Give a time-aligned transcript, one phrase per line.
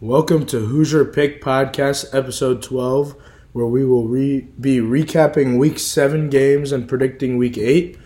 [0.00, 3.16] Welcome to Hoosier Pick Podcast, episode 12,
[3.52, 7.98] where we will re- be recapping week 7 games and predicting week 8.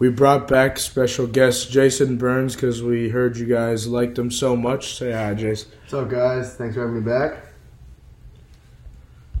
[0.00, 4.56] We brought back special guest Jason Birns because we heard you guys liked him so
[4.56, 4.96] much.
[4.96, 5.70] Say hi, Jason.
[5.82, 6.54] What's up, guys?
[6.56, 7.44] Thanks for having me back.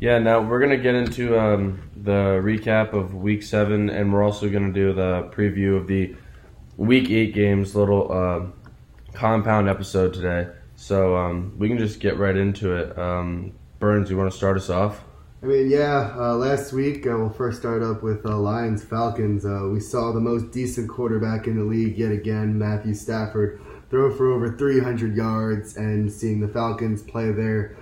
[0.00, 4.48] Yeah, now we're gonna get into um, the recap of Week Seven, and we're also
[4.48, 6.14] gonna do the preview of the
[6.76, 7.74] Week Eight games.
[7.74, 8.46] Little uh,
[9.14, 12.96] compound episode today, so um, we can just get right into it.
[12.98, 15.02] Um, Birns, you want to start us off?
[15.42, 19.44] I mean, yeah, uh, last week, uh, we'll first start up with uh, Lions Falcons.
[19.44, 24.14] Uh, we saw the most decent quarterback in the league yet again, Matthew Stafford, throw
[24.14, 27.76] for over 300 yards, and seeing the Falcons play their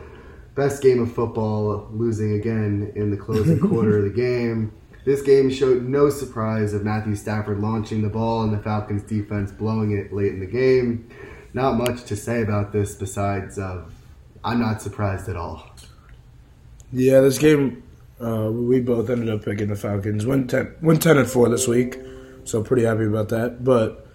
[0.54, 4.72] best game of football, losing again in the closing quarter of the game.
[5.04, 9.52] This game showed no surprise of Matthew Stafford launching the ball and the Falcons defense
[9.52, 11.08] blowing it late in the game.
[11.54, 13.84] Not much to say about this besides uh,
[14.44, 15.70] I'm not surprised at all.
[16.92, 17.82] Yeah, this game,
[18.20, 20.26] uh, we both ended up picking the Falcons.
[20.26, 21.98] Went 10, went 10 and 4 this week,
[22.44, 23.64] so pretty happy about that.
[23.64, 24.06] But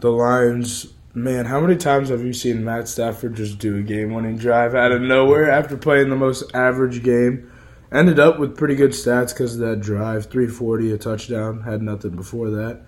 [0.00, 4.14] the Lions, man, how many times have you seen Matt Stafford just do a game
[4.14, 7.50] winning drive out of nowhere after playing the most average game?
[7.90, 12.16] Ended up with pretty good stats because of that drive 340, a touchdown, had nothing
[12.16, 12.82] before that.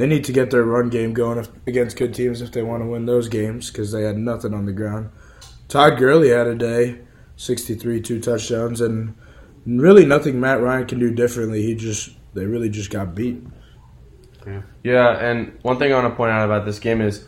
[0.00, 2.82] They need to get their run game going if, against good teams if they want
[2.82, 5.10] to win those games because they had nothing on the ground.
[5.68, 7.00] Todd Gurley had a day.
[7.36, 9.14] 63, two touchdowns, and
[9.66, 11.62] really nothing Matt Ryan can do differently.
[11.62, 13.42] He just they really just got beat.
[14.46, 14.62] Yeah.
[14.82, 17.26] yeah, and one thing I want to point out about this game is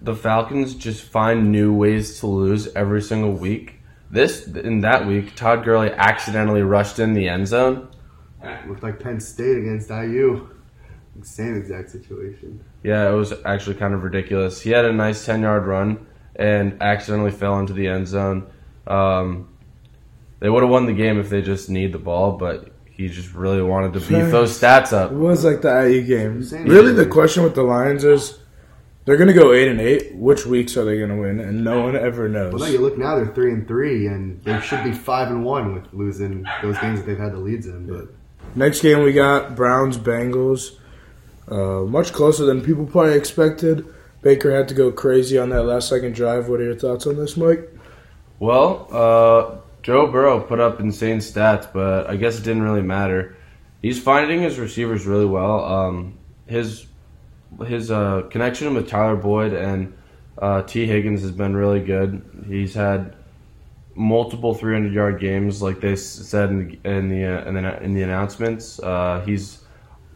[0.00, 3.80] the Falcons just find new ways to lose every single week.
[4.10, 7.88] This in that week, Todd Gurley accidentally rushed in the end zone.
[8.42, 10.48] It looked like Penn State against IU.
[11.22, 12.64] Same exact situation.
[12.82, 14.60] Yeah, it was actually kind of ridiculous.
[14.60, 18.46] He had a nice ten yard run and accidentally fell into the end zone.
[18.86, 19.48] Um,
[20.40, 23.34] they would have won the game if they just need the ball, but he just
[23.34, 25.12] really wanted to beef those stats up.
[25.12, 26.66] It was like the IU game.
[26.66, 28.38] Really, the question with the Lions is
[29.04, 30.14] they're going to go eight and eight.
[30.14, 31.40] Which weeks are they going to win?
[31.40, 32.52] And no one ever knows.
[32.54, 35.44] Well, no, you look now; they're three and three, and they should be five and
[35.44, 37.86] one with losing those games that they've had the leads in.
[37.86, 38.08] But
[38.54, 40.76] next game we got Browns Bengals.
[41.50, 43.84] Uh, much closer than people probably expected.
[44.22, 46.48] Baker had to go crazy on that last second drive.
[46.48, 47.68] What are your thoughts on this, Mike?
[48.38, 53.36] Well, uh, Joe Burrow put up insane stats, but I guess it didn't really matter.
[53.82, 55.64] He's finding his receivers really well.
[55.64, 56.86] Um, his
[57.66, 59.96] his uh, connection with Tyler Boyd and
[60.38, 62.44] uh, Tee Higgins has been really good.
[62.46, 63.16] He's had
[63.94, 67.94] multiple 300 yard games, like they said in the in the, uh, in the, in
[67.94, 68.78] the announcements.
[69.24, 69.59] He's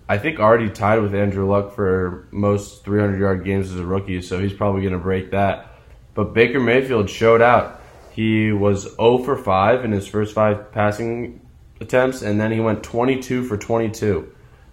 [0.08, 4.20] I think already tied with Andrew Luck for most 300 yard games as a rookie,
[4.20, 5.70] so he's probably going to break that.
[6.14, 7.80] But Baker Mayfield showed out.
[8.12, 11.40] He was 0 for 5 in his first five passing
[11.80, 14.32] attempts, and then he went 22 for 22.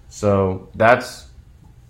[0.09, 1.27] So that's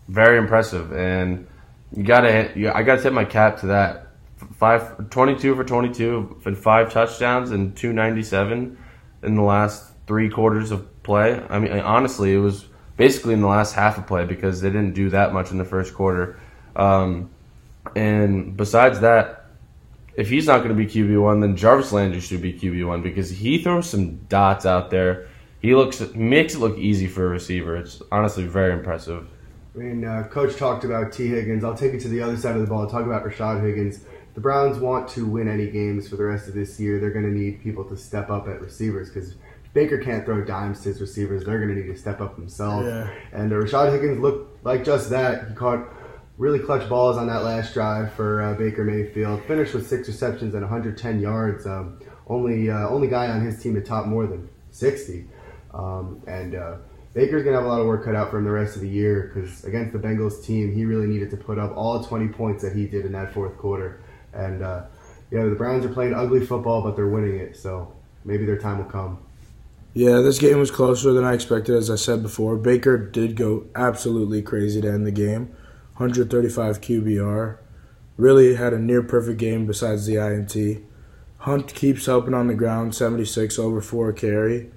[0.08, 1.48] very impressive, and
[1.96, 2.52] you gotta.
[2.76, 4.08] I gotta tip my cap to that.
[4.56, 8.78] Five, 22 for 22 and five touchdowns and 297
[9.24, 11.44] in the last three quarters of play.
[11.50, 12.66] I mean, honestly, it was
[13.02, 15.66] basically in the last half of play because they didn't do that much in the
[15.66, 16.40] first quarter.
[16.76, 17.32] Um,
[17.96, 19.48] and besides that,
[20.14, 23.02] if he's not going to be QB one, then Jarvis Landry should be QB one
[23.02, 25.28] because he throws some dots out there.
[25.64, 27.76] He looks makes it look easy for a receiver.
[27.76, 29.28] It's honestly very impressive.
[29.74, 31.28] I mean, uh, Coach talked about T.
[31.28, 31.64] Higgins.
[31.64, 32.86] I'll take it to the other side of the ball.
[32.86, 34.02] Talk about Rashad Higgins.
[34.36, 37.00] The Browns want to win any games for the rest of this year.
[37.00, 39.34] They're going to need people to step up at receivers because
[39.74, 41.46] Baker can't throw dimes to his receivers.
[41.46, 42.88] They're going to need to step up themselves.
[42.88, 43.10] Yeah.
[43.32, 45.50] And uh, Rashad Higgins looked like just that.
[45.50, 45.88] He caught
[46.38, 49.44] really clutch balls on that last drive for uh, Baker Mayfield.
[49.46, 51.66] Finished with six receptions and 110 yards.
[51.66, 55.26] Um, only uh, only guy on his team to top more than 60.
[55.74, 56.78] Um, and uh,
[57.14, 58.90] Baker's gonna have a lot of work cut out for him the rest of the
[58.90, 62.64] year because against the Bengals team, he really needed to put up all 20 points
[62.64, 64.02] that he did in that fourth quarter.
[64.34, 64.86] And uh,
[65.30, 67.58] yeah, the Browns are playing ugly football, but they're winning it.
[67.58, 67.94] So
[68.26, 69.20] maybe their time will come.
[69.94, 72.56] Yeah, this game was closer than I expected, as I said before.
[72.56, 75.48] Baker did go absolutely crazy to end the game.
[75.98, 77.58] 135 QBR.
[78.16, 80.84] Really had a near perfect game besides the INT.
[81.40, 84.72] Hunt keeps helping on the ground, 76 over 4 carry.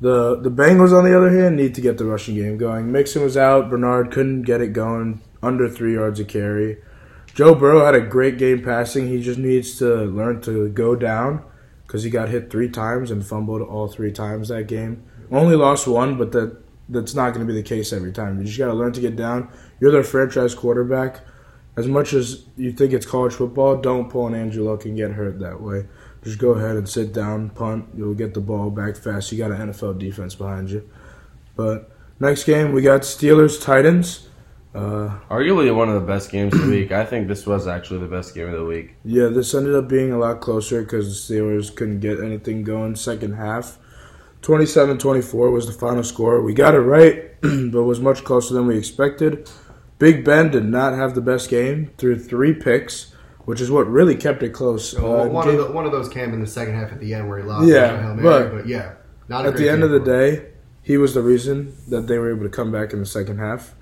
[0.00, 2.90] The the Bengals, on the other hand, need to get the rushing game going.
[2.90, 3.68] Mixon was out.
[3.68, 5.20] Bernard couldn't get it going.
[5.42, 6.78] Under three yards a carry.
[7.34, 9.08] Joe Burrow had a great game passing.
[9.08, 11.44] He just needs to learn to go down
[11.88, 15.02] because he got hit three times and fumbled all three times that game.
[15.32, 16.56] Only lost one, but that
[16.88, 18.38] that's not going to be the case every time.
[18.38, 19.50] You just got to learn to get down.
[19.80, 21.22] You're their franchise quarterback,
[21.78, 25.12] as much as you think it's college football, don't pull an Andrew Luck and get
[25.12, 25.86] hurt that way.
[26.24, 27.86] Just go ahead and sit down, punt.
[27.96, 29.30] You'll get the ball back fast.
[29.30, 30.90] You got an NFL defense behind you.
[31.54, 34.28] But next game, we got Steelers Titans.
[34.74, 36.92] Uh, Arguably one of the best games of the week.
[36.92, 38.94] I think this was actually the best game of the week.
[39.04, 42.94] yeah, this ended up being a lot closer because the Steelers couldn't get anything going
[42.94, 43.78] second half.
[44.42, 46.42] 27-24 was the final score.
[46.42, 49.50] We got it right, but was much closer than we expected.
[49.98, 53.12] Big Ben did not have the best game through three picks,
[53.46, 54.94] which is what really kept it close.
[54.94, 57.00] Well, Uh, one, gave- of the, one of those came in the second half at
[57.00, 57.66] the end where he lost.
[57.68, 58.92] Yeah, Mary, but but, yeah,
[59.28, 60.50] not a at great the end of the day,
[60.82, 63.74] he was the reason that they were able to come back in the second half.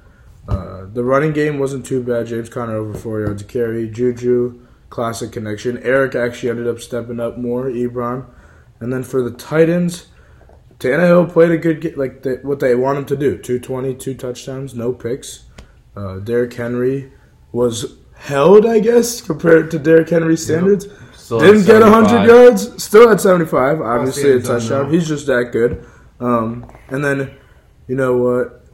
[0.49, 2.27] Uh, the running game wasn't too bad.
[2.27, 3.89] James Conner over four yards a carry.
[3.89, 5.79] Juju, classic connection.
[5.83, 7.65] Eric actually ended up stepping up more.
[7.65, 8.27] Ebron,
[8.81, 10.07] and then for the Titans,
[10.79, 13.39] Tannehill played a good game, like the, what they want him to do.
[13.39, 15.45] 220, two touchdowns, no picks.
[15.97, 17.13] Uh, Derrick Henry
[17.53, 20.87] was held, I guess, compared to Derrick Henry's standards.
[21.15, 23.81] Still Didn't get 100 yards, still at 75.
[23.81, 24.93] Obviously, a touchdown.
[24.93, 25.85] He's just that good.
[26.21, 27.37] Um, and then,
[27.89, 28.66] you know what?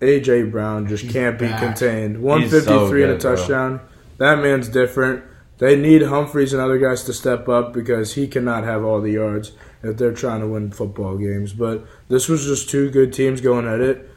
[0.00, 1.60] AJ Brown just He's can't be back.
[1.60, 2.16] contained.
[2.16, 3.36] so 153 and a good, bro.
[3.36, 3.80] touchdown.
[4.18, 5.24] That man's different.
[5.58, 9.12] They need Humphries and other guys to step up because he cannot have all the
[9.12, 9.52] yards
[9.82, 11.52] if they're trying to win football games.
[11.52, 14.10] But this was just two good teams going at it.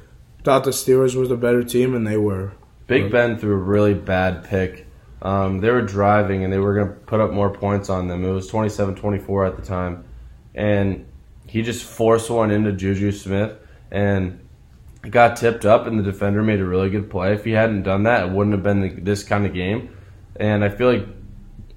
[0.43, 2.53] Thought the Steelers was the better team, and they were.
[2.87, 4.87] Big Ben threw a really bad pick.
[5.21, 8.23] Um, they were driving and they were going to put up more points on them.
[8.23, 10.05] It was 27 24 at the time.
[10.55, 11.05] And
[11.47, 13.53] he just forced one into Juju Smith
[13.91, 14.39] and
[15.09, 17.33] got tipped up, and the defender made a really good play.
[17.33, 19.95] If he hadn't done that, it wouldn't have been this kind of game.
[20.39, 21.07] And I feel like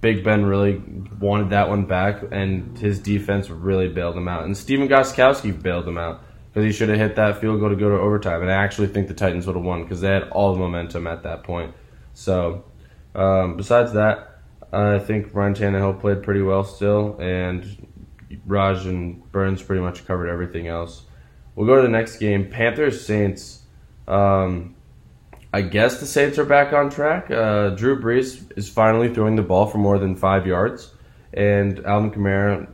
[0.01, 0.83] Big Ben really
[1.19, 4.45] wanted that one back, and his defense really bailed him out.
[4.45, 7.77] And Stephen Gostkowski bailed him out because he should have hit that field goal to
[7.77, 8.43] go to overtime.
[8.43, 11.07] And I actually think the Titans would have won because they had all the momentum
[11.07, 11.75] at that point.
[12.15, 12.65] So,
[13.15, 14.41] um, besides that,
[14.73, 17.89] I think Ryan Tannehill played pretty well still, and
[18.47, 21.03] Raj and Birns pretty much covered everything else.
[21.55, 23.63] We'll go to the next game Panthers Saints.
[24.07, 24.75] Um,
[25.53, 27.31] I guess the Saints are back on track.
[27.31, 30.93] Uh, Drew Brees is finally throwing the ball for more than five yards,
[31.35, 32.69] and Alvin Kamara,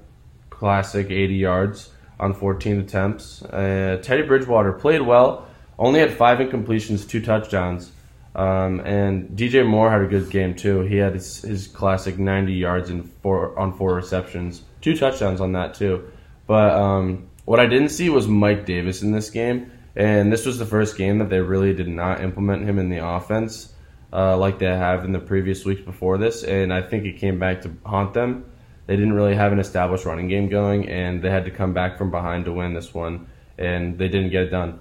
[0.50, 1.90] classic 80 yards
[2.20, 3.42] on 14 attempts.
[3.42, 5.46] Uh, Teddy Bridgewater played well,
[5.78, 7.92] only had five incompletions, two touchdowns.
[8.34, 10.80] Um, and DJ Moore had a good game too.
[10.82, 15.52] He had his, his classic 90 yards and four on four receptions, two touchdowns on
[15.52, 16.10] that too.
[16.46, 20.58] But um, what I didn't see was Mike Davis in this game, and this was
[20.58, 23.72] the first game that they really did not implement him in the offense
[24.12, 26.42] uh, like they have in the previous weeks before this.
[26.42, 28.44] And I think it came back to haunt them.
[28.86, 31.98] They didn't really have an established running game going, and they had to come back
[31.98, 33.26] from behind to win this one,
[33.58, 34.78] and they didn't get it done.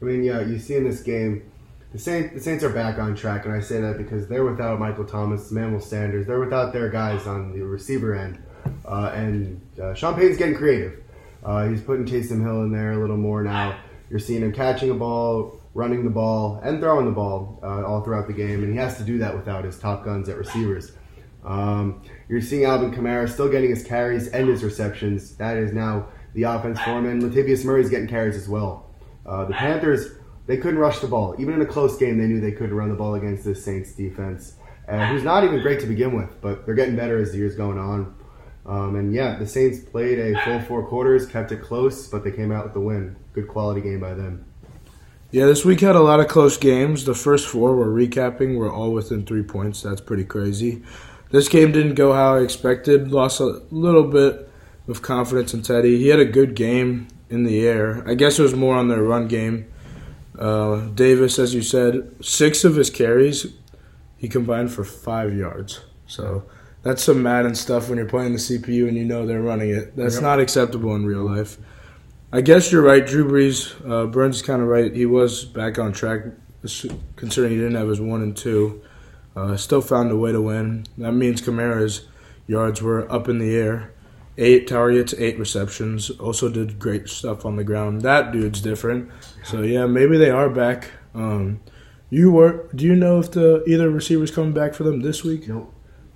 [0.00, 1.50] I mean, yeah, you see in this game,
[1.92, 4.78] the Saints, the Saints are back on track, and I say that because they're without
[4.78, 8.42] Michael Thomas, Emmanuel Sanders, they're without their guys on the receiver end,
[8.84, 11.03] uh, and uh, Sean Payton's getting creative.
[11.44, 13.78] Uh, he's putting Taysom Hill in there a little more now.
[14.10, 18.02] You're seeing him catching a ball, running the ball, and throwing the ball uh, all
[18.02, 20.92] throughout the game, and he has to do that without his top guns at receivers.
[21.44, 25.36] Um, you're seeing Alvin Kamara still getting his carries and his receptions.
[25.36, 28.90] That is now the offense for him, and Latavius Murray's getting carries as well.
[29.26, 30.12] Uh, the Panthers,
[30.46, 31.34] they couldn't rush the ball.
[31.38, 33.92] Even in a close game, they knew they couldn't run the ball against this Saints
[33.92, 34.54] defense,
[34.88, 37.56] uh, who's not even great to begin with, but they're getting better as the year's
[37.56, 38.14] going on.
[38.66, 42.30] Um, and yeah, the Saints played a full four quarters, kept it close, but they
[42.30, 43.16] came out with the win.
[43.32, 44.46] Good quality game by them.
[45.30, 47.04] Yeah, this week had a lot of close games.
[47.04, 49.82] The first four we're recapping were all within three points.
[49.82, 50.82] That's pretty crazy.
[51.30, 53.10] This game didn't go how I expected.
[53.10, 54.48] Lost a little bit
[54.86, 55.98] of confidence in Teddy.
[55.98, 58.08] He had a good game in the air.
[58.08, 59.66] I guess it was more on their run game.
[60.38, 63.46] Uh, Davis, as you said, six of his carries,
[64.16, 65.80] he combined for five yards.
[66.06, 66.44] So
[66.84, 69.96] that's some Madden stuff when you're playing the CPU and you know they're running it.
[69.96, 70.22] That's Yep.
[70.22, 71.58] not acceptable in real life.
[72.32, 73.04] I guess you're right.
[73.06, 74.94] Drew Brees, uh, Birns is kind of right.
[74.94, 76.22] He was back on track,
[77.16, 78.80] considering he didn't have his one and two.
[79.36, 80.86] Uh, still found a way to win.
[80.98, 82.06] That means Kamara's
[82.46, 83.90] yards were up in the air.
[84.36, 86.10] Eight targets, eight receptions.
[86.10, 88.02] Also did great stuff on the ground.
[88.02, 89.10] That dude's different.
[89.44, 90.90] So yeah, maybe they are back.
[91.14, 91.60] Um,
[92.10, 92.68] you were?
[92.74, 95.48] Do you know if the either receivers coming back for them this week?
[95.48, 95.72] Nope.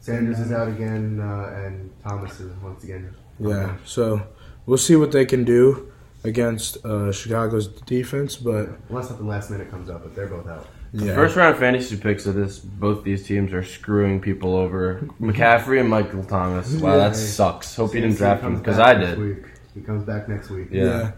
[0.08, 3.14] Sanders is out again, uh, and Thomas is once again.
[3.38, 3.76] Yeah.
[3.84, 4.22] So
[4.66, 5.92] we'll see what they can do
[6.24, 10.66] against uh, Chicago's defense, but Unless something last minute comes up, but they're both out.
[10.92, 11.14] yeah.
[11.14, 15.06] First round fantasy picks of this, both these teams are screwing people over.
[15.20, 16.72] McCaffrey and Michael Thomas.
[16.74, 16.96] Wow, Yeah.
[17.08, 17.76] that sucks.
[17.76, 19.18] Hope you didn't draft him because I did.
[19.18, 19.44] Week.
[19.74, 20.68] He comes back next week.
[20.72, 21.12] Yeah.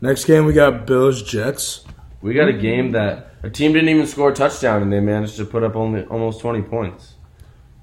[0.00, 1.84] Next game we got Bills Jets.
[2.22, 5.36] We got a game that a team didn't even score a touchdown and they managed
[5.36, 7.14] to put up only almost 20 points.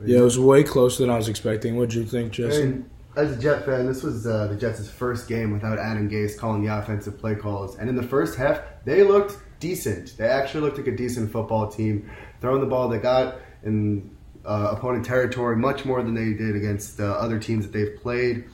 [0.06, 1.76] Yeah, it was way closer than I was expecting.
[1.76, 2.62] What'd you think, Jesse?
[2.62, 6.38] And as a Jet fan, this was uh, the Jets' first game without Adam Gase
[6.38, 7.78] calling the offensive play calls.
[7.78, 10.18] And in the first half, they looked decent.
[10.18, 12.10] They actually looked like a decent football team,
[12.42, 12.90] throwing the ball.
[12.90, 17.66] They got in uh, opponent territory much more than they did against uh, other teams
[17.66, 18.46] that they've played.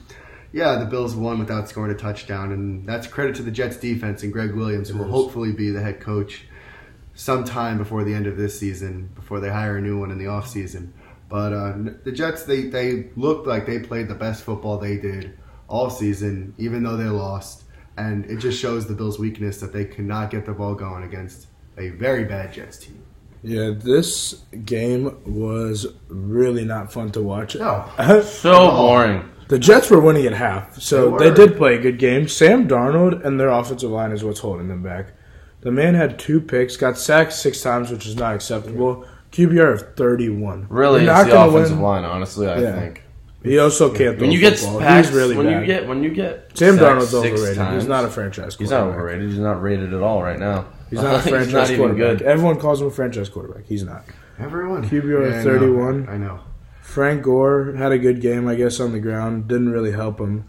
[0.52, 4.22] Yeah, the Bills won without scoring a touchdown, and that's credit to the Jets defense
[4.24, 6.44] and Gregg Williams, who will hopefully be the head coach
[7.14, 10.24] sometime before the end of this season, before they hire a new one in the
[10.24, 10.90] offseason.
[11.30, 11.72] But uh,
[12.04, 16.54] the Jets, they, they looked like they played the best football they did all season,
[16.58, 17.62] even though they lost.
[17.96, 21.46] And it just shows the Bills' weakness that they cannot get the ball going against
[21.78, 23.02] a very bad Jets team.
[23.42, 27.56] Yeah, this game was really not fun to watch.
[27.56, 27.88] No.
[28.24, 29.30] So boring.
[29.48, 32.28] The Jets were winning at half, so They they, did play a good game.
[32.28, 35.12] Sam Darnold and their offensive line is what's holding them back.
[35.62, 39.06] The man had two picks, got sacked six times, which is not acceptable.
[39.32, 40.66] QBR of 31.
[40.68, 41.82] Really, You're it's not the gonna offensive win.
[41.84, 42.72] line, honestly, I Yeah.
[42.78, 43.02] think.
[43.42, 44.80] He also can't throw When you get football.
[44.80, 45.60] He's really when bad.
[45.60, 47.56] you get when you get Sam sacked Darnold's six overrated.
[47.56, 48.98] times, He's not a franchise He's not quarterback.
[49.00, 49.28] overrated.
[49.30, 50.66] He's not rated at all right now.
[50.90, 52.18] He's not a franchise He's not even quarterback.
[52.18, 52.22] good.
[52.26, 53.64] Everyone calls him a franchise quarterback.
[53.66, 54.04] He's not.
[54.38, 54.84] Everyone.
[54.84, 55.42] QBR I know.
[55.42, 56.08] 31.
[56.10, 56.40] I know.
[56.82, 59.48] Frank Gore had a good game, I guess, on the ground.
[59.48, 60.44] Didn't really help him.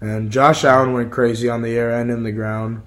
[0.00, 2.82] And Josh Allen went crazy on the air and in the ground.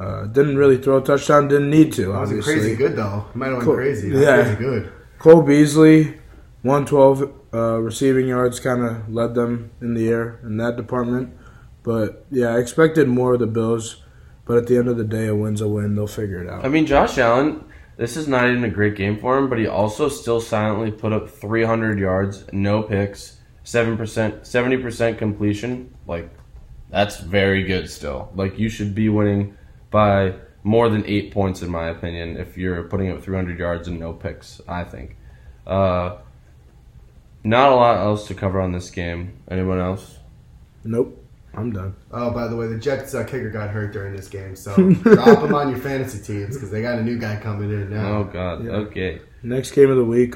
[0.00, 1.48] Uh, didn't really throw a touchdown.
[1.48, 2.54] Didn't need to, That wasn't obviously.
[2.54, 3.26] crazy good, though.
[3.30, 3.74] It might have went Cool.
[3.76, 4.08] crazy.
[4.08, 4.42] Not Yeah.
[4.44, 4.88] crazy good.
[5.18, 6.14] Cole Beasley,
[6.62, 11.30] 112 uh, receiving yards, kind of led them in the air in that department.
[11.84, 14.02] But yeah, I expected more of the Bills.
[14.44, 15.94] But at the end of the day, a win's a win.
[15.94, 16.64] They'll figure it out.
[16.64, 17.64] I mean, Josh Allen.
[17.96, 21.12] This is not even a great game for him, but he also still silently put
[21.12, 25.94] up 300 yards, no picks, seven percent, 70 percent completion.
[26.08, 26.28] Like,
[26.90, 28.32] that's very good still.
[28.34, 29.54] Like, you should be winning
[29.92, 30.34] by
[30.64, 34.12] more than eight points, in my opinion, if you're putting up 300 yards and no
[34.12, 34.60] picks.
[34.66, 35.16] I think.
[35.64, 36.16] Uh,
[37.44, 39.38] not a lot else to cover on this game.
[39.48, 40.18] Anyone else?
[40.84, 41.18] Nope.
[41.54, 41.94] I'm done.
[42.10, 45.44] Oh, by the way, the Jets uh, kicker got hurt during this game, so drop
[45.44, 48.18] him on your fantasy teams because they got a new guy coming in now.
[48.18, 48.64] Oh God.
[48.64, 48.70] Yeah.
[48.72, 49.20] Okay.
[49.42, 50.34] Next game of the week,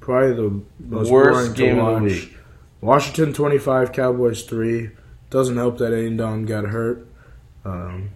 [0.00, 2.36] probably the most Worst boring game to of the week.
[2.80, 4.90] Washington 25, Cowboys 3.
[5.30, 7.06] Doesn't help that Aindon got hurt.
[7.64, 8.10] Um,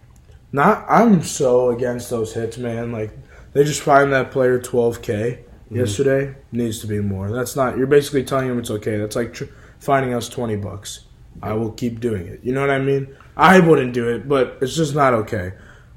[0.53, 2.93] not, I'm so against those hits, man.
[2.93, 3.17] Like
[3.53, 6.35] they just fined that player 12k yesterday.
[6.53, 7.31] Needs to be more.
[7.31, 7.77] That's not.
[7.77, 8.97] You're basically telling him it's okay.
[8.97, 9.45] That's like tr-
[9.79, 11.07] finding us 20 bucks.
[11.43, 12.41] I will keep doing it.
[12.43, 13.17] You know what I mean?
[13.37, 15.53] I wouldn't do it, but it's just not okay.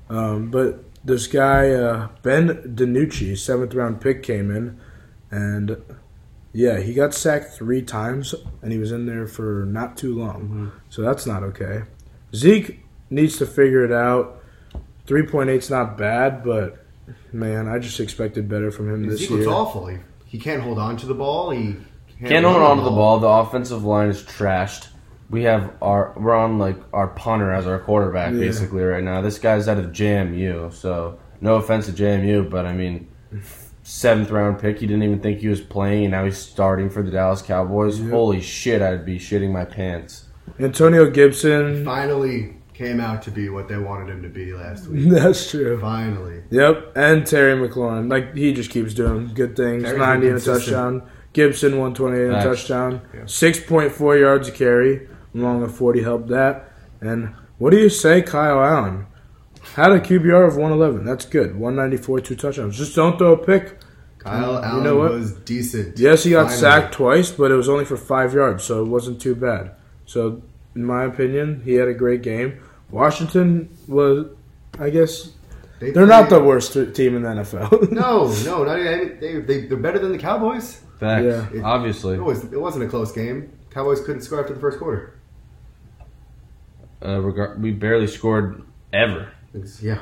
[0.10, 4.80] Um, but this guy uh, Ben DiNucci, seventh round pick, came in,
[5.32, 5.82] and
[6.54, 10.72] yeah, he got sacked three times, and he was in there for not too long.
[10.90, 11.84] So that's not okay.
[12.36, 14.43] Zeke needs to figure it out.
[15.06, 16.86] Three point eight's not bad, but
[17.32, 19.40] man, I just expected better from him this year.
[19.40, 19.88] looks awful.
[19.88, 21.50] He, he can't hold on to the ball.
[21.52, 21.76] He
[22.26, 23.20] Can't hold on to the ball.
[23.20, 24.88] The offensive line is trashed.
[25.30, 28.40] We have our we're on like our punter as our quarterback Yeah.
[28.40, 29.22] basically right now.
[29.22, 33.10] This guy's out of JMU, so no offense to JMU, but I mean
[33.84, 34.80] seventh round pick.
[34.80, 38.00] He didn't even think he was playing, and now he's starting for the Dallas Cowboys.
[38.00, 38.12] Yep.
[38.12, 38.82] Holy shit!
[38.82, 40.26] I'd be shitting my pants.
[40.60, 41.84] Antonio Gibson.
[41.84, 45.10] Finally came out to be what they wanted him to be last week.
[45.10, 45.80] That's true.
[45.80, 46.44] Finally.
[46.50, 48.10] Yep, and Terry McLaurin.
[48.10, 49.84] Like he just keeps doing good things.
[49.84, 51.04] Terry's Ninety and a touchdown.
[51.34, 53.02] Gibson one twenty eight and a touchdown.
[53.14, 53.26] Yeah.
[53.26, 55.08] Six point four yards a carry.
[55.36, 56.72] Along with forty helped that.
[57.02, 59.08] And what do you say, Kyle Allen?
[59.76, 61.06] Had a QBR of one eleven.
[61.06, 61.56] That's good.
[61.56, 62.78] One ninety four, two touchdowns.
[62.78, 63.80] Just don't throw a pick.
[64.20, 65.12] Kyle You Allen know what?
[65.12, 65.98] was decent.
[66.00, 66.60] Yes, he got Finally.
[66.60, 69.72] sacked twice, but it was only for five yards, so it wasn't too bad.
[70.06, 70.44] So,
[70.76, 72.60] in my opinion, he had a great game.
[72.92, 74.28] Washington was,
[74.80, 75.32] I guess,
[75.80, 77.92] They they're not the played- worst team in the NFL.
[77.92, 80.82] No, no, not even, they, they, they're better than the Cowboys.
[81.00, 81.48] Facts, Yeah.
[81.54, 82.16] It- obviously.
[82.16, 82.44] It was.
[82.46, 83.52] It wasn't a close game.
[83.72, 85.16] Cowboys couldn't score after the first quarter.
[87.02, 88.62] Uh, regar- we barely scored
[88.94, 89.30] ever.
[89.54, 90.00] It's- yeah.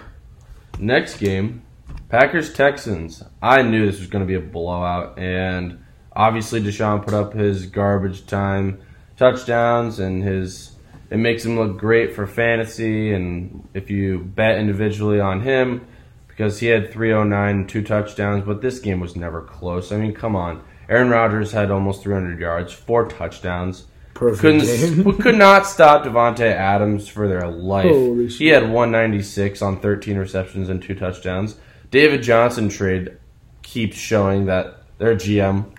[0.80, 1.64] Next game,
[2.10, 3.24] Packers Texans.
[3.42, 5.80] I knew this was going to be a blowout, and
[6.14, 8.80] obviously Deshaun put up his garbage time
[9.22, 10.72] touchdowns, and his
[11.12, 13.14] it makes him look great for fantasy.
[13.14, 15.86] And if you bet individually on him,
[16.28, 19.92] because he had 309 two touchdowns, but this game was never close.
[19.92, 20.64] I mean, come on.
[20.90, 23.86] Aaron Rodgers had almost 300 yards, four touchdowns.
[24.14, 28.32] Perfect Couldn't we could not stop Davante Adams for their life.
[28.34, 31.56] He had 196 on 13 receptions and two touchdowns.
[31.92, 33.18] David Johnson trade
[33.62, 35.74] keeps showing that their GM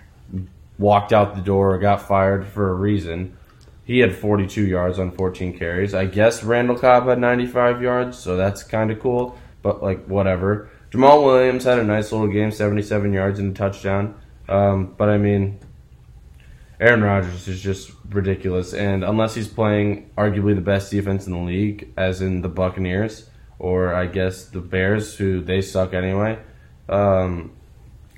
[0.77, 3.37] walked out the door or got fired for a reason.
[3.85, 5.93] He had 42 yards on 14 carries.
[5.93, 9.37] I guess Randall Cobb had 95 yards, so that's kind of cool.
[9.61, 10.69] but like whatever.
[10.91, 14.15] Jamaal Williams had a nice little game, 77 yards and a touchdown.
[14.47, 15.59] Um, but I mean,
[16.79, 21.39] Aaron Rodgers is just ridiculous, and unless he's playing arguably the best defense in the
[21.39, 26.37] league, as in the Buccaneers or I guess the Bears, who they suck anyway,
[26.89, 27.53] um,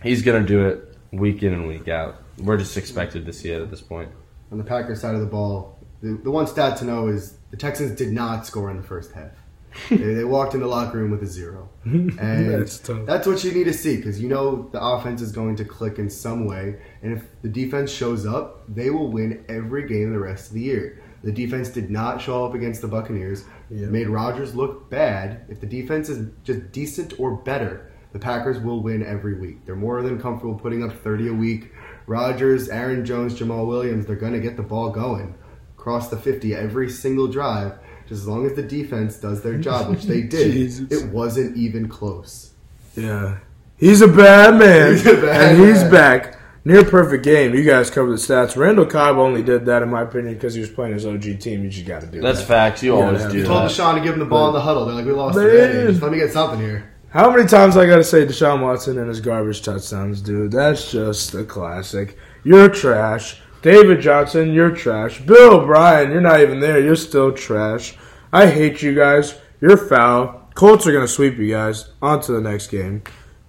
[0.02, 2.22] he's gonna do it week in and week out.
[2.38, 4.10] We're just expected to see it at this point.
[4.52, 7.58] On the Packers side of the ball, the, the one stat to know is the
[7.58, 9.32] Texans did not score in the first half.
[9.90, 12.18] they, they walked in the locker room with a zero, and
[12.50, 13.06] That's tough.
[13.06, 16.00] that's what you need to see because you know the offense is going to click
[16.00, 20.20] in some way, and if the defense shows up, they will win every game the
[20.20, 21.02] rest of the year.
[21.26, 23.44] The defense did not show up against the Buccaneers.
[23.70, 23.88] Yeah.
[23.88, 25.44] Made Rodgers look bad.
[25.50, 29.66] If the defense is just decent or better, the Packers will win every week.
[29.66, 31.74] They're more than comfortable putting up 30 a week.
[32.08, 35.36] Rodgers, Aaron Jones, Jamaal Williams, they're going to get the ball going
[35.78, 37.74] across the 50 every single drive.
[38.08, 41.88] Just as long as the defense does their job, which they did, it wasn't even
[41.88, 42.52] close.
[42.96, 43.40] Yeah.
[43.78, 44.92] He's a bad man.
[44.94, 46.40] He's a bad and he's back.
[46.68, 47.54] Near perfect game.
[47.54, 48.56] You guys covered the stats.
[48.56, 51.64] Randall Cobb only did that, in my opinion, because he was playing his OG team.
[51.64, 52.48] You just got to do That's that.
[52.48, 52.82] facts.
[52.84, 53.30] You Yeah, always yeah.
[53.30, 53.72] do You told that.
[53.72, 54.86] Deshaun to give him the ball in the huddle.
[54.86, 55.46] They're like, we lost Man.
[55.46, 55.88] already.
[55.92, 56.92] Just let me get something here.
[57.16, 60.52] How many times I got to say Deshaun Watson and his garbage touchdowns, dude?
[60.52, 62.18] That's just a classic.
[62.44, 63.40] You're trash.
[63.62, 65.22] David Johnson, you're trash.
[65.22, 66.78] Bill O'Brien, you're not even there.
[66.82, 67.96] You're still trash.
[68.34, 69.40] I hate you guys.
[69.62, 70.50] You're foul.
[70.56, 71.90] Colts are to sweep you guys.
[72.02, 73.02] On to the next game.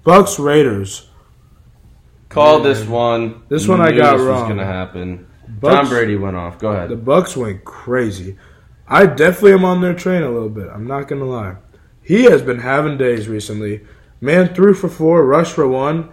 [0.05, 1.09] Bucks Raiders.
[2.29, 3.43] Call this one.
[3.49, 4.43] This one I got this wrong.
[4.43, 5.27] was gonna happen.
[5.49, 6.61] Bucks- Tom Brady went off.
[6.61, 6.89] Go ahead.
[6.89, 8.37] The Bucks went crazy.
[8.87, 10.69] I definitely am on their train a little bit.
[10.73, 11.57] I'm not gonna lie.
[12.07, 13.81] He has been having days recently.
[14.21, 16.11] Man threw for four, rushed for one.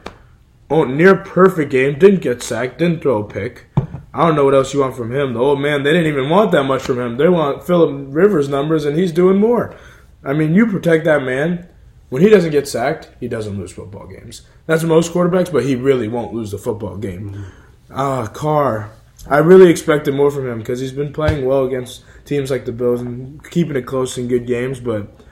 [0.68, 2.00] Oh, near perfect game.
[2.00, 2.80] Didn't get sacked.
[2.80, 3.68] Didn't throw a pick.
[4.12, 5.34] I don't know what else you want from him.
[5.34, 7.18] The old man, they didn't even want that much from him.
[7.18, 9.76] They want Philip Rivers numbers, and he's doing more.
[10.24, 11.70] I mean, you protect that man.
[12.10, 14.42] When he doesn't get sacked, he doesn't lose football games.
[14.66, 17.46] That's most quarterbacks, but he really won't lose the football game.
[17.92, 18.90] Ah, Carr.
[19.28, 22.72] I really expected more from him because he's been playing well against teams like the
[22.72, 25.23] Bills and keeping it close in good games, but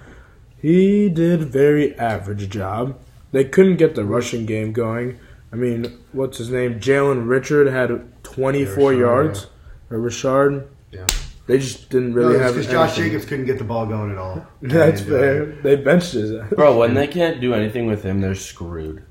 [0.62, 2.98] he did very average job.
[3.32, 5.20] They couldn't get the rushing game going.
[5.52, 6.80] I mean, what's his name?
[6.80, 7.90] Jalen Richard had
[8.24, 9.48] 24 Yeah, Rashard, yards.
[9.90, 10.70] Or Richard.
[10.92, 11.08] Yeah.
[11.48, 12.96] They just didn't really have because Josh.
[12.96, 14.46] Jacobs couldn't get the ball going at all.
[14.62, 15.62] That's And, uh.
[15.64, 16.32] They benched his.
[16.34, 16.50] ass.
[16.52, 19.04] Bro, when they can't do anything with him, they're screwed.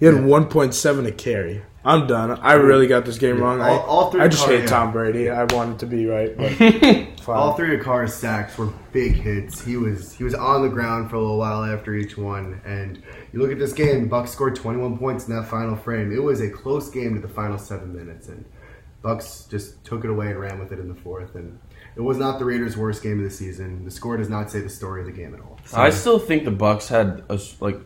[0.00, 1.62] He had 1.7 to carry.
[1.84, 2.32] I'm done.
[2.40, 3.60] I really got this game wrong.
[3.60, 4.66] I, All- all three I just hate yeah.
[4.66, 5.30] Tom Brady.
[5.30, 6.50] I wanted to be right, but
[7.30, 7.38] fine.
[7.38, 9.64] All three of Carr's sacks were big hits.
[9.64, 12.60] He was he was on the ground for a little while after each one.
[12.64, 16.12] And you look at this game, Bucks scored 21 points in that final frame.
[16.12, 18.44] It was a close game to the final seven minutes, and
[19.02, 21.34] Bucks just took it away and ran with it in the fourth.
[21.34, 21.58] And
[21.96, 23.84] it was not the Raiders' worst game of the season.
[23.84, 25.58] The score does not say the story of the game at all.
[25.72, 27.80] I still think the Bucks had a s like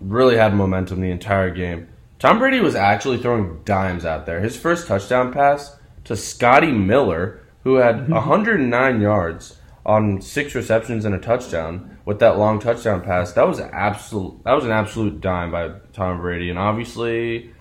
[0.00, 1.88] really had momentum the entire game.
[2.18, 4.40] Tom Brady was actually throwing dimes out there.
[4.40, 11.12] His first touchdown pass to Scotty Miller, who had 109 yards on six receptions and
[11.12, 13.32] a touchdown with that long touchdown pass.
[13.32, 14.40] That was absolute.
[14.44, 17.52] That was an absolute dime by Tom Brady, and obviously,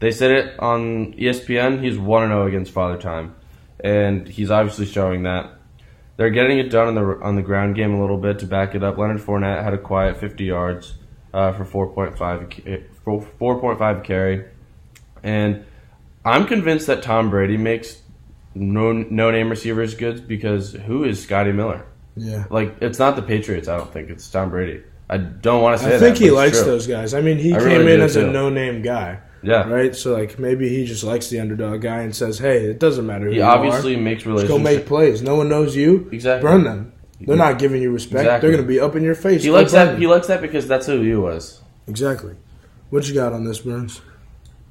[0.00, 1.82] they said it on ESPN.
[1.82, 3.34] He's one zero against Father Time,
[3.80, 5.54] and he's obviously showing that.
[6.18, 8.74] They're getting it done on the on the ground game a little bit to back
[8.74, 8.98] it up.
[8.98, 10.96] Leonard Fournette had a quiet 50 yards
[11.32, 12.84] uh, for 4.5 a ca-
[13.38, 14.44] for 4.5 carry,
[15.22, 15.64] and
[16.26, 18.02] I'm convinced that Tom Brady makes
[18.54, 21.84] no no name receivers good because who is Scotty Miller?
[22.16, 22.44] Yeah.
[22.50, 23.68] Like it's not the Patriots.
[23.68, 24.82] I don't think it's Tom Brady.
[25.10, 26.00] I don't want to say I that.
[26.00, 27.14] think he but likes those guys.
[27.14, 29.96] I mean, he I came really in as a no-name guy, Yeah, right?
[29.96, 33.26] So like maybe he just likes the underdog guy and says, "Hey, it doesn't matter
[33.26, 34.00] who he obviously are.
[34.00, 35.22] makes Just go make plays.
[35.22, 36.08] No one knows you.
[36.12, 36.48] Exactly.
[36.48, 36.92] Burn them.
[37.20, 38.20] They're not giving you respect.
[38.20, 38.48] Exactly.
[38.48, 39.42] They're going to be up in your face.
[39.42, 39.92] He likes that.
[39.92, 40.00] them.
[40.00, 41.60] He likes that because that's who he was.
[41.86, 42.34] exactly.
[42.90, 44.00] What you got on this, Birns?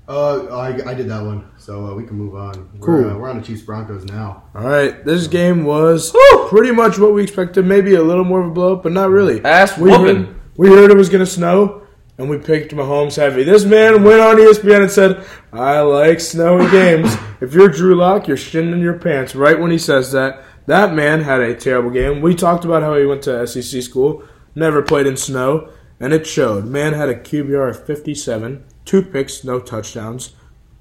[0.07, 2.53] Uh, I, I did that one, so uh, we can move on.
[2.79, 3.01] Cool.
[3.01, 4.43] We're, uh, we're on the Chiefs Broncos now.
[4.55, 6.15] All right, this game was
[6.47, 7.65] pretty much what we expected.
[7.65, 9.43] Maybe a little more of a blow but not really.
[9.43, 10.25] Ass we whooping.
[10.25, 11.85] heard, we heard it was going to snow,
[12.17, 13.43] and we picked Mahomes heavy.
[13.43, 18.29] This man went on ESPN and said, "I like snowy games." if you're Drew Lock,
[18.29, 20.41] you're shitting in your pants right when he says that.
[20.67, 22.21] That man had a terrible game.
[22.21, 24.23] We talked about how he went to SEC school,
[24.55, 26.65] never played in snow, and it showed.
[26.65, 30.33] Man had a QBR of 57, two picks, no touchdowns.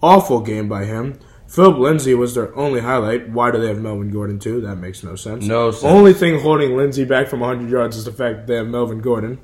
[0.03, 1.19] Awful game by him.
[1.49, 3.29] Phillip Lindsay was their only highlight.
[3.29, 4.61] Why do they have Melvin Gordon too?
[4.61, 5.45] That makes no sense.
[5.47, 5.85] No sense.
[5.85, 9.01] Only thing holding Lindsay back from 100 yards is the fact that they have Melvin
[9.01, 9.39] Gordon.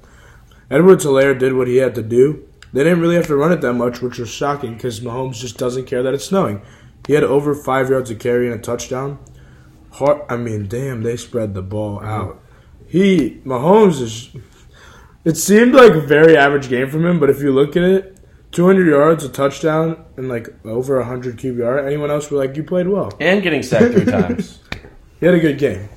[0.71, 2.49] Edwards Helaire did what he had to do.
[2.73, 5.59] They didn't really have to run it that much, which was shocking because Mahomes just
[5.59, 6.63] doesn't care that it's snowing.
[7.07, 9.19] He had over five yards of carry and a touchdown.
[9.93, 12.07] Har I mean, damn, they spread the ball mm-hmm.
[12.09, 12.41] out.
[12.89, 14.31] he Mahomes is.
[15.25, 18.19] It seemed like a very average game from him, but if you look at it,
[18.53, 21.87] 200 yards, a touchdown, and like over 100 QBR.
[21.87, 23.13] Anyone else were like, you played well.
[23.19, 24.61] And getting sacked three times.
[25.21, 25.89] He had a good game.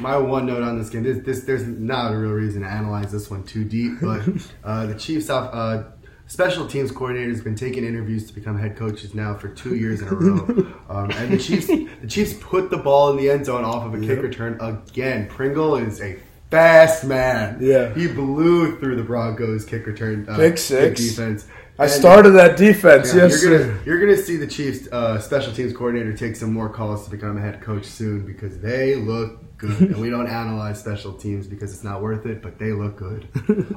[0.00, 3.12] My one note on this game, this, this there's not a real reason to analyze
[3.12, 4.22] this one too deep, but
[4.64, 5.84] uh, the Chiefs off, uh,
[6.26, 10.02] special teams coordinator has been taking interviews to become head coaches now for two years
[10.02, 13.46] in a row, um, and the Chiefs the Chiefs put the ball in the end
[13.46, 15.28] zone off of a kick return again.
[15.28, 16.18] Pringle is a
[16.50, 17.58] fast man.
[17.60, 17.94] Yeah.
[17.94, 21.00] he blew through the Broncos kick return uh, Pick six.
[21.00, 21.46] defense.
[21.78, 23.12] I started that defense.
[23.12, 23.66] yeah, yes, you're sir.
[23.68, 27.10] gonna you're gonna see the Chiefs uh, special teams coordinator take some more calls to
[27.10, 29.80] become a head coach soon because they look good.
[29.80, 33.26] and we don't analyze special teams because it's not worth it, but they look good.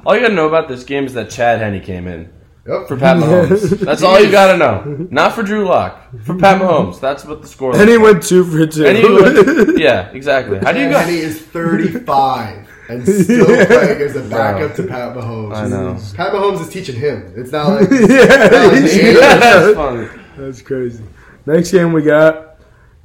[0.06, 2.32] all you gotta know about this game is that Chad Henne came in
[2.66, 2.86] Yep.
[2.86, 3.80] for Pat Mahomes.
[3.80, 5.08] That's all you gotta know.
[5.10, 6.02] Not for Drew Lock.
[6.24, 7.00] For Pat Mahomes.
[7.00, 7.74] That's what the score.
[7.74, 8.84] And he went two for two.
[8.86, 10.58] And he went- yeah, exactly.
[10.62, 11.12] How do you Henne go?
[11.12, 15.54] is 35 and still playing as a backup to Pat Mahomes.
[15.54, 15.98] I know.
[16.14, 17.32] Pat Mahomes is teaching him.
[17.36, 20.08] It's not like yeah, he's- That's funny.
[20.36, 21.04] That's crazy.
[21.46, 22.46] Next game we got.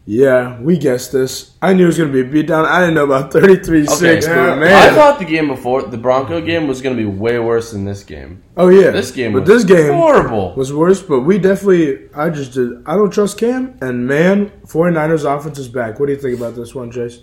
[0.06, 1.52] Yeah, we guessed this.
[1.62, 2.66] I knew it was going to be a beatdown.
[2.66, 4.16] I didn't know about 33 6, Okay.
[4.20, 4.56] but Yeah.
[4.56, 4.74] man.
[4.92, 8.04] I thought the game before the Bronco game was gonna be way worse than this
[8.04, 8.44] game.
[8.58, 8.90] oh, yeah.
[8.92, 10.56] This game But was this game horrible.
[10.58, 12.10] was worse, but we definitely.
[12.14, 12.84] I just did.
[12.86, 13.78] I don't trust Cam.
[13.80, 16.02] And man, 49ers offense is back.
[16.02, 17.20] What do you think about this one, Jace?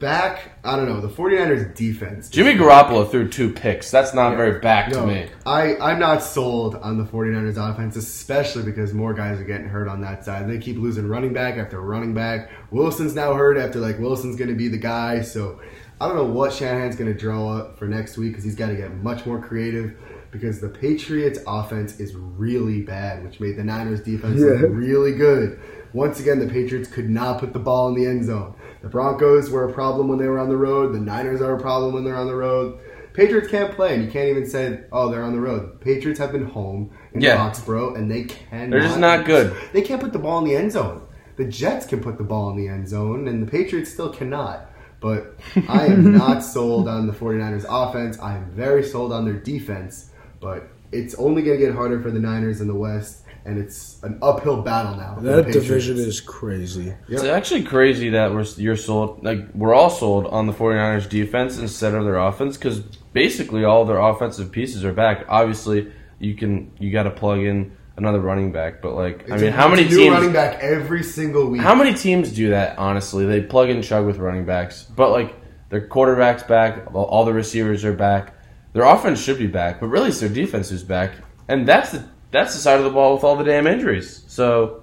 [0.00, 0.58] Back.
[0.64, 2.28] I don't know the 49ers defense.
[2.28, 3.90] Jimmy Garoppolo threw two picks.
[3.90, 5.28] That's not very back to me.
[5.46, 9.86] I, I'm not sold on the 49ers offense, especially because more guys are getting hurt
[9.86, 10.48] on that side.
[10.48, 12.50] They keep losing running back after running back.
[12.70, 15.20] Wilson's now hurt after like Wilson's going to be the guy.
[15.20, 15.60] So
[16.00, 18.68] I don't know what Shanahan's going to draw up for next week because he's got
[18.68, 19.96] to get much more creative
[20.30, 24.46] because the Patriots offense is really bad, which made the Niners defense Yeah.
[24.60, 25.58] look really good.
[25.92, 28.54] Once again, the Patriots could not put the ball in the end zone.
[28.82, 30.94] The Broncos were a problem when they were on the road.
[30.94, 32.78] The Niners are a problem when they're on the road.
[33.12, 36.30] Patriots can't play, and you can't even say, "Oh, they're on the road." Patriots have
[36.30, 37.36] been home in Yeah.
[37.36, 38.70] Foxborough, and they can.
[38.70, 39.52] They're just not good.
[39.72, 41.02] They can't put the ball in the end zone.
[41.36, 44.70] The Jets can put the ball in the end zone, and the Patriots still cannot.
[45.00, 45.34] But
[45.68, 48.18] I am not sold on the 49ers offense.
[48.20, 50.09] I am very sold on their defense,
[50.40, 54.02] but it's only going to get harder for the Niners in the West, and it's
[54.02, 55.16] an uphill battle now.
[55.20, 56.92] That division is crazy.
[57.08, 61.58] It's actually crazy that we're you're sold like we're all sold on the 49ers defense
[61.58, 62.80] instead of their offense cuz
[63.12, 65.24] basically all their offensive pieces are back.
[65.28, 69.48] Obviously, you can you got to plug in another running back, but like I mean,
[69.48, 71.60] a- how many it's a new teams running back every single week?
[71.62, 72.78] How many teams do that?
[72.78, 75.34] Honestly, they plug and chug with running backs, but like
[75.70, 78.34] their quarterbacks back, all- all the receivers are back.
[78.72, 81.12] Their offense should be back, but really it's their defense who's back,
[81.48, 84.24] and that's the that's the side of the ball with all the damn injuries.
[84.28, 84.82] So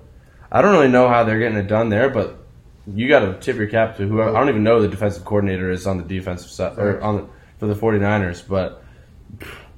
[0.51, 2.37] I don't really know how they're getting it done there, but
[2.93, 4.35] you got to tip your cap to whoever.
[4.35, 7.15] I don't even know who the defensive coordinator is on the defensive side or on
[7.17, 7.27] the,
[7.59, 8.83] for the 49ers, but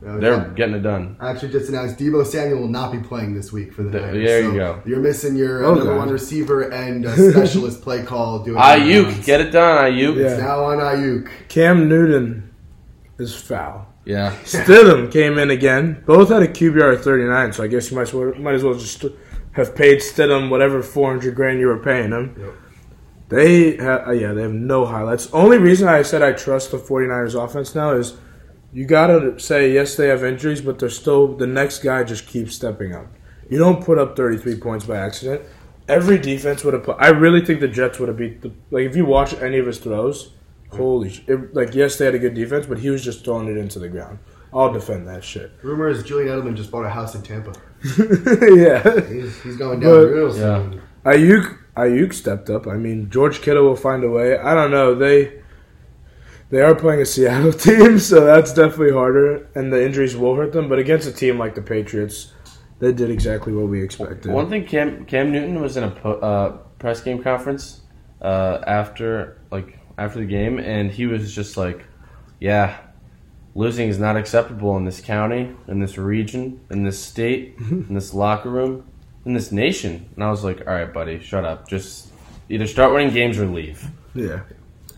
[0.02, 1.18] they're getting it done.
[1.20, 4.02] I Actually, just announced Deebo Samuel will not be playing this week for the Th-
[4.04, 4.26] Niners.
[4.26, 4.82] there you go.
[4.86, 5.98] You're missing your uh, Oh, number God.
[6.00, 8.40] one receiver and uh, specialist play call.
[8.44, 10.16] Doing Aiyuk, get it done, Aiyuk.
[10.16, 10.28] Yeah.
[10.30, 11.30] It's now on Aiyuk.
[11.50, 12.50] Cam Newton
[13.18, 13.88] is foul.
[14.06, 14.36] Yeah.
[14.44, 16.04] Stidham came in again.
[16.06, 18.64] Both had a QBR of 39, so I guess you might as well, might as
[18.64, 19.06] well just
[19.54, 22.36] have paid Stidham whatever 400 grand you were paying him.
[22.40, 22.54] Yep.
[23.30, 25.32] They ha- uh, yeah, they have no highlights.
[25.32, 28.18] Only reason I said I trust the 49ers offense now is
[28.74, 32.28] you got to say yes they have injuries, but they're still the next guy just
[32.28, 33.08] keeps stepping up.
[33.50, 35.42] You don't put up 33 points by accident.
[35.88, 38.86] Every defense would have put I really think the Jets would have beat the like
[38.86, 40.34] if you watch any of his throws,
[40.72, 43.48] holy sh- it, like yes they had a good defense, but he was just throwing
[43.48, 44.20] it into the ground.
[44.54, 45.52] I'll defend that shit.
[45.62, 47.54] Rumor is Julian Edelman just bought a house in Tampa.
[48.56, 49.08] yeah.
[49.08, 50.58] He's, he's going down But- real Yeah.
[50.58, 50.82] soon.
[51.06, 52.68] Aiyuk Aiyuk stepped up.
[52.68, 54.38] I mean, George Kittle will find a way.
[54.38, 54.96] I don't know.
[54.96, 55.40] They
[56.50, 60.52] they are playing a Seattle team, so that's definitely harder, and the injuries will hurt
[60.52, 60.68] them.
[60.68, 62.34] But against a team like the Patriots,
[62.80, 64.32] they did exactly what we expected.
[64.32, 67.82] One thing, Cam Cam Newton was in a po- uh, press game conference
[68.22, 71.86] uh, after like after the game, and he was just like,
[72.40, 72.78] "Yeah,
[73.56, 78.14] losing is not acceptable in this county, in this region, in this state, in this
[78.14, 78.86] locker room,
[79.26, 81.68] in this nation." And I was like, "All right, buddy, shut up.
[81.68, 82.10] Just
[82.50, 84.42] either start winning games or leave." Yeah,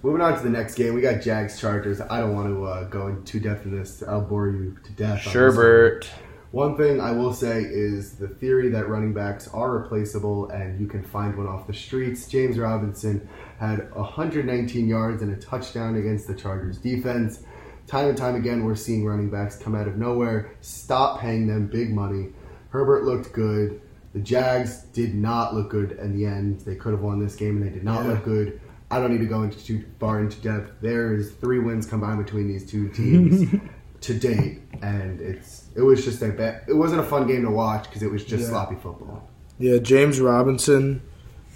[0.04, 2.02] Moving on to the next game, we got Jags Chargers.
[2.02, 4.02] I don't want to uh, go into too depth in this.
[4.02, 5.20] I'll bore you to death.
[5.20, 6.02] Sherbert.
[6.02, 6.10] this
[6.52, 6.78] one.
[6.78, 11.04] Thing I will say is the theory that running backs are replaceable and you can
[11.04, 12.28] find one off the streets.
[12.28, 13.28] James Robinson
[13.60, 17.44] had 119 yards and a touchdown against the Chargers defense.
[17.88, 20.52] Time and time again, we're seeing running backs come out of nowhere.
[20.62, 22.30] Stop paying them big money.
[22.70, 23.82] Herbert looked good.
[24.14, 26.62] The Jags did not look good in the end.
[26.62, 28.12] They could have won this game and they did not Yeah.
[28.12, 28.60] look good.
[28.90, 30.74] I don't need to go into too far into depth.
[30.82, 33.50] There's three wins combined between these two teams
[34.02, 36.62] to date, and it's it was just a bad.
[36.68, 38.50] It wasn't a fun game to watch because it was just Yeah.
[38.50, 39.28] sloppy football.
[39.60, 41.02] Yeah, James Robinson.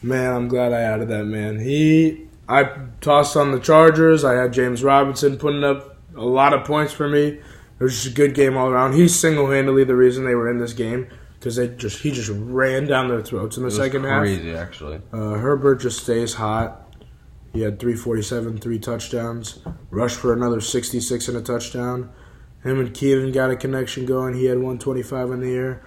[0.03, 1.59] Man, I'm glad I added that man.
[1.59, 2.69] He I
[3.01, 4.23] tossed on the Chargers.
[4.23, 7.39] I had James Robinson putting up a lot of points for me.
[7.79, 8.93] It was just a good game all around.
[8.93, 11.07] He's single handedly the reason they were in this game
[11.39, 14.21] because they just he just ran down their throats in the It was second half.
[14.21, 15.01] crazy, actually.
[15.11, 16.81] Uh, Herbert just stays hot.
[17.51, 19.59] He had 347, three touchdowns.
[19.89, 22.09] Rushed for another 66 and a touchdown.
[22.65, 24.33] Him and Keenan got a connection going.
[24.33, 25.85] He had 125 in the air.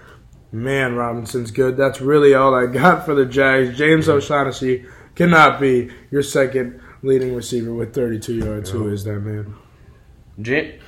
[0.51, 1.75] Man, Robinson's good.
[1.75, 3.77] That's really all I got for the Jags.
[3.77, 8.69] James O'Shaughnessy cannot be your second leading receiver with 32 yards.
[8.69, 9.55] Who is that man?
[10.41, 10.81] James,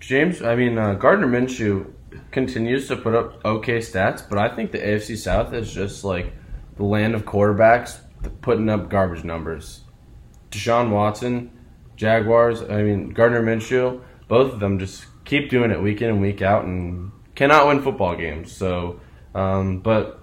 [0.00, 1.92] James I mean, uh, Gardner Minshew
[2.30, 6.32] continues to put up okay stats, but I think the AFC South is just like
[6.78, 7.98] the land of quarterbacks
[8.40, 9.82] putting up garbage numbers.
[10.50, 11.50] Deshaun Watson,
[11.96, 16.20] Jaguars, I mean, Gardner Minshew, both of them just keep doing it week in and
[16.22, 18.50] week out and cannot win football games.
[18.50, 19.00] So,
[19.34, 20.20] um, but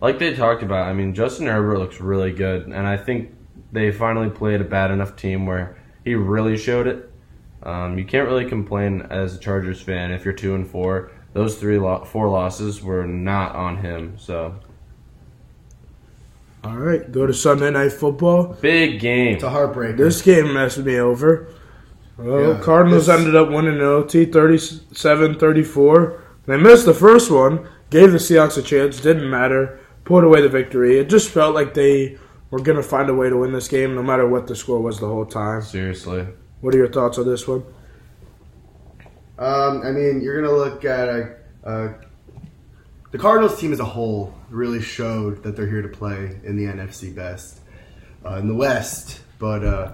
[0.00, 3.32] like they talked about, I mean, Justin Herbert looks really good, and I think
[3.70, 7.10] they finally played a bad enough team where he really showed it.
[7.62, 11.12] Um, you can't really complain as a Chargers fan if you're two and four.
[11.34, 14.16] Those three, lo- four losses were not on him.
[14.18, 14.54] So
[16.64, 18.56] All right, go to Sunday Night Football.
[18.60, 19.34] big game.
[19.34, 19.96] It's a heartbreaker.
[19.98, 21.52] This game messed me over.
[22.18, 26.20] Well, Yeah, Cardinals ended up winning in OT 37-34.
[26.46, 30.48] They missed the first one, gave the Seahawks a chance, didn't matter, pulled away the
[30.48, 30.98] victory.
[30.98, 32.18] It just felt like they
[32.50, 34.80] were going to find a way to win this game no matter what the score
[34.80, 35.62] was the whole time.
[35.62, 36.26] Seriously,
[36.60, 37.62] What are your thoughts on this one?
[39.38, 41.24] Um, I mean, you're gonna look at uh,
[41.64, 41.92] uh,
[43.12, 44.34] the Cardinals team as a whole.
[44.50, 47.60] Really showed that they're here to play in the NFC best
[48.26, 49.92] uh, in the West, but uh,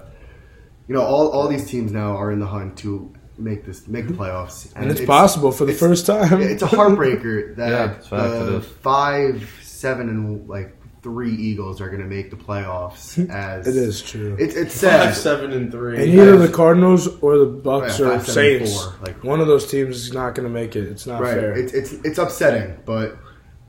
[0.87, 4.07] you know, all, all these teams now are in the hunt to make this make
[4.07, 4.21] the mm-hmm.
[4.21, 6.41] playoffs, And it's, possible for the first time.
[6.41, 11.89] It's a heartbreaker that Yeah, it's the uh, five, seven, and like three Eagles are
[11.89, 13.29] going to make the playoffs.
[13.29, 14.35] As it is true.
[14.39, 15.15] It's it's sad.
[15.15, 16.01] seven, and three.
[16.01, 19.23] and either the Cardinals or the Bucks oh, Yeah, or five, seven, Saints, four, like-
[19.23, 20.83] one of those teams is not going to make it.
[20.83, 21.33] It's not Right.
[21.33, 21.53] fair.
[21.53, 23.17] It's it's it's upsetting, but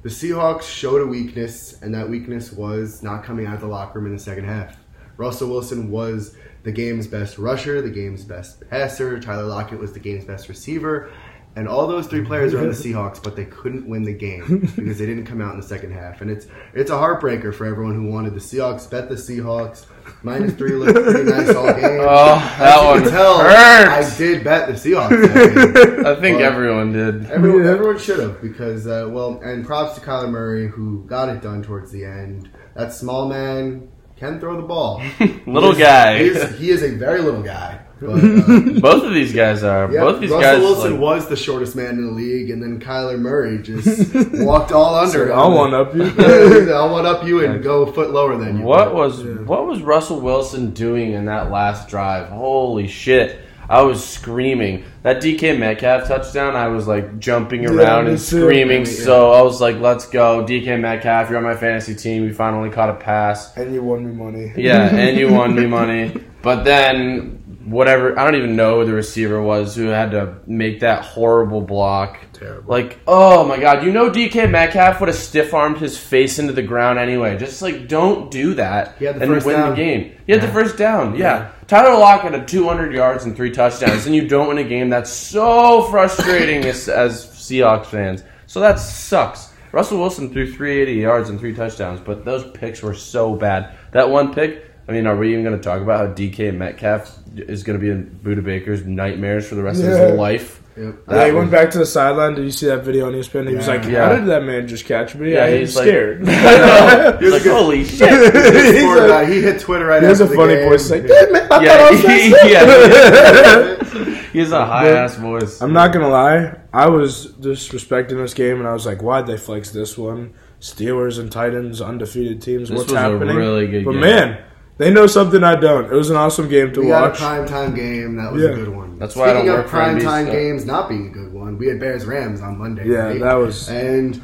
[0.03, 3.99] the Seahawks showed a weakness, and that weakness was not coming out of the locker
[3.99, 4.77] room in the second half.
[5.17, 9.21] Russell Wilson was the game's best rusher, the game's best passer.
[9.21, 11.13] Tyler Lockett was the game's best receiver.
[11.55, 14.69] And all those three players are on the Seahawks, but they couldn't win the game
[14.77, 16.21] because they didn't come out in the second half.
[16.23, 18.91] And it's it's a heartbreaker for everyone who wanted the Seahawks.
[18.91, 19.87] Bet the Seahawks.
[20.25, 22.01] Minus three looked pretty nice all game.
[22.01, 24.15] Oh, that one tell, hurts.
[24.15, 26.05] I did bet the Seahawks.
[26.05, 27.31] I think Well, everyone did.
[27.31, 31.41] Everyone, everyone should have because uh, well, and props to Kyler Murray who got it
[31.43, 32.51] done towards the end.
[32.75, 35.03] That small man can throw the ball.
[35.47, 36.19] Little He is- guy.
[36.19, 37.81] He is, he is a very little guy.
[37.99, 38.19] But, uh,
[38.81, 39.91] Both of these guys are.
[39.91, 40.61] yeah, Both these Russell guys.
[40.61, 44.71] Wilson like- was the shortest man in the league, and then Kyler Murray just walked
[44.71, 45.29] all under.
[45.29, 45.33] So.
[45.33, 46.05] I'll one up you.
[46.05, 48.65] Yeah, I'll one up you and go a foot lower than you.
[48.65, 52.29] What was what was Russell Wilson doing in that last drive?
[52.29, 53.41] Holy shit!
[53.69, 56.57] I was screaming that DK Metcalf touchdown.
[56.57, 58.85] I was like jumping around me and screaming.
[58.85, 59.05] Yeah, yeah.
[59.05, 61.29] So I was like, "Let's go, DK Metcalf!
[61.29, 62.25] You're on my fantasy team.
[62.25, 63.57] You finally caught a pass.
[63.57, 64.53] and you won me money.
[64.57, 68.93] Yeah, and you won me money." But then whatever, I don't even know who the
[68.95, 72.19] receiver was who had to make that horrible block.
[72.37, 72.71] Terrible.
[72.71, 76.53] Like, oh my god, you know DK Metcalf would have stiff armed his face into
[76.53, 77.39] the ground anyway.
[77.39, 79.71] Just like, don't do that He had the and win down.
[79.71, 80.17] the game.
[80.27, 81.53] He had the first down, yeah.
[81.67, 84.89] Tyler Lockett had 200 yards and three touchdowns, and you don't win a game.
[84.89, 88.23] That's so frustrating as, as Seahawks fans.
[88.47, 89.53] So that sucks.
[89.73, 93.77] Russell Wilson threw 380 yards and three touchdowns, but those picks were so bad.
[93.93, 97.19] That one pick, I mean, are we even going to talk about how DK Metcalf
[97.37, 100.07] is going to be in Budda Baker's nightmares for the rest of Yeah.
[100.11, 100.63] his life?
[100.77, 100.95] Yep.
[101.11, 102.35] Yeah, he went back to the sideline.
[102.35, 103.49] Did you see that video on ESPN?
[103.49, 103.73] He was Yeah.
[103.77, 104.09] like, Yeah.
[104.11, 105.33] "How did that man just catch me?
[105.33, 106.19] Yeah, I am he's like- scared."
[107.21, 108.11] He's like, holy shit.
[108.11, 110.09] He's He's a, like- he hit Twitter uh, right now.
[110.09, 110.69] He has a the funny game.
[110.69, 110.83] voice.
[110.83, 114.31] He's like, "Damn it, I Yeah, thought I was that he, yeah.
[114.33, 115.63] he has a high ass voice.
[115.63, 116.55] I'm not gonna lie.
[116.75, 120.35] I was disrespecting this game, and I was like, "Why'd they flex this one?
[120.61, 122.69] Steelers and Titans, undefeated teams.
[122.69, 124.01] This What's was a happening?" really good but game.
[124.01, 124.39] man,
[124.79, 125.87] they know something I don't.
[125.87, 127.19] It was an awesome game to We had a watch.
[127.19, 128.17] prime time game.
[128.17, 128.51] That was Yeah.
[128.51, 128.99] a good one.
[128.99, 130.35] That's why I don't Speaking of prime time stuff.
[130.35, 132.89] games not being a good one, we had Bears Rams on Monday.
[132.89, 133.21] Yeah, night.
[133.21, 134.21] that was- and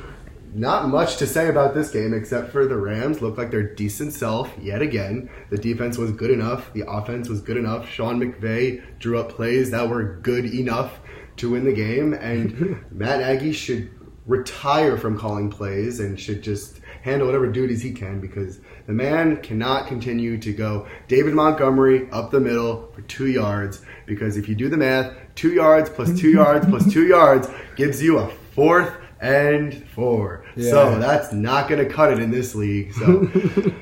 [0.55, 4.13] not much to say about this game except for the Rams looked like their decent
[4.13, 5.31] self yet again.
[5.51, 6.71] The defense was good enough.
[6.75, 7.89] The offense was good enough.
[7.89, 11.01] Sean McVay drew up plays that were good enough
[11.39, 13.89] to win the game, and Matt Nagy should
[14.27, 19.37] retire from calling plays and should just handle whatever duties he can because the man
[19.43, 24.55] cannot continue to go David Montgomery up the middle for two yards because if you
[24.55, 28.93] do the math, two yards plus two yards plus two yards gives you a fourth
[29.23, 30.45] and four.
[30.57, 30.71] Yeah.
[30.71, 32.93] So that's not going to cut it in this league.
[32.93, 33.31] So,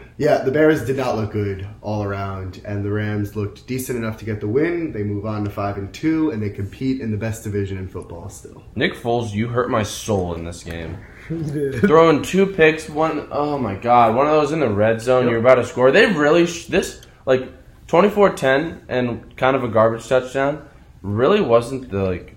[0.19, 4.19] yeah, the Bears did not look good all around, and the Rams looked decent enough
[4.19, 4.93] to get the win.
[4.93, 7.89] They move on to five and two, and they compete in the best division in
[7.89, 8.63] football still.
[8.77, 10.99] Nick Foles, you hurt my soul in this game.
[11.81, 15.29] Throwing two picks, one oh my god, one of those in the red zone.
[15.29, 15.93] You're about to score.
[15.93, 17.49] They really sh- this like
[17.87, 20.69] 24-10 and kind of a garbage touchdown.
[21.03, 22.37] Really wasn't the like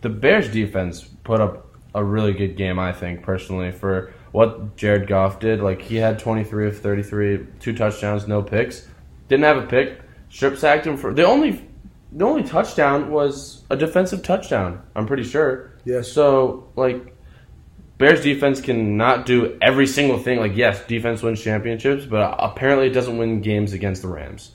[0.00, 2.78] the Bears defense put up a really good game.
[2.78, 5.60] I think personally for what Jared Goff did.
[5.60, 8.86] Like he had 23 of 33, two touchdowns, no picks.
[9.28, 10.00] Didn't have a pick.
[10.30, 11.66] Strip sacked him for the only
[12.12, 14.82] the only touchdown was a defensive touchdown.
[14.94, 15.72] I'm pretty sure.
[15.84, 16.10] Yes.
[16.10, 17.14] So like
[17.98, 20.38] Bears defense can not do every single thing.
[20.38, 24.52] Like yes, defense wins championships, but apparently it doesn't win games against the Rams.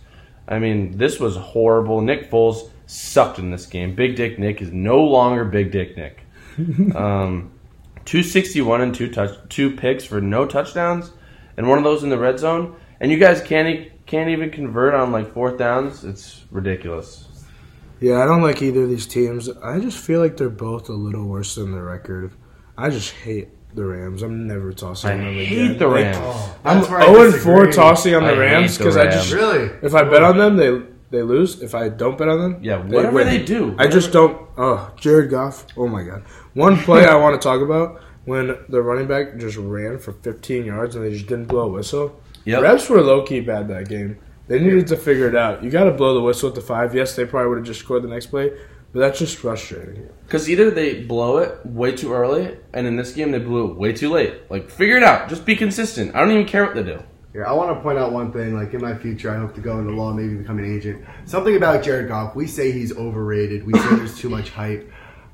[0.48, 2.02] I mean, this was horrible.
[2.02, 3.96] Nick Foles sucked in this game.
[3.96, 6.26] Big Dick Nick is no longer Big Dick Nick.
[6.96, 7.52] um,
[8.06, 11.12] 261 and two touch two picks for no touchdowns,
[11.58, 12.76] and one of those in the red zone.
[13.00, 16.06] And you guys can't can't even convert on like fourth downs.
[16.06, 17.28] It's ridiculous.
[18.00, 19.50] Yeah, I don't like either of these teams.
[19.50, 22.32] I just feel like they're both a little worse than their record.
[22.78, 24.22] I just hate the Rams.
[24.22, 25.78] I'm never tossing I on them hate again.
[25.80, 26.18] the Like, Rams.
[26.22, 27.74] Oh, I'm That's where I 0 and 4 disagree.
[27.74, 29.16] tossing on I the hate Rams the because I Rams.
[29.16, 29.70] just Really?
[29.82, 31.62] if I bet on them, they they lose.
[31.62, 33.28] If I don't bet on them, Yeah, whatever win.
[33.28, 34.48] they do, I just don't.
[34.58, 35.68] Oh, Jared Goff.
[35.78, 36.24] Oh my God.
[36.56, 40.66] One play I want to talk about when the running back just ran for 15
[40.66, 42.20] yards and they just didn't blow a whistle.
[42.46, 42.62] Yep.
[42.64, 44.18] Refs were low key bad that game.
[44.48, 45.64] They needed to figure it out.
[45.64, 46.94] You got to blow the whistle at the five.
[46.94, 48.52] Yes, they probably would have just scored the next play,
[48.94, 50.08] but that's just frustrating.
[50.24, 53.76] Because either they blow it way too early, and in this game they blew it
[53.76, 54.50] way too late.
[54.50, 55.28] Like figure it out.
[55.28, 56.16] Just be consistent.
[56.16, 57.02] I don't even care what they do.
[57.34, 58.54] Here, I want to point out one thing.
[58.54, 61.04] Like in my future, I hope to go into law, maybe become an agent.
[61.26, 62.36] Something about Jared Goff.
[62.36, 63.66] We say he's overrated.
[63.66, 64.92] We say there's too much hype.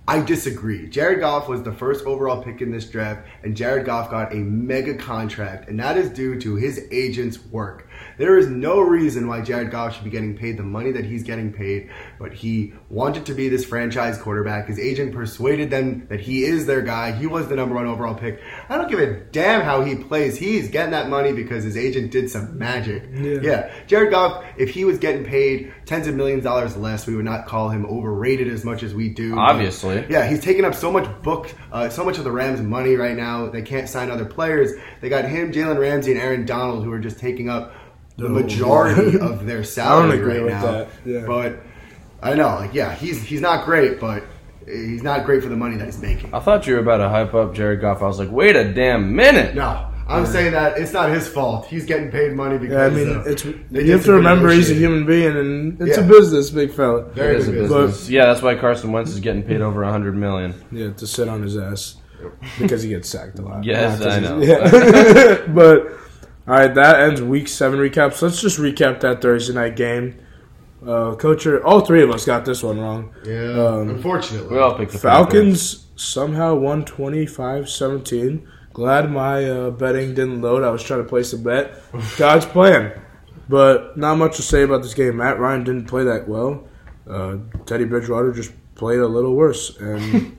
[0.07, 0.87] I disagree.
[0.87, 4.37] Jared Goff was the first overall pick in this draft, and Jared Goff got a
[4.37, 7.88] mega contract, and that is due to his agent's work.
[8.17, 11.23] There is no reason why Jared Goff should be getting paid the money that he's
[11.23, 14.67] getting paid, but he wanted to be this franchise quarterback.
[14.67, 17.11] His agent persuaded them that he is their guy.
[17.11, 18.41] He was the number one overall pick.
[18.67, 20.37] I don't give a damn how he plays.
[20.37, 23.03] He's getting that money because his agent did some magic.
[23.13, 23.39] Yeah.
[23.41, 23.73] yeah.
[23.87, 27.25] Jared Goff, if he was getting paid tens of millions of dollars less, we would
[27.25, 29.37] not call him overrated as much as we do.
[29.37, 30.05] Obviously.
[30.09, 33.15] Yeah, he's taking up so much book, uh, so much of the Rams' money right
[33.15, 33.47] now.
[33.47, 34.73] They can't sign other players.
[35.01, 37.73] They got him, Jalen Ramsey, and Aaron Donald, who are just taking up
[38.19, 38.35] the No.
[38.41, 40.71] majority of their salary agree right with now.
[40.71, 41.23] that, yeah.
[41.25, 41.59] But
[42.21, 44.23] I know, like, yeah, he's he's not great, but
[44.65, 46.33] he's not great for the money that he's making.
[46.33, 48.01] I thought you were about to hype up Jared Goff.
[48.01, 49.55] I was like, wait a damn minute.
[49.55, 51.65] No, I'm saying that it's not his fault.
[51.67, 54.69] He's getting paid money because Yeah, I mean, uh, it's you have to remember he's
[54.69, 57.03] a human being and it's a business, big fella.
[57.13, 58.09] Very It is a good business.
[58.09, 60.53] yeah, that's why Carson Wentz is getting paid over a hundred million.
[60.71, 61.95] Yeah, to sit on his ass
[62.59, 63.63] because he gets sacked a lot.
[63.63, 64.39] Yes, I know.
[64.41, 65.45] Yeah.
[65.53, 65.87] but
[66.47, 68.21] all right, that ends week seven recaps.
[68.21, 70.15] Let's just recap that Thursday night game.
[70.85, 73.13] Uh, Coach, all three of us got this one wrong.
[73.25, 74.55] Yeah, Um, unfortunately.
[74.55, 78.47] We all picked the Falcons somehow won 25-17.
[78.73, 80.63] Glad my uh, betting didn't load.
[80.63, 81.81] I was trying to place a bet.
[82.17, 82.99] God's plan.
[83.49, 85.17] But not much to say about this game.
[85.17, 86.67] Matt Ryan didn't play that well.
[87.09, 89.75] Uh, Teddy Bridgewater just played a little worse.
[89.79, 90.37] And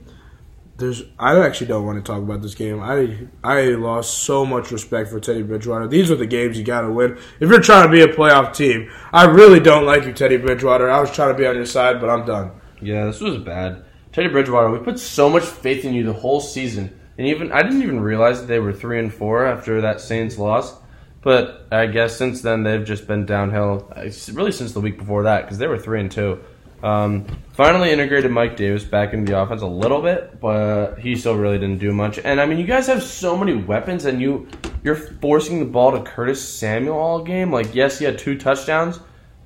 [0.81, 2.81] there's I actually don't want to talk about this game.
[2.81, 5.87] I I lost so much respect for Teddy Bridgewater.
[5.87, 7.17] These are the games you got to win.
[7.39, 10.89] If you're trying to be a playoff team, I really don't like you, Teddy Bridgewater.
[10.89, 12.51] I was trying to be on your side, but I'm done.
[12.81, 13.85] Yeah, this was bad.
[14.11, 17.63] Teddy Bridgewater, we put so much faith in you the whole season, and even I
[17.63, 20.75] didn't even realize that they were three and four after that Saints loss.
[21.21, 23.91] But I guess since then they've just been downhill.
[23.95, 26.41] Uh, really since the week before that because they were three and two.
[26.83, 31.35] Um, finally integrated Mike Davis back into the offense a little bit, but he still
[31.35, 32.19] really didn't do much.
[32.19, 34.47] And I mean, you guys have so many weapons, and you
[34.83, 37.51] you're forcing the ball to Curtis Samuel all game.
[37.51, 38.99] Like, yes, he had two touchdowns,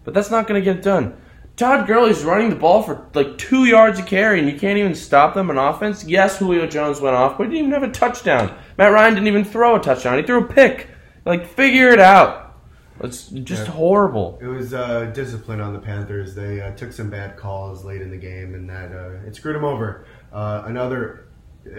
[0.03, 1.17] but that's not going to get done.
[1.57, 4.95] Todd Gurley's running the ball for like two yards a carry, and you can't even
[4.95, 6.03] stop them on offense.
[6.03, 8.57] Yes, Julio Jones went off, but he didn't even have a touchdown.
[8.77, 10.17] Matt Ryan didn't even throw a touchdown.
[10.17, 10.89] He threw a pick.
[11.25, 12.44] Like, figure it out.
[13.01, 14.39] It's just horrible.
[14.41, 16.33] It was uh, discipline on the Panthers.
[16.33, 19.55] They uh, took some bad calls late in the game, and that uh, it screwed
[19.55, 20.05] them over.
[20.31, 21.27] Uh, another,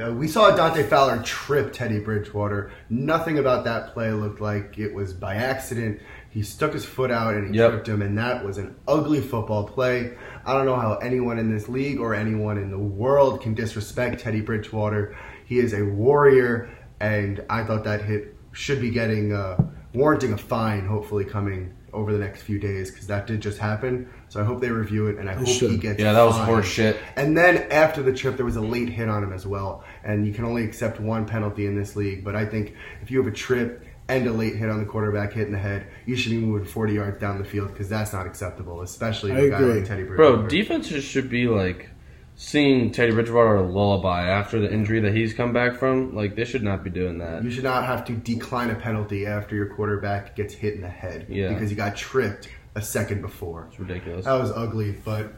[0.03, 2.71] uh, we saw Dante Fowler trip Teddy Bridgewater.
[2.91, 6.01] Nothing about that play looked like it was by accident.
[6.29, 7.71] He stuck his foot out and he Yep.
[7.71, 10.19] tripped him, and that was an ugly football play.
[10.45, 14.21] I don't know how anyone in this league or anyone in the world can disrespect
[14.21, 15.17] Teddy Bridgewater.
[15.47, 16.69] He is a warrior.
[17.01, 19.57] and I thought that hit should be getting uh,
[19.97, 20.87] warranting a fine.
[20.87, 24.09] Hopefully, coming over the next few days because that did just happen.
[24.29, 25.99] So I hope they review it, and I hope he gets.
[25.99, 26.49] Yeah, that was fined.
[26.49, 26.99] horse shit.
[27.17, 30.27] And then after the trip, there was a late hit on him as well, and
[30.27, 32.23] you can only accept one penalty in this league.
[32.23, 35.33] But I think if you have a trip and a late hit on the quarterback
[35.33, 38.13] hit in the head, you should be moving 40 yards down the field because that's
[38.13, 40.37] not acceptable, especially I a guy like Teddy Bridgewater.
[40.37, 41.91] Bro, defenses should be like
[42.37, 46.15] singing Teddy Bridgewater a lullaby after the injury that he's come back from.
[46.15, 47.43] Like they should not be doing that.
[47.43, 50.89] You should not have to decline a penalty after your quarterback gets hit in the
[50.89, 51.49] head Yeah.
[51.49, 53.67] because you got tripped a second before.
[53.71, 54.27] It's ridiculous.
[54.27, 55.33] That was ugly, but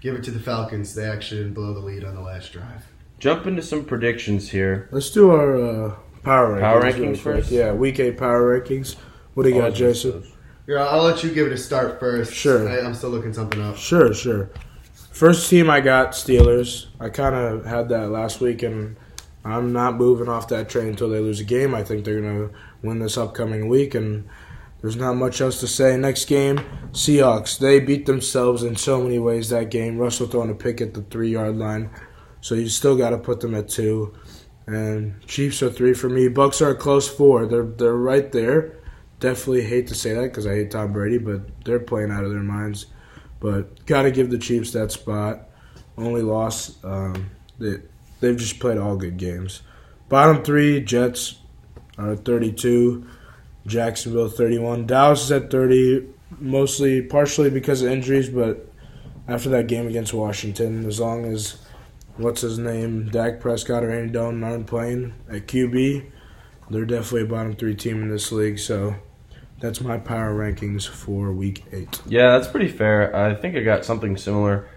[0.00, 0.94] give it to the Falcons.
[0.94, 2.86] They actually didn't blow the lead on the last drive.
[3.18, 4.88] Jump into some predictions here.
[4.92, 6.60] Let's do our uh, power rankings.
[6.60, 7.36] Power rankings quick.
[7.36, 7.50] first?
[7.50, 8.96] Yeah, week eight power rankings.
[9.34, 10.24] What do you got, Jason?
[10.66, 12.32] Yeah, I'll let you give it a start first.
[12.34, 12.68] Sure.
[12.68, 13.76] I, I'm still looking something up.
[13.76, 14.50] Sure, sure.
[15.12, 16.86] First team I got Steelers.
[16.98, 18.96] I kind of had that last week, and
[19.44, 21.74] I'm not moving off that train until they lose a game.
[21.74, 22.48] I think they're gonna
[22.82, 24.26] win this upcoming week, and
[24.80, 25.96] there's not much else to say.
[25.98, 26.60] Next game,
[26.92, 27.58] Seahawks.
[27.58, 29.98] They beat themselves in so many ways that game.
[29.98, 31.90] Russell throwing a pick at the three yard line,
[32.40, 34.14] so you still got to put them at two.
[34.66, 36.28] And Chiefs are three for me.
[36.28, 37.46] Bucks are a close four.
[37.46, 38.78] They're they're right there.
[39.20, 42.30] Definitely hate to say that because I hate Tom Brady, but they're playing out of
[42.30, 42.86] their minds.
[43.42, 45.48] But got to give the Chiefs that spot.
[45.98, 46.82] Only loss.
[46.84, 47.80] Um, they
[48.20, 49.62] they've just played all good games.
[50.08, 51.40] Bottom three Jets
[51.98, 53.04] are at 32.
[53.66, 54.86] Jacksonville 31.
[54.86, 56.06] Dallas is at 30,
[56.38, 58.68] mostly partially because of injuries, but
[59.28, 61.58] after that game against Washington, as long as
[62.16, 66.10] what's his name, Dak Prescott or Andy Dalton aren't playing at QB,
[66.70, 68.58] they're definitely a bottom three team in this league.
[68.58, 68.96] So
[69.62, 72.00] that's my power rankings for Week Eight.
[72.04, 73.14] Yeah, that's pretty fair.
[73.14, 74.68] I think I got something similar.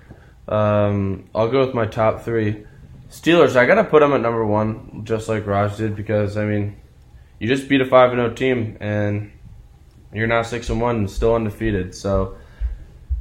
[0.48, 2.66] Um, I'll go with my top three.
[3.10, 6.76] Steelers, I gotta put them at number one, just like Raj did, because I mean,
[7.40, 9.32] you just beat a five and zero team, and
[10.14, 11.96] you're now six and one, and still undefeated.
[11.96, 12.38] So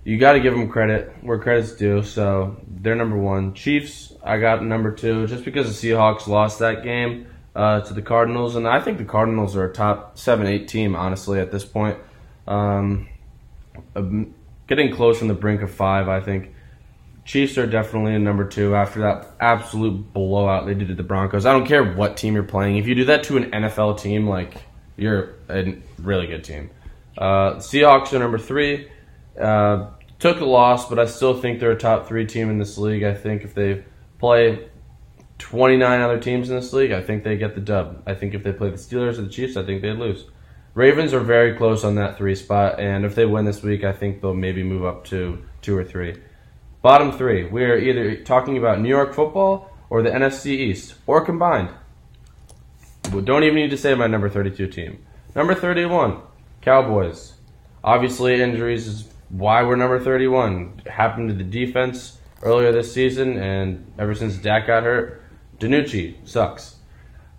[0.04, 2.02] you got to give them credit where credit's due.
[2.02, 3.54] So they're number one.
[3.54, 8.02] Chiefs, I got number two, just because the Seahawks lost that game uh, to the
[8.02, 11.64] Cardinals, and I think the Cardinals are a top seven, eight team, honestly, at this
[11.64, 11.98] point.
[12.46, 13.08] Um,
[13.94, 14.34] um,
[14.66, 16.52] getting close on the brink of five, I think.
[17.24, 21.46] Chiefs are definitely a number two after that absolute blowout they did to the Broncos.
[21.46, 22.76] I don't care what team you're playing.
[22.76, 24.54] If you do that to an NFL team, like
[24.96, 26.70] you're a really good team.
[27.16, 28.90] Uh, Seahawks are number three.
[29.40, 32.76] Uh, took a loss, but I still think they're a top three team in this
[32.76, 33.04] league.
[33.04, 33.84] I think if they
[34.18, 34.68] play
[35.38, 38.02] 29 other teams in this league, I think they get the dub.
[38.06, 40.24] I think if they play the Steelers or the Chiefs, I think they'd lose.
[40.74, 43.92] Ravens are very close on that three spot, and if they win this week, I
[43.92, 46.16] think they'll maybe move up to two or three.
[46.82, 51.70] Bottom three, we're either talking about New York football or the NFC East, or combined.
[53.12, 55.04] We don't even need to say my number 32 team.
[55.34, 56.20] Number 31,
[56.62, 57.34] Cowboys.
[57.82, 60.82] Obviously, injuries is why we're number 31.
[60.84, 65.22] It happened to the defense earlier this season, and ever since Dak got hurt,
[65.58, 66.76] DiNucci sucks.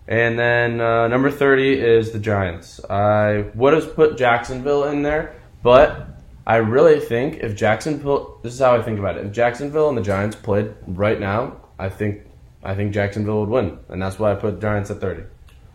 [0.08, 2.80] And then uh, number 30 is the Giants.
[2.88, 6.08] I would have put Jacksonville in there, but
[6.46, 9.26] I really think if Jacksonville, this is how I think about it.
[9.26, 12.22] If Jacksonville and the Giants played right now, I think
[12.62, 15.22] I think Jacksonville would win, and that's why I put Giants at 30.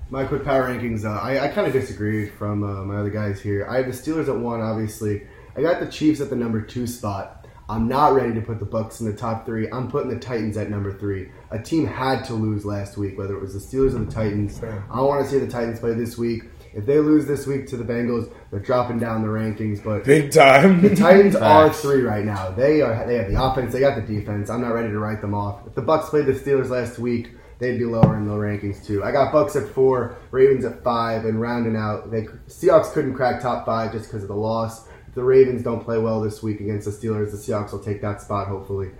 [0.10, 1.06] My quick power rankings.
[1.06, 3.66] Uh, I, I kind of disagreed from uh, my other guys here.
[3.70, 5.26] I have the Steelers at one, obviously.
[5.56, 7.41] I got the Chiefs at the number two spot.
[7.72, 9.70] I'm not ready to put the Bucks in the top three.
[9.72, 11.30] I'm putting the Titans at number three.
[11.52, 14.60] A team had to lose last week, whether it was the Steelers or the Titans.
[14.60, 14.84] Fair.
[14.92, 16.44] I want to see the Titans play this week.
[16.74, 19.82] If they lose this week to the Bengals, they're dropping down the rankings.
[19.82, 20.82] But Big time.
[20.82, 22.52] the Titans are three right now.
[22.52, 23.08] They are.
[23.08, 23.72] They have the offense.
[23.72, 24.50] They got the defense.
[24.50, 25.66] I'm not ready to write them off.
[25.66, 29.02] If the Bucks played the Steelers last week, they'd be lower in the rankings too.
[29.02, 33.42] I got Bucks at four, Ravens at five, and rounding out, they Seahawks couldn't crack
[33.42, 34.90] top five just because of the loss.
[35.12, 38.00] If the Ravens don't play well this week against the Steelers, the Seahawks will take
[38.02, 38.92] that spot hopefully.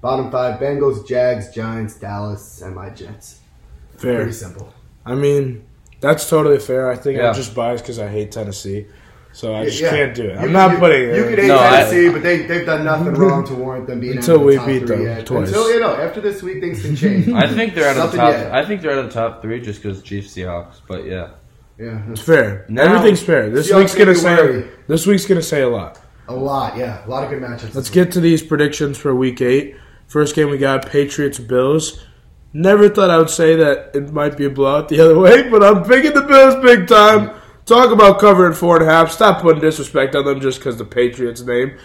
[0.00, 3.40] Bottom five: Bengals, Jags, Giants, Dallas, and my Jets.
[3.96, 4.18] Fair.
[4.18, 4.72] Pretty simple.
[5.04, 5.64] I mean,
[6.00, 6.88] that's totally fair.
[6.88, 7.30] I think Yeah.
[7.30, 8.86] I'm just biased because I hate Tennessee,
[9.32, 9.90] so I just Yeah.
[9.90, 10.36] can't do it.
[10.36, 11.28] I'm not you, putting You it.
[11.30, 14.18] could hate No, I- Tennessee, but they they've done nothing wrong to warrant them being
[14.18, 15.26] Until out the we top beat three them yet.
[15.26, 15.48] twice.
[15.48, 17.28] Until you know, after this week, things can change.
[17.30, 18.30] I think they're out of the top.
[18.32, 18.52] yet.
[18.54, 20.76] I think they're out of the top three just because Chiefs Seahawks.
[20.86, 21.30] But yeah,
[21.78, 22.64] yeah, It's fair.
[22.68, 23.50] Now- Everything's fair.
[23.50, 24.64] This Seahawks week's gonna say worry.
[24.88, 26.00] this week's gonna say a lot.
[26.28, 26.76] a lot.
[26.76, 27.74] Yeah, a lot of good matchups.
[27.74, 29.76] Let's get to these predictions for Week Eight.
[30.06, 32.04] First game we got Patriots Bills.
[32.52, 35.62] Never thought I would say that it might be a blowout the other way, but
[35.62, 37.32] I'm picking the Bills big time.
[37.66, 39.10] Talk about covering four and a half.
[39.10, 41.76] Stop putting disrespect on them just because the Patriots name.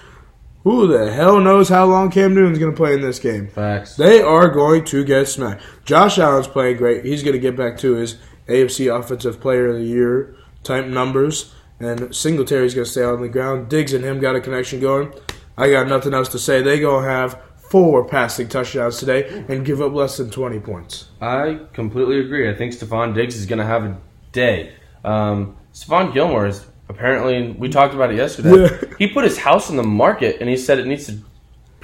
[0.64, 3.48] Who the hell knows how long Cam Newton's going to play in this game?
[3.48, 3.96] facts.
[3.96, 5.64] They are going to get smacked.
[5.86, 7.04] Josh Allen's playing great.
[7.04, 8.18] He's going to get back to his
[8.52, 11.54] AFC Offensive Player of the Year type numbers.
[11.80, 13.70] And Singletary's going to stay on the ground.
[13.70, 15.14] Diggs and him got a connection going.
[15.58, 16.62] I got nothing else to say.
[16.62, 17.42] They going to have
[17.72, 21.06] four passing touchdowns today and give up less than 20 points.
[21.22, 22.50] I completely agree.
[22.50, 23.98] I think Stefon Diggs is going to have a
[24.32, 24.74] day.
[25.04, 28.64] Um, Stephon Gilmore is apparently, we talked about it yesterday.
[28.64, 28.96] Yeah.
[29.00, 31.18] He put his house on the market and he said it needs to,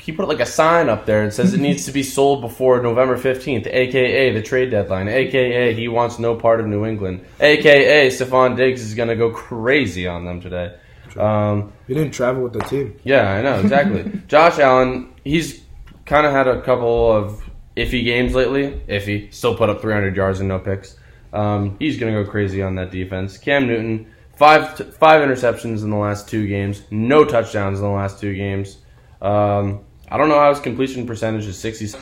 [0.07, 2.81] he put like a sign up there and says it needs to be sold before
[2.81, 8.07] November 15th, aka the trade deadline, aka he wants no part of New England, aka
[8.07, 10.73] Stefon Diggs is going to go crazy on them today.
[11.17, 12.99] Um, He didn't travel with the team.
[13.03, 14.21] yeah, I know exactly.
[14.27, 15.61] Josh Allen, he's
[16.05, 17.43] kind of had a couple of
[17.75, 18.81] iffy games lately.
[18.87, 20.97] Iffy, still put up 300 yards and no picks.
[21.33, 23.37] Um, he's gonna go crazy on that defense.
[23.37, 27.91] Cam Newton, five t- five interceptions in the last two games, no touchdowns in the
[27.91, 28.77] last two games.
[29.21, 31.97] Um, I don't know how his completion percentage is 60.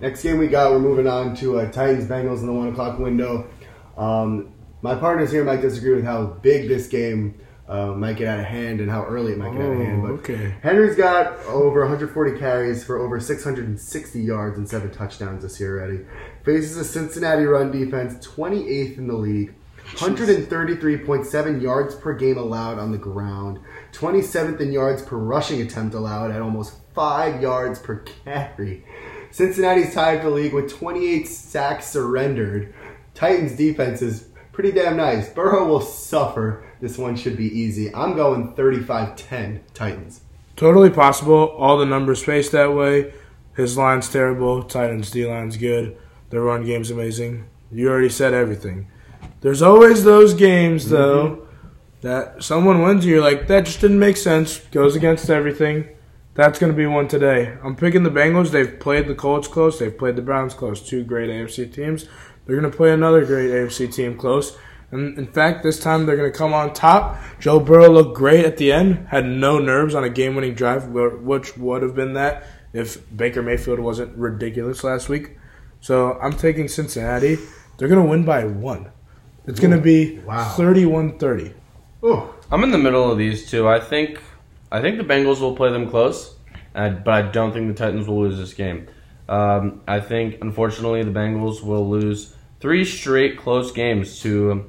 [0.00, 2.98] Next game we got, we're moving on to uh, Titans Bengals in the one o'clock
[2.98, 3.48] window.
[3.96, 4.52] Um,
[4.82, 7.38] my partners here might disagree with how big this game
[7.68, 10.02] uh, might get out of hand and how early it might get out of hand.
[10.02, 10.54] Oh, But okay.
[10.62, 16.04] Henry's got over 140 carries for over 660 yards and seven touchdowns this year already.
[16.44, 19.54] Faces a Cincinnati run defense, 28th in the league.
[19.96, 23.58] 133.7 yards per game allowed on the ground.
[23.92, 28.84] 27th in yards per rushing attempt allowed at almost 5 yards per carry.
[29.30, 32.74] Cincinnati's tied the league with 28 sacks surrendered.
[33.14, 35.28] Titans defense is pretty damn nice.
[35.28, 36.64] Burrow will suffer.
[36.80, 37.94] This one should be easy.
[37.94, 40.22] I'm going 35-10 Titans.
[40.56, 41.54] Totally possible.
[41.56, 43.12] All the numbers face that way.
[43.54, 44.62] His line's terrible.
[44.62, 45.96] Titans D line's good.
[46.30, 47.48] Their run game's amazing.
[47.70, 48.88] You already said everything.
[49.40, 51.44] There's always those games though mm-hmm.
[52.02, 54.58] that someone wins and you're like, that just didn't make sense.
[54.70, 55.88] Goes against everything.
[56.34, 57.56] That's gonna be one today.
[57.62, 58.50] I'm picking the Bengals.
[58.50, 59.78] They've played the Colts close.
[59.78, 60.80] They've played the Browns close.
[60.80, 62.06] Two great AFC teams.
[62.46, 64.56] They're gonna play another great AFC team close.
[64.90, 67.16] And in fact, this time they're going to come on top.
[67.38, 70.88] Joe Burrow looked great at the end, had no nerves on a game winning drive,
[70.88, 75.36] which would have been that if Baker Mayfield wasn't ridiculous last week.
[75.80, 77.38] So I'm taking Cincinnati.
[77.76, 78.90] They're going to win by one.
[79.46, 80.44] It's going to be wow.
[80.56, 81.54] 31 30.
[82.02, 83.68] Oh, I'm in the middle of these two.
[83.68, 84.20] I think
[84.72, 86.34] I think the Bengals will play them close,
[86.74, 88.86] uh, but I don't think the Titans will lose this game.
[89.28, 94.68] Um, I think, unfortunately, the Bengals will lose three straight close games to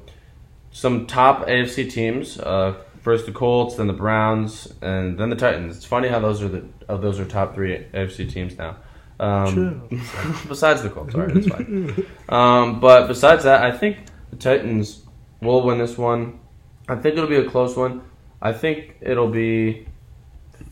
[0.70, 2.38] some top AFC teams.
[2.38, 5.76] Uh, first the Colts, then the Browns, and then the Titans.
[5.76, 8.76] It's funny how those are the those are top three AFC teams now.
[9.20, 9.88] Um,
[10.48, 12.06] besides the Colts, sorry, that's fine.
[12.28, 13.98] Um, but besides that, I think
[14.30, 15.02] the Titans
[15.40, 16.40] will win this one.
[16.88, 18.02] I think it'll be a close one.
[18.40, 19.86] I think it'll be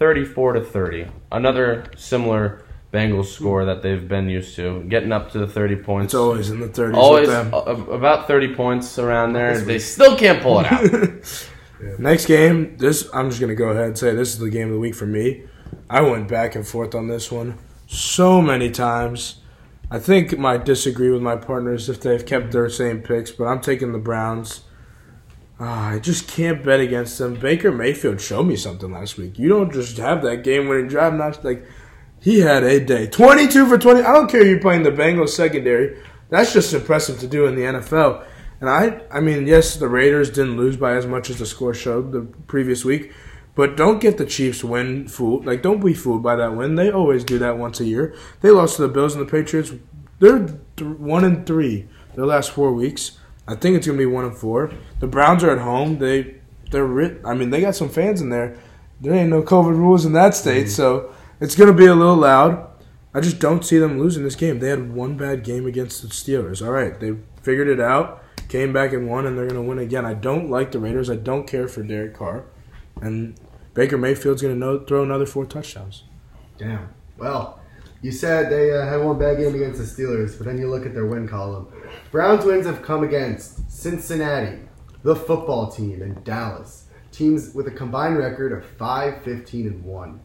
[0.01, 1.07] 34 to 30.
[1.31, 6.07] Another similar Bengals score that they've been used to, getting up to the 30 points.
[6.07, 7.55] It's always in the 30s Always with them.
[7.55, 9.61] Uh, a- about 30 points around there.
[9.61, 11.49] They still can't pull it out.
[11.99, 14.75] Next game, this I'm just gonna go ahead and say this is the game of
[14.75, 15.45] the week for me.
[15.89, 19.37] I went back and forth on this one so many times.
[19.91, 23.61] I think might disagree with my partners if they've kept their same picks, but I'm
[23.61, 24.63] taking the Browns.
[25.63, 27.35] Ah, I just can't bet against them.
[27.35, 29.39] Baker Mayfield showed me something last week.
[29.39, 31.13] You don't just have that game-winning drive.
[31.13, 31.67] Not like
[32.19, 34.01] he had a day, 22 for 20.
[34.01, 36.03] I don't care you're playing the Bengals secondary.
[36.31, 38.25] That's just impressive to do in the NFL.
[38.61, 41.75] And I, I mean, yes, the Raiders didn't lose by as much as the score
[41.75, 43.13] showed the previous week,
[43.55, 45.45] but don't get the Chiefs win fooled.
[45.45, 46.75] Like, don't be fooled by that win.
[46.75, 48.15] They always do that once a year.
[48.41, 49.73] They lost to the Bills and the Patriots.
[50.21, 50.47] They're
[50.77, 53.19] th- one and three their last four weeks.
[53.51, 54.73] I think it's gonna be one and four.
[55.01, 55.99] The Browns are at home.
[55.99, 56.37] They,
[56.71, 58.57] they're writ- I mean, they got some fans in there.
[59.01, 60.75] There ain't no COVID rules in that state, mm-hmm.
[60.75, 62.69] so it's gonna be a little loud.
[63.13, 64.61] I just don't see them losing this game.
[64.61, 66.65] They had one bad game against the Steelers.
[66.65, 69.79] All right, they figured it out, came back and won, and they're going to win
[69.79, 70.07] again.
[70.07, 71.11] I don't like the Raiders.
[71.11, 72.45] I don't care for Derek Carr,
[73.01, 73.35] and
[73.75, 76.05] Baker Mayfield's going to know, throw another four touchdowns.
[76.57, 76.95] Damn.
[77.19, 77.60] Well,
[78.03, 80.87] you said they uh, had one bad game against the Steelers, but then you look
[80.87, 81.69] at their win column.
[82.11, 84.61] Browns wins have come against Cincinnati,
[85.03, 86.87] the football team, and Dallas.
[87.13, 90.21] Teams with a combined record of 5 15 and 1.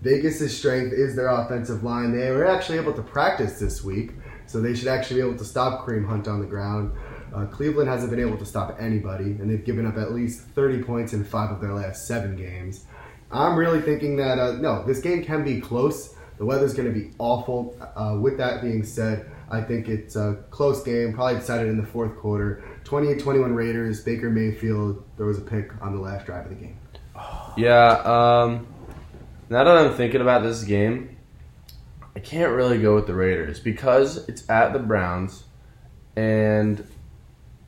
[0.00, 2.16] Vegas' strength is their offensive line.
[2.16, 4.12] They were actually able to practice this week,
[4.46, 6.92] so they should actually be able to stop Kareem Hunt on the ground.
[7.34, 10.82] Uh, Cleveland hasn't been able to stop anybody, and they've given up at least 30
[10.84, 12.86] points in five of their last seven games.
[13.30, 16.14] I'm really thinking that, uh, no, this game can be close.
[16.38, 17.76] The weather's going to be awful.
[17.96, 21.86] Uh, with that being said, I think it's a close game, probably decided in the
[21.86, 22.64] fourth quarter.
[22.84, 26.78] 28 21 Raiders, Baker Mayfield throws a pick on the last drive of the game.
[27.56, 28.66] Yeah, um,
[29.50, 31.16] now that I'm thinking about this game,
[32.14, 35.44] I can't really go with the Raiders because it's at the Browns,
[36.14, 36.86] and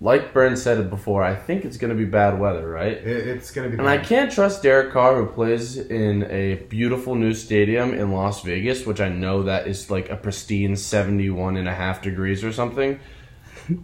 [0.02, 2.92] like Birns said it before, I think it's going to be bad weather, right?
[2.92, 3.78] It, it's going to be.
[3.78, 8.42] And I can't trust Derek Carr, who plays in a beautiful new stadium in Las
[8.42, 12.52] Vegas, which I know that is like a pristine 71 and a half degrees or
[12.52, 12.98] something.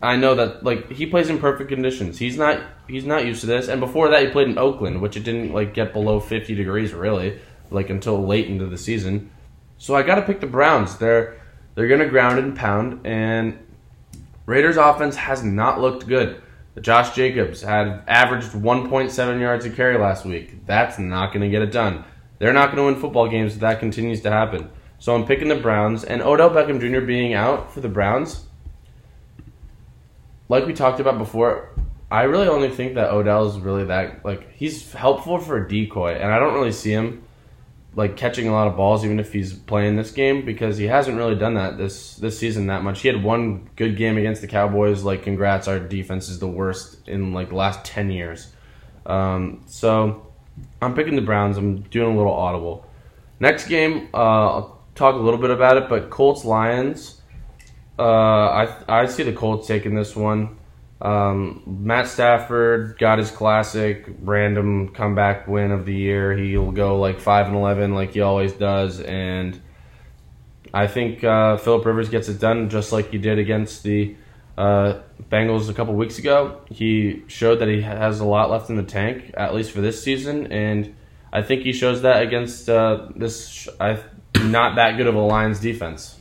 [0.03, 2.19] I know that like he plays in perfect conditions.
[2.19, 3.69] He's not he's not used to this.
[3.69, 6.95] And before that, he played in Oakland, which it didn't like get below 50 degrees
[6.95, 7.39] really,
[7.71, 9.31] like until late into the season.
[9.77, 10.97] So I got to pick the Browns.
[10.97, 11.41] They're
[11.75, 13.59] they're gonna ground and pound, and
[14.47, 16.41] Raiders offense has not looked good.
[16.81, 20.65] Josh Jacobs had averaged 1.7 yards a carry last week.
[20.67, 22.05] That's not going to get it done.
[22.39, 24.71] They're not going to win football games if that continues to happen.
[24.99, 27.05] So I'm picking the Browns, and Odell Beckham Jr.
[27.05, 28.45] being out for the Browns.
[30.49, 31.71] Like we talked about before,
[32.11, 36.15] I really only think that Odell is really that like he's helpful for a decoy,
[36.15, 37.26] and I don't really see him
[37.97, 41.17] like catching a lot of balls even if he's playing this game because he hasn't
[41.17, 43.01] really done that this this season that much.
[43.01, 45.03] He had one good game against the Cowboys.
[45.03, 48.53] Like, congrats, our defense is the worst in like the last ten years.
[49.07, 50.27] Um, so
[50.83, 51.57] I'm picking the Browns.
[51.57, 52.87] I'm doing a little audible.
[53.41, 57.23] Next game, uh, I'll talk a little bit about it, but Colts Lions.
[57.99, 60.59] Uh, I I see the Colts taking this one.
[61.01, 66.35] Um, Matt Stafford got his classic random comeback win of the year.
[66.37, 69.61] He'll go like five and eleven, like he always does, and
[70.73, 74.17] I think uh, Philip Rivers gets it done just like he did against the
[74.57, 76.61] uh, Bengals a couple weeks ago.
[76.71, 80.03] He showed that he has a lot left in the tank, at least for this
[80.03, 80.95] season, and
[81.33, 84.03] I think he shows that against uh, this I,
[84.41, 86.19] not that good of a Lions defense.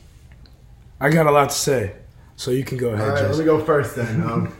[1.00, 1.94] I got a lot to say,
[2.36, 4.22] so you can go All ahead, right, let me go first then.
[4.26, 4.56] Um,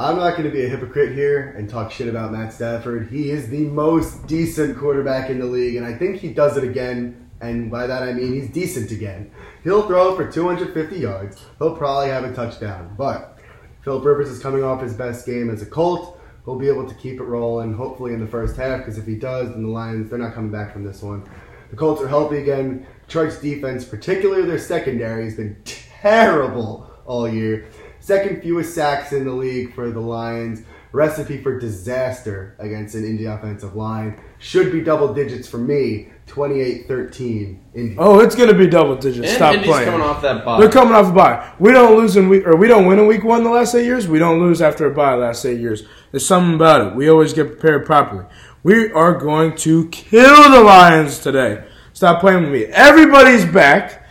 [0.00, 3.08] I'm not going to be a hypocrite here and talk shit about Matt Stafford.
[3.10, 6.62] He is the most decent quarterback in the league, and I think he does it
[6.62, 7.28] again.
[7.40, 9.32] And by that I mean he's decent again.
[9.64, 11.44] He'll throw for 250 yards.
[11.58, 12.94] He'll probably have a touchdown.
[12.96, 13.38] But
[13.82, 16.20] Philip Rivers is coming off his best game as a Colt.
[16.44, 18.78] He'll be able to keep it rolling, hopefully in the first half.
[18.78, 21.28] Because if he does, then the Lions they're not coming back from this one.
[21.70, 22.86] The Colts are healthy again.
[23.08, 25.60] Detroit's defense, particularly their secondary, has been
[26.00, 27.66] terrible all year.
[28.00, 30.62] Second fewest sacks in the league for the Lions.
[30.90, 34.18] Recipe for disaster against an Indy offensive line.
[34.38, 36.08] Should be double digits for me.
[36.28, 37.96] 28-13 Indy.
[37.98, 39.28] Oh, it's gonna be double digits.
[39.28, 39.90] And Stop Indy's playing.
[39.90, 40.60] coming off that bye.
[40.60, 41.52] They're coming off a bye.
[41.58, 43.84] We don't lose in week, or we don't win in week one the last eight
[43.84, 44.08] years.
[44.08, 45.84] We don't lose after a bye the last eight years.
[46.10, 46.94] There's something about it.
[46.94, 48.24] We always get prepared properly.
[48.62, 51.64] We are going to kill the Lions today.
[51.92, 52.64] Stop playing with me.
[52.66, 54.06] Everybody's back.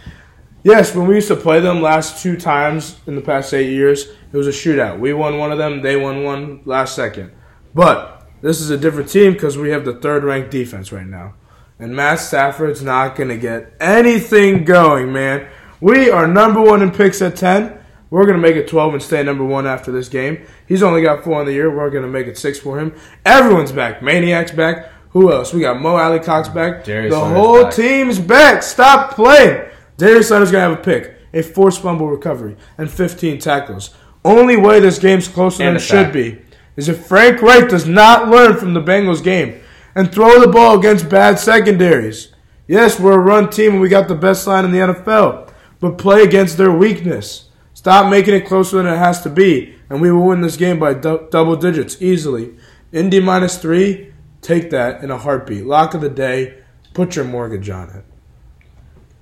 [0.64, 4.08] Yes, when we used to play them last two times in the past eight years,
[4.32, 5.00] it was a shootout.
[5.00, 5.82] We won one of them.
[5.82, 7.32] They won one last second.
[7.74, 11.36] But this is a different team because we have the third ranked defense right now.
[11.80, 15.48] And Matt Stafford's not going to get anything going, man.
[15.80, 17.78] We are number one in picks at 10.
[18.10, 20.46] We're going to make it 12 and stay number one after this game.
[20.68, 21.70] He's only got four in the year.
[21.76, 22.96] We're going to make it six for him.
[23.26, 24.02] Everyone's back.
[24.02, 24.92] Maniac's back.
[25.12, 25.54] Who else?
[25.54, 26.84] We got Mo Alie-Cox back.
[26.84, 27.74] Darius the Leonard's whole back.
[27.74, 28.64] team's back.
[28.64, 29.70] Stop playing.
[29.98, 33.94] Darius Leonard's going to have a pick, a forced fumble recovery, and 15 tackles.
[34.24, 36.42] Only way this game's closer And than it should be
[36.76, 39.60] is if Frank Reich does not learn from the Bengals game
[39.96, 42.34] and throw the ball against bad secondaries.
[42.68, 45.98] Yes, we're a run team and we got the best line in the NFL, but
[45.98, 47.50] play against their weakness.
[47.74, 50.78] Stop making it closer than it has to be, and we will win this game
[50.80, 52.56] by dou- double digits easily.
[52.92, 55.66] Indy minus three, take that in a heartbeat.
[55.66, 56.60] Lock of the day,
[56.94, 58.04] put your mortgage on it.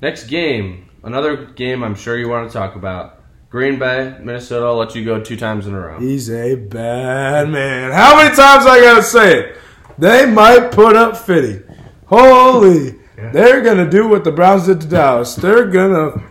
[0.01, 3.23] Next game, another game I'm sure you want to talk about.
[3.49, 4.65] Green Bay, Minnesota.
[4.65, 5.99] I'll let you go two times in a row.
[5.99, 7.91] He's a bad man.
[7.91, 9.57] How many times I gotta say it?
[9.97, 11.63] They might put up 50.
[12.07, 12.95] Holy.
[13.15, 15.35] They're gonna do what the Browns did to Dallas.
[15.35, 16.21] They're gonna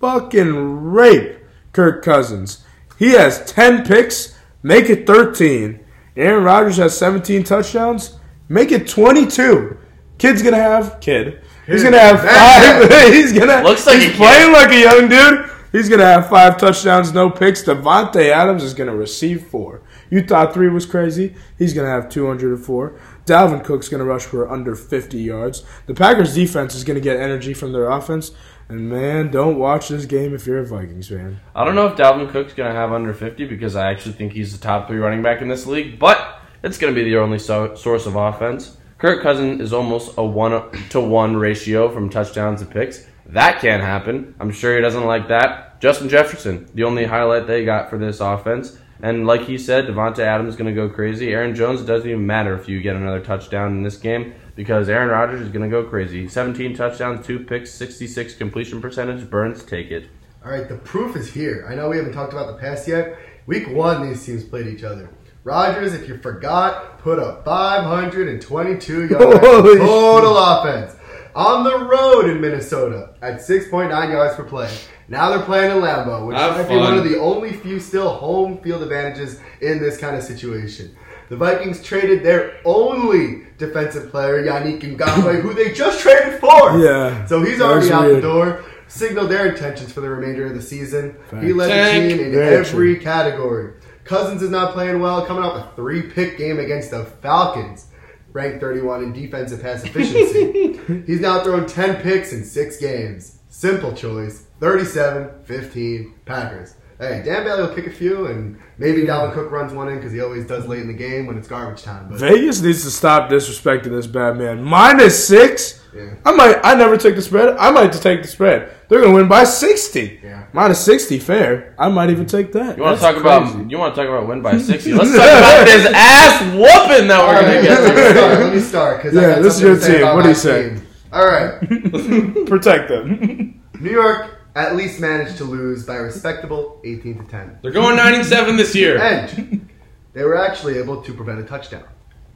[0.00, 0.54] fucking
[0.84, 1.36] rape
[1.72, 2.64] Kirk Cousins.
[2.98, 5.80] He has 10 picks, make it 13.
[6.16, 8.18] Aaron Rodgers has 17 touchdowns,
[8.48, 9.76] make it 22.
[10.18, 11.40] Kid's gonna have, kid.
[11.70, 13.12] He's gonna have five.
[13.12, 13.62] he's gonna.
[13.62, 14.16] Looks like he's a kid.
[14.16, 15.50] playing like a young dude.
[15.72, 17.62] He's gonna have five touchdowns, no picks.
[17.62, 19.82] Davante Adams is gonna receive four.
[20.10, 21.36] You thought three was crazy.
[21.56, 22.98] He's gonna have 204.
[23.24, 25.62] Dalvin Cook's gonna rush for under 50 yards.
[25.86, 28.32] The Packers defense is gonna get energy from their offense.
[28.70, 31.40] And man, don't watch this game if you're a Vikings fan.
[31.56, 34.32] I don't know if Dalvin Cook's going to have under 50 because I actually think
[34.32, 37.18] he's the top three running back in this league, but it's going to be the
[37.18, 38.76] only so- source of offense.
[39.00, 43.06] Kirk Cousins is almost a one to one ratio from touchdowns to picks.
[43.24, 44.34] That can't happen.
[44.38, 45.80] I'm sure he doesn't like that.
[45.80, 48.76] Justin Jefferson, the only highlight they got for this offense.
[49.02, 51.32] And like he said, Davante Adams is going to go crazy.
[51.32, 55.08] Aaron Jones, doesn't even matter if you get another touchdown in this game because Aaron
[55.08, 56.28] Rodgers is going to go crazy.
[56.28, 59.30] 17 touchdowns, two picks, 66 completion percentage.
[59.30, 60.10] Birns, take it.
[60.44, 61.66] All right, the proof is here.
[61.70, 63.18] I know we haven't talked about the past yet.
[63.46, 65.08] Week one, these teams played each other.
[65.42, 70.96] Rodgers, if you forgot, put up 522 yards Holy total offense
[71.34, 74.70] on the road in Minnesota at 6.9 yards per play.
[75.08, 78.10] Now they're playing in Lambeau, which Have might be one of the only few still
[78.10, 80.94] home field advantages in this kind of situation.
[81.30, 86.78] The Vikings traded their only defensive player, Yannick Ngakoue, who they just traded for.
[86.78, 87.24] Yeah.
[87.26, 88.64] So he's already was out the door.
[88.88, 91.16] Signaled their intentions for the remainder of the season.
[91.40, 92.10] He led Tank.
[92.10, 93.74] the team in Very every category.
[94.10, 97.86] Cousins is not playing well, coming off a three pick game against the Falcons,
[98.32, 100.80] ranked 31 in defensive pass efficiency.
[101.06, 103.38] He's now thrown 10 picks in six games.
[103.50, 106.74] Simple choice 37 15 Packers.
[107.00, 110.12] Hey, Dan Bailey will kick a few, and maybe Dalvin Cook runs one in because
[110.12, 112.08] he always does late in the game when it's garbage time.
[112.10, 114.62] But Vegas needs to stop disrespecting this bad man.
[114.62, 115.80] Minus six.
[115.96, 116.14] Yeah.
[116.26, 116.60] I might.
[116.62, 117.56] I never take the spread.
[117.56, 118.70] I might just take the spread.
[118.88, 120.20] They're gonna win by sixty.
[120.22, 120.44] Yeah.
[120.52, 121.74] Minus sixty, fair.
[121.78, 122.76] I might even take that.
[122.76, 123.54] You want to talk crazy.
[123.54, 123.70] about?
[123.70, 124.92] You want to talk about win by sixty?
[124.92, 127.80] Let's talk about this ass whooping that we're gonna get.
[127.80, 128.40] let me start.
[128.40, 129.00] Let me start.
[129.00, 130.14] 'cause I Yeah, got this is your team.
[130.14, 130.68] What do you say?
[130.74, 130.86] team.
[131.12, 131.58] All right.
[132.46, 133.60] protect them?
[133.80, 137.58] New York at least managed to lose by a respectable 18 to 10.
[137.62, 138.98] They're going nine and seven this year.
[138.98, 139.68] And
[140.12, 141.84] they were actually able to prevent a touchdown.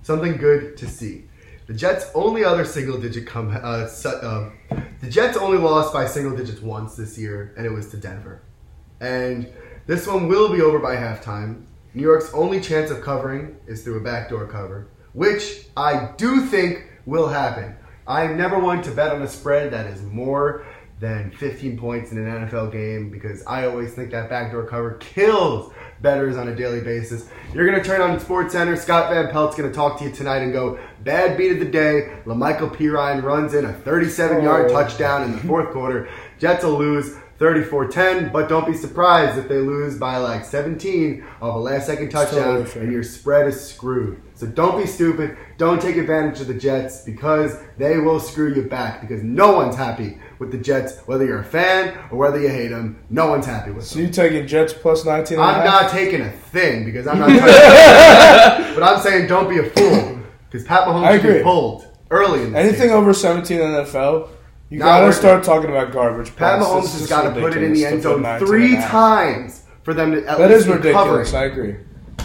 [0.03, 1.25] Something good to see.
[1.67, 4.51] The Jets' only other single digit come uh, su- uh,
[5.01, 8.43] the Jets only lost by single digits once this year, and it was to Denver.
[9.01, 9.51] And
[9.87, 11.65] this one will be over by halftime.
[11.95, 16.87] New York's only chance of covering is through a backdoor cover, which I do think
[17.07, 17.77] will happen.
[18.07, 20.67] I am never one to bet on a spread that is more
[21.01, 25.72] than 15 points in an NFL game because I always think that backdoor cover kills
[26.01, 27.28] betters on a daily basis.
[27.53, 28.76] You're going to turn on Sports Center.
[28.76, 31.64] Scott Van Pelt's going to talk to you tonight and go, bad beat of the
[31.64, 32.16] day.
[32.26, 34.74] La'Mical Perine runs in a 37 yard Oh.
[34.74, 36.09] touchdown in the fourth quarter.
[36.38, 41.55] Jets will lose 34-10, but don't be surprised if they lose by like 17 of
[41.55, 42.82] a last second touchdown fair.
[42.84, 44.20] and your spread is screwed.
[44.34, 45.36] So don't be stupid.
[45.59, 49.76] Don't take advantage of the Jets because they will screw you back because no one's
[49.76, 52.99] happy with the Jets, whether you're a fan or whether you hate them.
[53.11, 54.07] No one's happy with So them.
[54.07, 55.39] you taking Jets plus nineteen?
[55.39, 55.82] and a I'm half?
[55.82, 60.20] not taking a thing because I'm not touching But I'm saying don't be a fool
[60.51, 63.82] because Pat I Mahomes should be pulled early in the Anything over seventeen in the
[63.85, 64.28] NFL,
[64.70, 65.18] you Not gotta working.
[65.18, 66.35] start talking about garbage.
[66.37, 66.68] Pat points.
[66.70, 68.80] Mahomes This has got to put it in the end zone 19 three and a
[68.80, 68.91] half.
[68.91, 71.30] times for them to at That least is ridiculous.
[71.30, 71.35] covering.
[71.35, 71.76] I agree.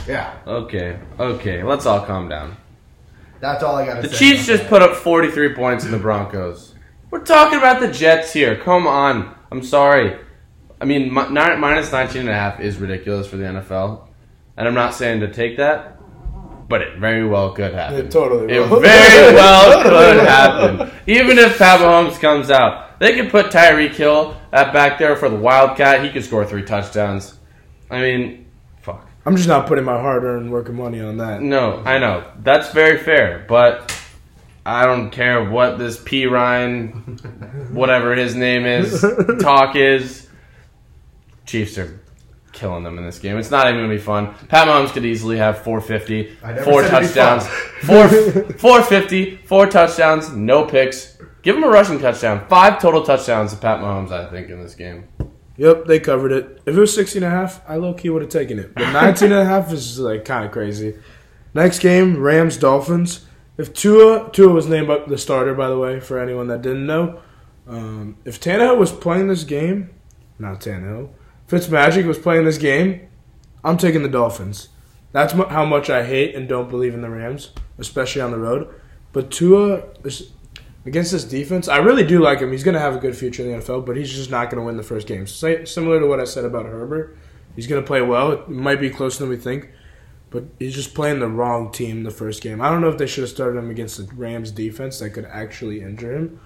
[0.07, 2.57] Yeah, Okay, okay, let's all calm down.
[3.39, 4.31] that's all I got to The say.
[4.33, 6.73] Chiefs just put up 43 points in the Broncos.
[7.11, 8.55] We're talking about the Jets here.
[8.57, 9.35] Come on.
[9.51, 10.19] I'm sorry.
[10.79, 14.07] I mean, mi- minus 19 and a half is ridiculous for the NFL.
[14.55, 15.97] And I'm not saying to take that,
[16.69, 17.97] but it very well could happen.
[18.05, 18.79] It totally It will.
[18.79, 20.91] very well could happen.
[21.07, 25.29] Even if Pat Mahomes comes out, they could put Tyreek Hill at back there for
[25.29, 26.03] the Wildcat.
[26.03, 27.37] He could score three touchdowns.
[27.89, 28.45] I mean,
[28.81, 29.07] fuck.
[29.25, 31.41] I'm just not putting my hard-earned work of money on that.
[31.41, 32.29] No, I know.
[32.43, 33.88] That's very fair, but
[34.69, 39.03] I don't care what this Perine, whatever his name is,
[39.41, 40.27] talk is.
[41.47, 41.99] Chiefs are
[42.51, 43.37] killing them in this game.
[43.37, 44.35] It's not even gonna be fun.
[44.47, 47.47] Pat Mahomes could easily have 450, four said it'd be touchdowns,
[47.81, 48.07] four
[48.59, 51.17] 450, four touchdowns, no picks.
[51.41, 52.45] Give him a rushing touchdown.
[52.47, 55.07] Five total touchdowns to Pat Mahomes, I think, in this game.
[55.57, 56.61] Yep, they covered it.
[56.67, 58.75] If it was 16 and a half, I low key would have taken it.
[58.75, 60.95] But 19 and a half is like kind of crazy.
[61.55, 63.25] Next game, Rams Dolphins.
[63.59, 67.19] If Tua Tua was named the starter, by the way, for anyone that didn't know,
[67.67, 69.89] um, if Tannehill was playing this game,
[70.39, 71.09] not Tannehill,
[71.45, 73.09] Fitzmagic was playing this game,
[73.61, 74.69] I'm taking the Dolphins.
[75.11, 78.37] That's mu- how much I hate and don't believe in the Rams, especially on the
[78.37, 78.73] road.
[79.11, 80.31] But Tua is
[80.85, 82.53] against this defense, I really do like him.
[82.53, 84.61] He's going to have a good future in the NFL, but he's just not going
[84.61, 85.27] to win the first game.
[85.27, 87.17] Similar to what I said about Herbert,
[87.57, 88.31] he's going to play well.
[88.31, 89.69] It might be closer than we think,
[90.29, 92.61] but he's just playing the wrong team the first game.
[92.61, 95.25] I don't know if they should have started him against the Rams defense that could
[95.25, 96.39] actually injure him.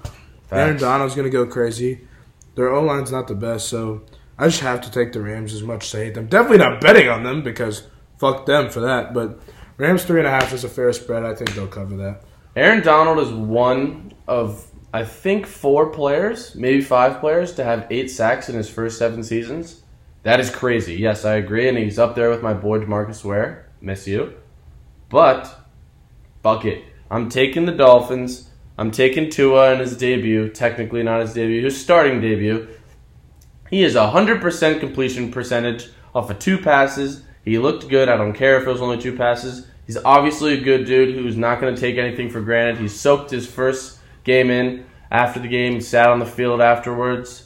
[0.52, 2.08] Aaron Donald's going to go crazy.
[2.56, 4.04] Their O line's not the best, so
[4.38, 6.28] I just have to take the Rams as much as I hate them.
[6.28, 7.88] Definitely not betting on them because
[8.20, 9.14] fuck them for that.
[9.14, 9.40] But
[9.78, 11.24] Rams three and a half is a fair spread.
[11.24, 12.24] I think they'll cover that.
[12.56, 18.12] Aaron Donald is one of I think four players, maybe five players, to have eight
[18.12, 19.82] sacks in his first seven seasons.
[20.22, 20.96] That is crazy.
[20.96, 23.68] Yes, I agree, and he's up there with my boy Marcus Ware.
[23.84, 24.34] Miss you,
[25.10, 25.60] but
[26.42, 26.86] fuck it.
[27.12, 28.50] I'm taking the Dolphins.
[28.78, 30.48] I'm taking Tua in his debut.
[30.48, 32.70] Technically not his debut, his starting debut.
[33.70, 37.24] He is 100% completion percentage off of two passes.
[37.44, 38.08] He looked good.
[38.08, 39.68] I don't care if it was only two passes.
[39.86, 42.78] He's obviously a good dude who's not going to take anything for granted.
[42.78, 44.86] He soaked his first game in.
[45.12, 47.43] After the game, he sat on the field afterwards.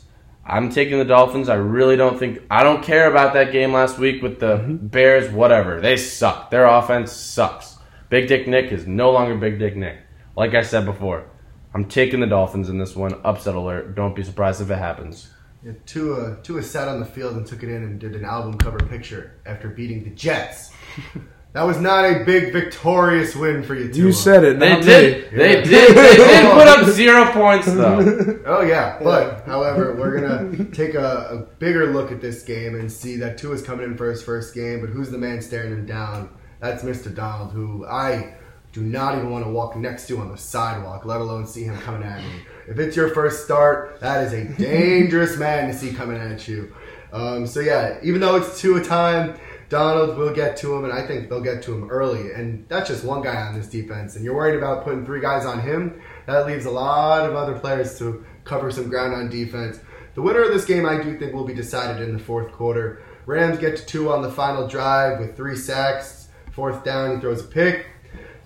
[0.49, 1.49] I'm taking the Dolphins.
[1.49, 4.87] I really don't think I don't care about that game last week with the mm-hmm.
[4.87, 5.31] Bears.
[5.31, 6.49] Whatever, they suck.
[6.49, 7.77] Their offense sucks.
[8.09, 9.97] Big Dick Nick is no longer Big Dick Nick.
[10.37, 11.29] Like I said before,
[11.73, 13.19] I'm taking the Dolphins in this one.
[13.25, 13.95] Upset alert.
[13.95, 15.29] Don't be surprised if it happens.
[15.65, 18.57] Yeah, Tua, Tua sat on the field and took it in and did an album
[18.57, 20.71] cover picture after beating the Jets.
[21.53, 24.05] that was not a big victorious win for you, Tua.
[24.07, 24.59] You said it.
[24.59, 25.31] They did.
[25.31, 25.37] me.
[25.37, 25.63] They Yeah.
[25.63, 25.95] did.
[25.97, 28.39] They did put up zero points though.
[28.45, 32.91] Oh yeah, but however, we're gonna take a, a bigger look at this game and
[32.91, 35.85] see that Tua's coming in for his first game, but who's the man staring him
[35.85, 36.29] down?
[36.59, 37.13] That's Mr.
[37.13, 38.33] Donald, who I
[38.73, 41.77] do not even want to walk next to on the sidewalk, let alone see him
[41.79, 42.29] coming at me.
[42.67, 46.73] If it's your first start, that is a dangerous man to see coming at you.
[47.11, 49.37] Um, so yeah, even though it's two a time,
[49.69, 52.31] Donald will get to him, and I think they'll get to him early.
[52.31, 54.15] And that's just one guy on this defense.
[54.15, 56.01] And you're worried about putting three guys on him.
[56.25, 59.79] That leaves a lot of other players to cover some ground on defense.
[60.15, 63.01] The winner of this game, I do think, will be decided in the fourth quarter.
[63.25, 66.29] Rams get to two on the final drive with three sacks.
[66.53, 67.87] Fourth down, he throws a pick.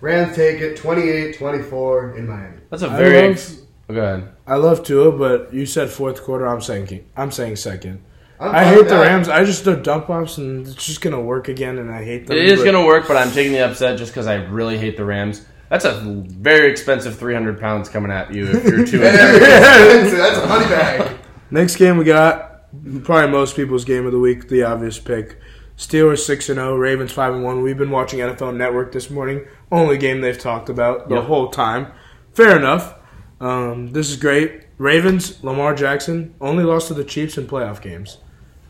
[0.00, 2.58] Rams take it 28 24 in Miami.
[2.68, 3.22] That's a very.
[3.22, 4.28] love- Ex- oh, go ahead.
[4.46, 6.46] I love Tua, but you said fourth quarter.
[6.48, 8.02] I'm saying I'm saying second.
[8.42, 8.96] I'm I hate the.
[8.96, 9.28] Rams.
[9.28, 11.78] I just do dump offs, and it's just gonna work again.
[11.78, 12.36] And I hate them.
[12.36, 14.78] It is but- going to work, but I'm taking the upset just because I really
[14.78, 15.46] hate the Rams.
[15.68, 15.92] That's a
[16.28, 19.40] very expensive 300 pounds coming at you if you're two and seven.
[19.40, 21.16] that's, that's a money bag.
[21.50, 22.70] Next game we got
[23.04, 24.48] probably most people's game of the week.
[24.48, 25.38] The obvious pick:
[25.78, 27.62] Steelers six and zero, Ravens five and one.
[27.62, 29.46] We've been watching NFL Network this morning.
[29.70, 31.24] Only game they've talked about the Yep.
[31.24, 31.86] whole time.
[32.34, 32.94] Fair enough.
[33.40, 34.64] Um, this is great.
[34.78, 38.18] Ravens Lamar Jackson only lost to the Chiefs in playoff games,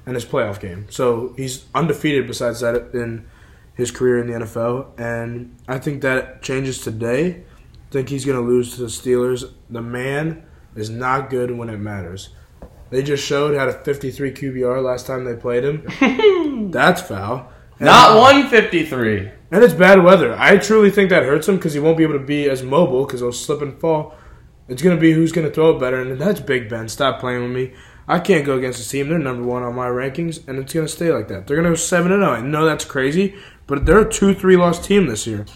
[0.06, 0.86] in his playoff game.
[0.90, 3.26] So he's undefeated besides that in
[3.74, 4.98] his career in the NFL.
[4.98, 7.44] And I think that changes today.
[7.88, 9.50] I think he's going to lose to the Steelers.
[9.70, 10.44] The man
[10.74, 12.30] is not good when it matters.
[12.90, 15.86] They just showed had a 53 QBR last time they played him.
[16.70, 17.50] That's foul.
[17.78, 19.30] And- Not 153.
[19.50, 20.34] And it's bad weather.
[20.38, 23.04] I truly think that hurts him because he won't be able to be as mobile
[23.04, 24.14] because he'll slip and fall.
[24.68, 26.88] It's going to be who's going to throw it better, and that's Big Ben.
[26.88, 27.74] Stop playing with me.
[28.08, 29.08] I can't go against this team.
[29.08, 31.46] They're number one on my rankings, and it's going to stay like that.
[31.46, 32.24] They're going to go 7 0.
[32.24, 33.36] I know that's crazy,
[33.66, 35.46] but they're a 2 3 loss team this year.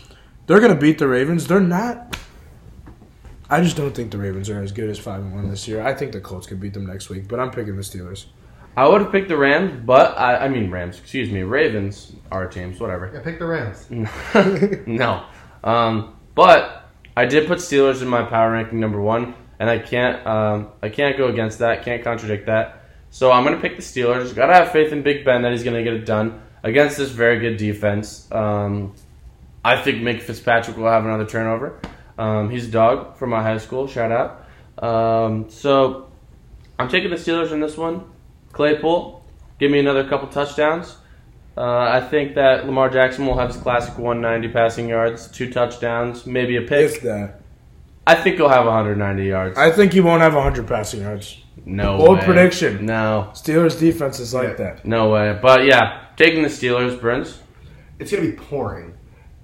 [0.46, 1.46] They're going to beat the Ravens.
[1.46, 2.16] They're not.
[3.48, 5.82] I just don't think the Ravens are as good as 5 and 1 this year.
[5.82, 8.26] I think the Colts could beat them next week, but I'm picking the Steelers.
[8.76, 10.98] I would have picked the Rams, but I, I mean Rams.
[10.98, 12.12] Excuse me, Ravens.
[12.30, 13.10] Our teams, whatever.
[13.12, 13.86] Yeah, pick the Rams.
[14.86, 15.24] no,
[15.64, 20.26] um, but I did put Steelers in my power ranking number one, and I can't
[20.26, 21.84] um, I can't go against that.
[21.84, 22.82] Can't contradict that.
[23.10, 24.34] So I'm gonna pick the Steelers.
[24.34, 27.38] Gotta have faith in Big Ben that he's gonna get it done against this very
[27.38, 28.30] good defense.
[28.32, 28.94] Um,
[29.64, 31.80] I think Minkah Fitzpatrick will have another turnover.
[32.18, 33.86] Um, he's a dog from my high school.
[33.86, 34.44] Shout out.
[34.82, 36.08] Um, so
[36.78, 38.04] I'm taking the Steelers in this one.
[38.52, 39.24] Claypool,
[39.58, 40.96] give me another couple touchdowns.
[41.56, 46.26] Uh, I think that Lamar Jackson will have his classic 190 passing yards, two touchdowns,
[46.26, 46.92] maybe a pick.
[46.92, 47.40] If that.
[48.06, 49.58] I think he'll have 190 yards.
[49.58, 51.42] I think he won't have 100 passing yards.
[51.64, 52.06] no way.
[52.06, 52.24] Bold way.
[52.24, 52.86] prediction.
[52.86, 54.54] No, Steelers defense is like Yeah.
[54.54, 54.84] that.
[54.86, 55.36] no way.
[55.42, 57.40] But yeah, taking the Steelers, Prince.
[57.98, 58.92] It's going to be pouring.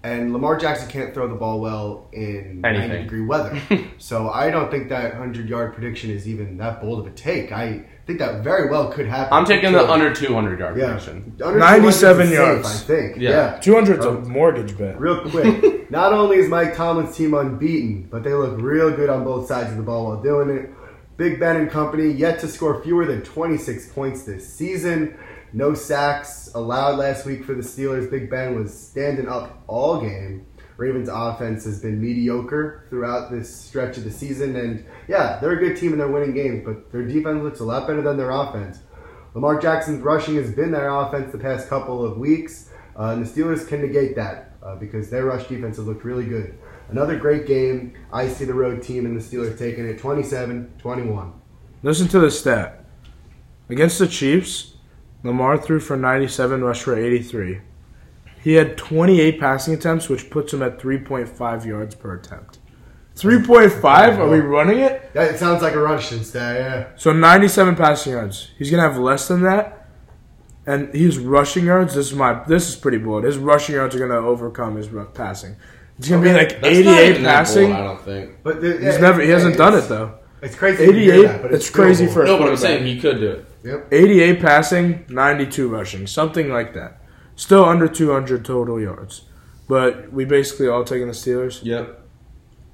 [0.05, 3.57] And Lamar Jackson can't throw the ball well in 90 degree weather.
[3.99, 7.53] so I don't think that 100 yard prediction is even that bold of a take.
[7.53, 9.33] I think that very well could happen.
[9.33, 10.87] I'm taking the under 200 yard yeah.
[10.87, 11.37] prediction.
[11.43, 12.69] Under 97 200 is safe, yards.
[12.69, 13.17] I think.
[13.17, 13.31] Yeah.
[13.31, 13.61] yeah.
[13.61, 14.99] 200's a mortgage bet.
[14.99, 19.25] Real quick, not only is Mike Tomlin's team unbeaten, but they look real good on
[19.25, 20.71] both sides of the ball while doing it.
[21.17, 25.17] Big Ben and company yet to score fewer than 26 points this season.
[25.53, 28.11] No sacks allowed last week for the Steelers.
[28.11, 30.47] Big Ben was standing up all game.
[30.83, 35.57] Ravens offense has been mediocre throughout this stretch of the season, and yeah, they're a
[35.57, 38.33] good team and they're winning games, but their defense looks a lot better than their
[38.33, 38.81] offense.
[39.35, 43.31] Lamar Jackson's rushing has been their offense the past couple of weeks, uh, and the
[43.31, 46.59] Steelers can negate that uh, because their rush defense has looked really good.
[46.89, 47.95] Another great game.
[48.13, 51.33] I see the road team and the Steelers taking it 27 21.
[51.85, 52.85] Listen to this stat.
[53.69, 54.75] Against the Chiefs,
[55.23, 57.61] Lamar threw for 97, rushed for 83.
[58.43, 62.59] He had 28 passing attempts, which puts him at 3.5 yards per attempt.
[63.17, 64.19] 3.5?
[64.19, 65.11] Are we running it?
[65.15, 66.87] Yeah, it sounds like a Russian stat, yeah.
[66.97, 68.51] So 97 passing yards.
[68.59, 69.89] He's gonna have less than that,
[70.67, 71.95] and his rushing yards.
[71.95, 72.43] This is my.
[72.45, 73.25] This is pretty bold.
[73.25, 75.57] His rushing yards are gonna overcome his ru- passing.
[75.99, 77.69] It's gonna be like That's 88 passing.
[77.71, 78.31] bold, I don't think.
[78.43, 79.21] But the, He's never.
[79.21, 80.15] He hasn't done it though.
[80.41, 80.87] It's crazy.
[80.87, 81.23] to hear 88.
[81.27, 82.15] that, but It's still crazy bold.
[82.15, 83.47] for- No, but I'm saying he could do it.
[83.63, 83.89] Yep.
[83.93, 87.02] 88 passing, 92 rushing, something like that.
[87.37, 89.23] Still under 200 total yards.
[89.69, 91.65] But we basically all taking the Steelers.
[91.65, 92.01] Yep.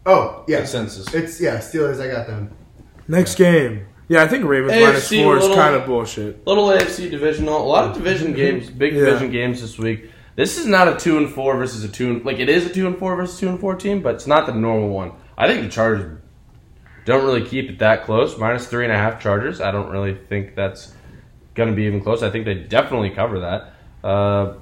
[0.06, 0.58] Oh, yeah.
[0.58, 1.12] Consensus.
[1.14, 2.50] It's, yeah, Steelers, I got them.
[3.06, 6.46] Next game Yeah, I think Ravens AFC minus four is kind of bullshit.
[6.46, 8.36] Little AFC divisional, a lot of division mm-hmm.
[8.36, 9.04] games, big Yeah.
[9.04, 10.10] division games this week.
[10.36, 12.68] This is not a two and four versus a two and like it is a
[12.68, 15.12] two and four versus two and four team, but it's not the normal one.
[15.36, 16.18] I think the Chargers
[17.04, 18.38] don't really keep it that close.
[18.38, 19.60] Minus three and a half Chargers.
[19.60, 20.92] I don't really think that's
[21.54, 22.22] going to be even close.
[22.22, 23.74] I think they definitely cover that.
[24.02, 24.54] Uh,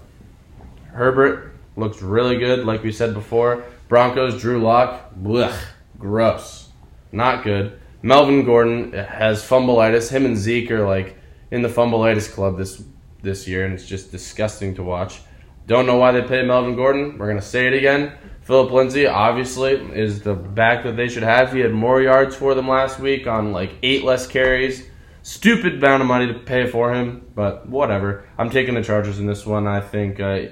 [0.93, 3.65] Herbert looks really good, like we said before.
[3.89, 5.57] Broncos, Drew Lock, blech,
[5.99, 6.71] gross,
[7.13, 7.79] not good.
[8.03, 10.11] Melvin Gordon has fumbleitis.
[10.11, 11.17] Him and Zeke are like
[11.51, 12.83] in the fumbleitis club this
[13.23, 15.21] this year, and it's just disgusting to watch.
[15.67, 17.19] Don't know why they paid Melvin Gordon.
[17.19, 18.13] We're gonna say it again.
[18.43, 21.53] Phillip Lindsay obviously is the back that they should have.
[21.53, 24.89] He had more yards for them last week on like eight less carries.
[25.27, 28.25] Stupid amount of money to pay for him, but whatever.
[28.39, 29.67] I'm taking the Chargers in this one.
[29.67, 30.47] I think uh,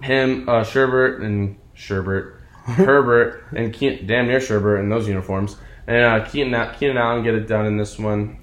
[0.00, 5.56] him, uh, Sherbert, and Sherbert, Herbert, and Ke- damn near Sherbert in those uniforms,
[5.88, 8.38] and uh, Keenan, Keenan Allen get it done in this one.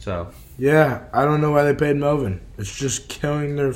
[0.00, 2.40] So Yeah, I don't know why they paid Melvin.
[2.58, 3.72] It's just killing their.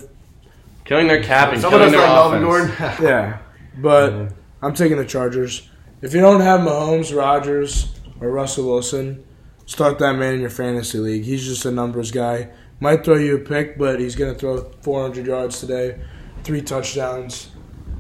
[0.84, 2.78] killing their cap and Someone killing else their like Melvin offense.
[2.78, 3.04] Gordon.
[3.06, 3.38] Yeah,
[3.80, 5.68] but I'm taking the Chargers.
[6.02, 9.24] If you don't have Mahomes, Rodgers, or Russell Wilson,
[9.68, 11.24] start that man in your fantasy league.
[11.24, 12.48] He's just a numbers guy.
[12.80, 16.00] Might throw you a pick, but he's going to throw 400 yards today,
[16.42, 17.50] three touchdowns.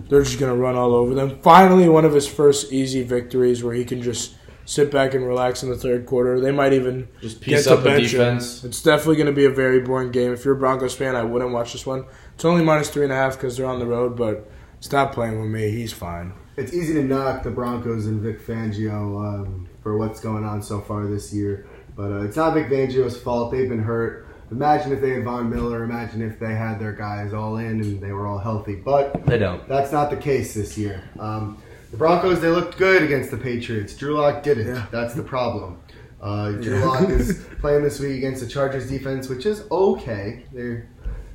[0.08, 1.38] They're just going to run all over them.
[1.42, 5.62] Finally, one of his first easy victories where he can just sit back and relax
[5.62, 6.40] in the third quarter.
[6.40, 8.10] They might even Just get piece to up a bench him.
[8.20, 8.64] defense.
[8.64, 10.32] It's definitely going to be a very boring game.
[10.32, 12.06] If you're a Broncos fan, I wouldn't watch this one.
[12.34, 14.50] It's only minus three and a half because they're on the road, but
[14.80, 15.70] stop playing with me.
[15.70, 16.32] He's fine.
[16.56, 20.82] It's easy to knock the Broncos and Vic Fangio um, for what's going on so
[20.82, 21.66] far this year,
[21.96, 23.50] but uh, it's not Vic Fangio's fault.
[23.50, 24.26] They've been hurt.
[24.50, 25.82] Imagine if they had Von Miller.
[25.82, 28.74] Imagine if they had their guys all in and they were all healthy.
[28.74, 29.66] But They don't.
[29.66, 31.02] that's not the case this year.
[31.18, 31.56] Um,
[31.90, 33.96] the Broncos they looked good against the Patriots.
[33.96, 34.66] Drew Lock didn't.
[34.66, 34.86] Yeah.
[34.90, 35.78] That's the problem.
[36.20, 36.84] Uh, Drew Yeah.
[36.84, 40.44] Lock is playing this week against the Chargers defense, which is okay.
[40.52, 40.86] They're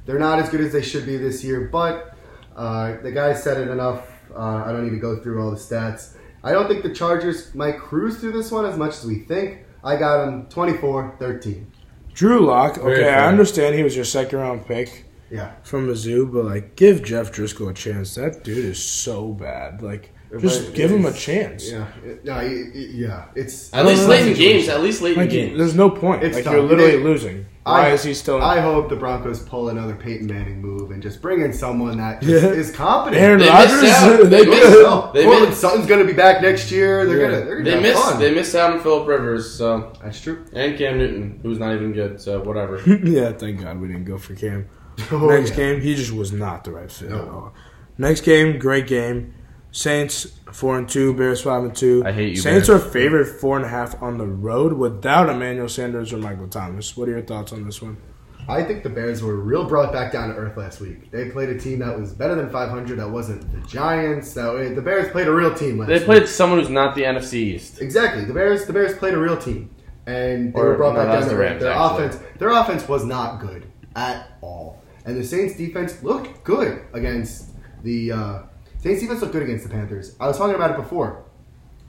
[0.05, 2.15] they're not as good as they should be this year, but
[2.55, 4.07] uh, the guy said it enough.
[4.35, 6.17] Uh, I don't need to go through all the stats.
[6.43, 9.59] I don't think the Chargers might cruise through this one as much as we think.
[9.83, 11.65] I got them 24-13.
[12.13, 13.09] Drew Lock, okay.
[13.09, 15.51] I understand he was your second round pick Yeah.
[15.63, 18.15] from Mizzou, but like, give Jeff Driskel a chance.
[18.15, 19.81] That dude is so bad.
[19.81, 21.71] Like, just But give him a chance.
[21.71, 21.87] Yeah.
[22.05, 23.25] It- no, it- it- yeah.
[23.35, 24.67] It's At least late in games.
[24.67, 25.57] At least late in Like, games.
[25.57, 26.23] there's no point.
[26.23, 26.53] It's like, tough.
[26.53, 27.45] you're literally They- losing.
[27.63, 28.41] Why I- is he still?
[28.41, 32.21] I hope the Broncos pull another Peyton Manning move and just bring in someone that
[32.21, 32.49] is, Yeah.
[32.49, 33.21] is competent.
[33.21, 33.81] Aaron They Rodgers.
[33.81, 34.19] missed out.
[34.29, 37.05] They missed- No, oh, They Courtland missed- Sutton's going to be back next year.
[37.05, 37.23] They're Yeah.
[37.31, 38.03] gonna they're gonna They have missed.
[38.03, 38.19] fun.
[38.19, 39.49] They missed out on Philip Rivers.
[39.49, 40.39] So That's true.
[40.53, 42.19] and Cam Newton, who's not even good.
[42.19, 42.81] So whatever.
[43.03, 44.67] yeah, thank God we didn't go for Cam.
[45.11, 45.55] Oh, Next yeah.
[45.55, 47.15] game, he just was not the right fit No.
[47.19, 47.53] at all.
[47.97, 49.33] Next game, great game.
[49.73, 52.03] Saints four and two, Bears five and two.
[52.05, 52.81] I hate you, Saints Bears.
[52.85, 56.95] are favored four and a half on the road without Emmanuel Sanders or Michael Thomas.
[56.95, 57.97] What are your thoughts on this one?
[58.47, 61.09] I think the Bears were real brought back down to earth last week.
[61.09, 62.99] They played a team that was better than 500.
[62.99, 64.33] That wasn't the Giants.
[64.35, 66.05] That the Bears played a real team last They week.
[66.05, 67.81] played someone who's not the NFC East.
[67.81, 68.25] Exactly.
[68.25, 69.71] The Bears the Bears played a real team.
[70.05, 71.39] And they Or, were brought no, back down to the earth.
[71.39, 72.05] Rams, Their actually.
[72.05, 73.65] offense their offense was not good
[73.95, 74.83] at all.
[75.05, 77.51] And the Saints defense looked good against
[77.83, 78.39] the uh,
[78.83, 80.13] Saints defense looked good against the Panthers.
[80.19, 81.23] I was talking about it before.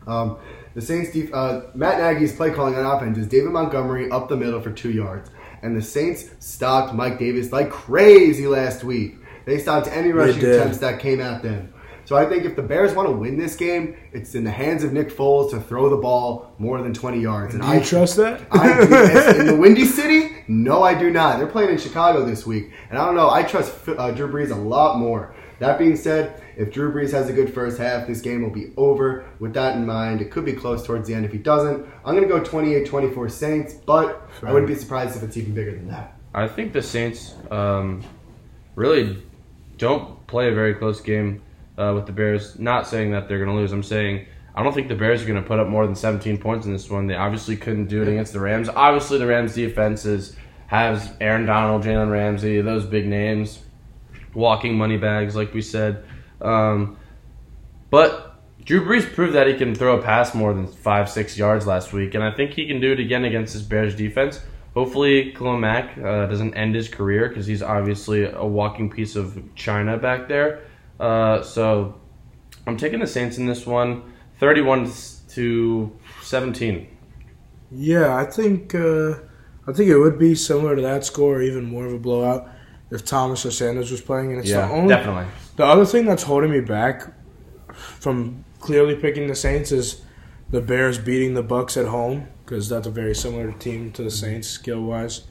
[0.06, 0.38] Um,
[0.74, 4.36] the Saints, def- uh, Matt Nagy's play calling on offense is David Montgomery up the
[4.36, 5.28] middle for two yards,
[5.62, 9.16] and the Saints stopped Mike Davis like crazy last week.
[9.44, 11.74] They stopped any rushing attempts that came at them.
[12.04, 14.84] So I think if the Bears want to win this game, it's in the hands
[14.84, 17.54] of Nick Foles to throw the ball more than 20 yards.
[17.54, 18.40] And Do you I trust that?
[18.52, 20.44] I, in the Windy City?
[20.46, 21.38] No, I do not.
[21.38, 23.30] They're playing in Chicago this week, and I don't know.
[23.30, 25.34] I trust uh, Drew Brees a lot more.
[25.58, 28.72] That being said, if Drew Brees has a good first half, this game will be
[28.76, 29.24] over.
[29.38, 31.86] With that in mind, it could be close towards the end if he doesn't.
[32.04, 35.72] I'm going to go 28-24 Saints, but I wouldn't be surprised if it's even bigger
[35.72, 36.16] than that.
[36.34, 38.02] I think the Saints um,
[38.74, 39.22] really
[39.78, 41.42] don't play a very close game
[41.78, 42.58] uh, with the Bears.
[42.58, 43.72] Not saying that they're going to lose.
[43.72, 46.38] I'm saying I don't think the Bears are going to put up more than 17
[46.38, 47.06] points in this one.
[47.06, 48.68] They obviously couldn't do it against the Rams.
[48.68, 50.04] Obviously, the Rams' defense
[50.68, 53.58] has Aaron Donald, Jalen Ramsey, those big names,
[54.34, 56.04] walking money bags, like we said.
[56.40, 56.98] Um,
[57.90, 61.66] but Drew Brees proved that he can throw a pass more than five, six yards
[61.66, 64.40] last week, and I think he can do it again against this Bears defense.
[64.74, 69.40] Hopefully, Khalil Mack uh, doesn't end his career because he's obviously a walking piece of
[69.54, 70.62] China back there.
[70.98, 72.00] Uh, so
[72.66, 74.90] I'm taking the Saints in this one, 31
[75.30, 76.88] to 17.
[77.70, 79.14] Yeah, I think uh,
[79.66, 82.48] I think it would be similar to that score, or even more of a blowout,
[82.94, 84.30] if Thomas or Sanders was playing.
[84.32, 85.26] And it's yeah, the only definitely.
[85.56, 87.12] The other thing that's holding me back
[87.74, 90.02] from clearly picking the Saints is
[90.50, 94.10] the Bears beating the Bucks at home because that's a very similar team to the
[94.10, 95.22] Saints skill wise.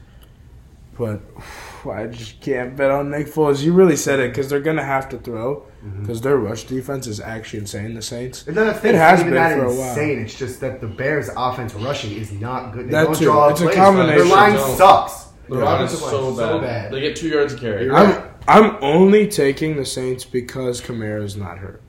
[0.98, 1.20] But
[1.90, 3.62] I just can't bet on Nick Foles.
[3.62, 5.66] You really said it because they're gonna have to throw
[6.00, 7.92] because their rush defense is actually insane.
[7.92, 8.46] The Saints.
[8.46, 9.88] And then the thing It has been that for a while.
[9.90, 10.18] insane.
[10.20, 12.86] It's just that the Bears' offense rushing is not good.
[12.86, 13.24] They That don't too.
[13.24, 14.16] draw It's a combination.
[14.28, 15.26] Their line sucks.
[15.48, 16.36] The Their line offensive is so bad.
[16.36, 16.92] so bad.
[16.92, 17.90] They get two yards a carry.
[17.90, 21.80] I'm I'm only taking the Saints because Kamara's not hurt.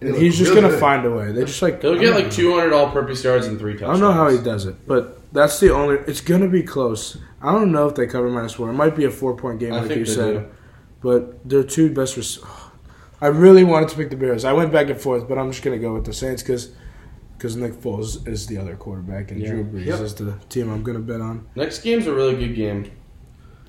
[0.00, 0.80] And he's just real gonna good.
[0.80, 1.32] find a way.
[1.32, 4.28] They just like They'll get like 200 all-purpose yards and three I don't know how
[4.28, 5.96] he does it, but that's the only.
[6.06, 7.18] It's gonna be close.
[7.42, 8.70] I don't know if they cover minus four.
[8.70, 10.32] It might be a four point game, I like think you they said.
[10.34, 10.46] do.
[11.02, 12.16] But their two best.
[12.16, 12.38] Res-
[13.20, 14.44] I really wanted to pick the Bears.
[14.44, 16.70] I went back and forth, but I'm just gonna go with the Saints because
[17.44, 19.50] Nick Foles is the other quarterback and Yeah.
[19.50, 20.00] Drew Brees Yep.
[20.00, 21.46] is the team I'm gonna bet on.
[21.54, 22.90] Next game's a really good game.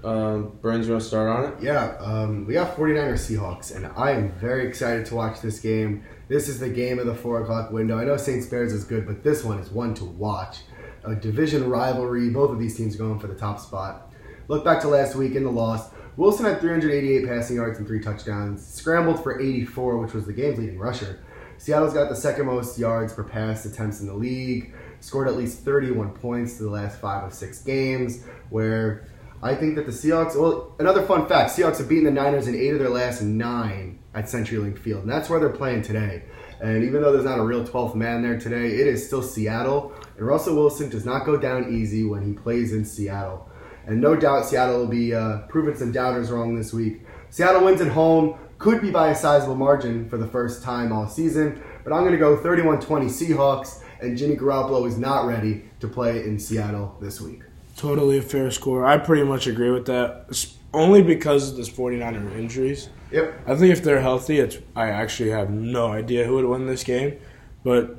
[0.03, 1.53] Um, Birns, you want to start on it?
[1.61, 6.03] Yeah, um, we got 49ers Seahawks, and I am very excited to watch this game.
[6.29, 7.97] This is the game of the 4 o'clock window.
[7.97, 10.59] I know Saints Bears is good, but this one is one to watch.
[11.03, 12.29] A division rivalry.
[12.29, 14.13] Both of these teams going for the top spot.
[14.47, 15.89] Look back to last week in the loss.
[16.15, 18.65] Wilson had 388 passing yards and three touchdowns.
[18.65, 21.19] Scrambled for 84, which was the game's leading rusher.
[21.59, 24.73] Seattle's got the second most yards per pass attempts in the league.
[25.01, 29.07] Scored at least 31 points to the last five of six games, where
[29.43, 30.39] I think that the Seahawks.
[30.39, 33.99] Well, another fun fact: Seahawks have beaten the Niners in eight of their last nine
[34.13, 36.23] at CenturyLink Field, and that's where they're playing today.
[36.61, 39.93] And even though there's not a real 12th man there today, it is still Seattle.
[40.17, 43.49] And Russell Wilson does not go down easy when he plays in Seattle.
[43.85, 47.01] And no doubt Seattle will be uh, proving some doubters wrong this week.
[47.29, 51.07] Seattle wins at home, could be by a sizable margin for the first time all
[51.07, 55.63] season, but I'm going to go 31 20 Seahawks, and Jimmy Garoppolo is not ready
[55.79, 57.41] to play in Seattle this week.
[57.77, 58.85] Totally a fair score.
[58.85, 60.25] I pretty much agree with that.
[60.73, 62.89] Only because of this 49er injuries.
[63.11, 63.41] Yep.
[63.47, 66.83] I think if they're healthy, it's I actually have no idea who would win this
[66.83, 67.17] game.
[67.63, 67.95] But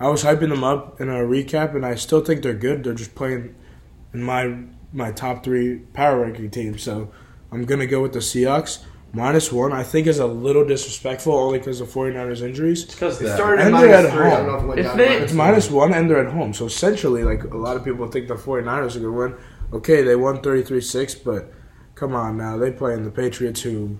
[0.00, 2.82] I was hyping them up in a recap, and I still think they're good.
[2.84, 3.54] They're just playing
[4.12, 6.82] in my my top three power ranking teams.
[6.82, 7.10] So
[7.52, 8.80] I'm gonna go with the Seahawks.
[9.12, 12.84] Minus one, I think, is a little disrespectful only because of 49ers injuries.
[12.84, 14.30] Because they started at And they're at three.
[14.30, 14.54] Home.
[14.56, 15.36] if it went If down they- to It's one.
[15.38, 16.52] minus one, and they're at home.
[16.54, 19.34] So essentially, like a lot of people think the 49ers are gonna win.
[19.72, 21.52] Okay, they won 33-6, but
[21.96, 23.98] come on now, they playing the Patriots who.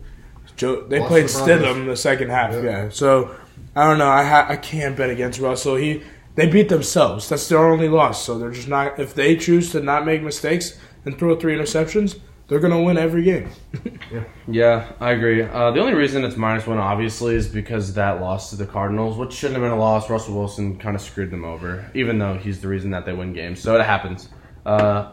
[0.56, 2.60] Joe, they Lost played to the Stidham the second half, Yeah.
[2.62, 2.88] yeah.
[2.90, 3.30] So
[3.74, 4.08] I don't know.
[4.08, 5.76] I ha- I can't bet against Russell.
[5.76, 6.02] He
[6.36, 7.28] they beat themselves.
[7.28, 8.24] That's their only loss.
[8.24, 8.98] So they're just not.
[8.98, 12.16] If they choose to not make mistakes and throw three interceptions,
[12.50, 13.48] they're gonna win every game.
[14.48, 15.42] Yeah, I agree.
[15.42, 19.16] Uh, the only reason it's minus one, obviously, is because that loss to the Cardinals,
[19.16, 20.10] which shouldn't have been a loss.
[20.10, 23.32] Russell Wilson kind of screwed them over, even though he's the reason that they win
[23.32, 23.60] games.
[23.60, 24.28] So it happens.
[24.66, 25.12] Uh,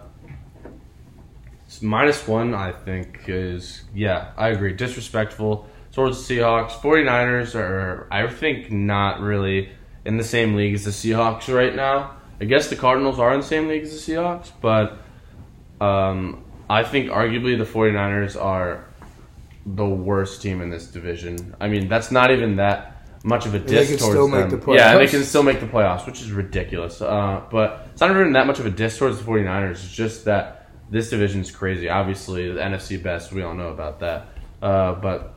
[1.68, 4.74] it's minus one, I think, is, yeah, I agree.
[4.74, 6.72] Disrespectful towards the Seahawks.
[6.72, 9.70] 49ers are, I think, not really
[10.04, 12.16] in the same league as the Seahawks right now.
[12.42, 14.98] I guess the Cardinals are in the same league as the Seahawks, but
[15.80, 18.86] um, I think arguably the 49ers are
[19.66, 21.56] the worst team in this division.
[21.60, 24.50] I mean, that's not even that much of a they diss can towards still make
[24.50, 24.60] them.
[24.62, 27.02] the Yeah, they can still make the playoffs, which is ridiculous.
[27.02, 29.72] Uh, but it's not even that much of a diss towards the 49ers.
[29.72, 31.90] It's just that this division is crazy.
[31.90, 34.28] Obviously, the NFC best, we all know about that.
[34.62, 35.36] Uh, but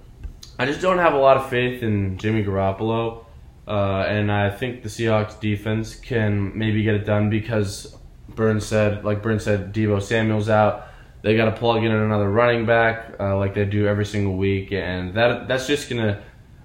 [0.59, 3.25] I just don't have a lot of faith in Jimmy Garoppolo.
[3.67, 7.97] Uh, and I think the Seahawks defense can maybe get it done because
[8.35, 10.89] Birns said, like Birns said, Deebo Samuel's out.
[11.23, 14.73] They got to plug in another running back, uh, like they do every single week,
[14.73, 16.23] and that that's just gonna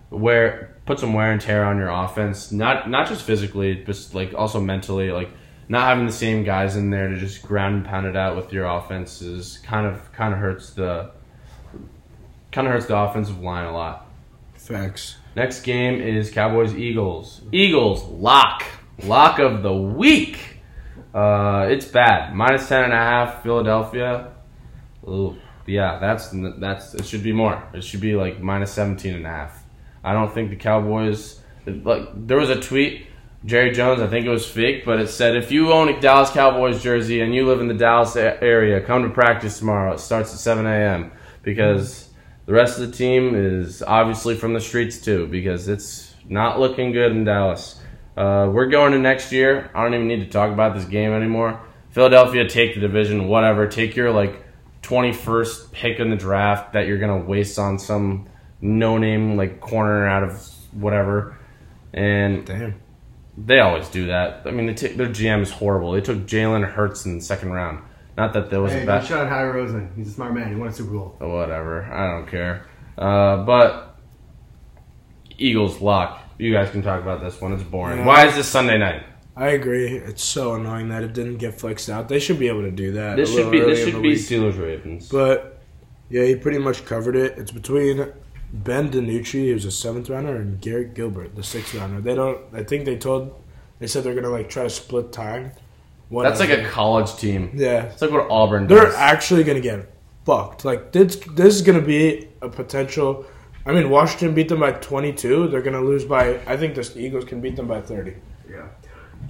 [0.09, 2.51] wear put some wear and tear on your offense.
[2.51, 5.11] Not not just physically, but like also mentally.
[5.11, 5.29] Like
[5.67, 8.53] not having the same guys in there to just ground and pound it out with
[8.53, 11.11] your offense is kind of kind of hurts the
[12.51, 14.07] kind of hurts the offensive line a lot.
[14.53, 15.17] Facts.
[15.35, 17.41] Next game is Cowboys Eagles.
[17.51, 18.63] Eagles lock
[19.03, 20.59] lock of the week.
[21.13, 22.33] Uh, it's bad.
[22.35, 23.43] Minus ten and a half.
[23.43, 24.34] Philadelphia.
[25.07, 25.35] Ooh,
[25.67, 26.93] yeah, that's that's.
[26.93, 27.63] It should be more.
[27.73, 29.63] It should be like minus 17 and a half.
[30.03, 31.41] I don't think the Cowboys.
[31.65, 33.07] Like there was a tweet.
[33.45, 36.31] Jerry Jones, I think it was fake, but it said if you own a Dallas
[36.31, 39.93] Cowboys jersey and you live in the Dallas area, come to practice tomorrow.
[39.93, 41.11] It starts at 7 a.m.
[41.43, 42.09] because
[42.47, 46.91] the rest of the team is obviously from the streets too, because it's not looking
[46.91, 47.79] good in Dallas.
[48.17, 49.69] Uh, we're going to next year.
[49.75, 51.61] I don't even need to talk about this game anymore.
[51.91, 53.67] Philadelphia, take the division, whatever.
[53.67, 54.44] Take your like
[54.85, 58.27] 21st pick in the draft that you're gonna waste on some
[58.61, 60.41] no-name like corner out of
[60.71, 61.37] whatever,
[61.93, 62.75] and Damn.
[63.37, 64.41] they always do that.
[64.45, 65.91] I mean, they take, their GM is horrible.
[65.91, 67.79] They took Jalen Hurts in the second round.
[68.17, 69.05] Not that there was Hey, a bad.
[69.05, 69.93] shut on Howie Roseman.
[69.95, 70.47] He's a smart man.
[70.49, 71.15] He won a Super Bowl.
[71.19, 71.83] Whatever.
[71.83, 72.65] I don't care.
[72.97, 73.97] Uh, but
[75.37, 76.21] Eagles lock.
[76.37, 77.51] you guys can talk about this one.
[77.53, 77.99] It's boring.
[77.99, 78.05] Yeah.
[78.05, 79.03] Why is this Sunday night?
[79.37, 79.87] I agree.
[79.97, 82.07] It's so annoying that it didn't get flexed out.
[82.07, 83.17] They should be able to do that.
[83.17, 84.19] This a should be earlier this should be week.
[84.19, 85.09] Steelers Ravens.
[85.09, 85.59] But
[86.09, 87.37] yeah, he pretty much covered it.
[87.37, 88.13] It's between
[88.53, 91.99] Ben DiNucci, who's a seventh rounder, and Garrett Gilbert, the sixth rounder.
[91.99, 92.39] They don't.
[92.53, 93.41] I think they told.
[93.79, 95.51] They said they're gonna like try to split time.
[96.11, 97.51] That's like a college team.
[97.55, 97.85] yeah.
[97.85, 98.79] It's like what Auburn Does.
[98.79, 99.91] They're actually gonna get
[100.25, 100.63] fucked.
[100.63, 103.25] Like this, this is gonna be a potential.
[103.65, 105.47] I mean, Washington beat them by 22.
[105.49, 106.39] They're gonna lose by.
[106.45, 108.15] I think the Eagles can beat them by 30.
[108.49, 108.67] Yeah.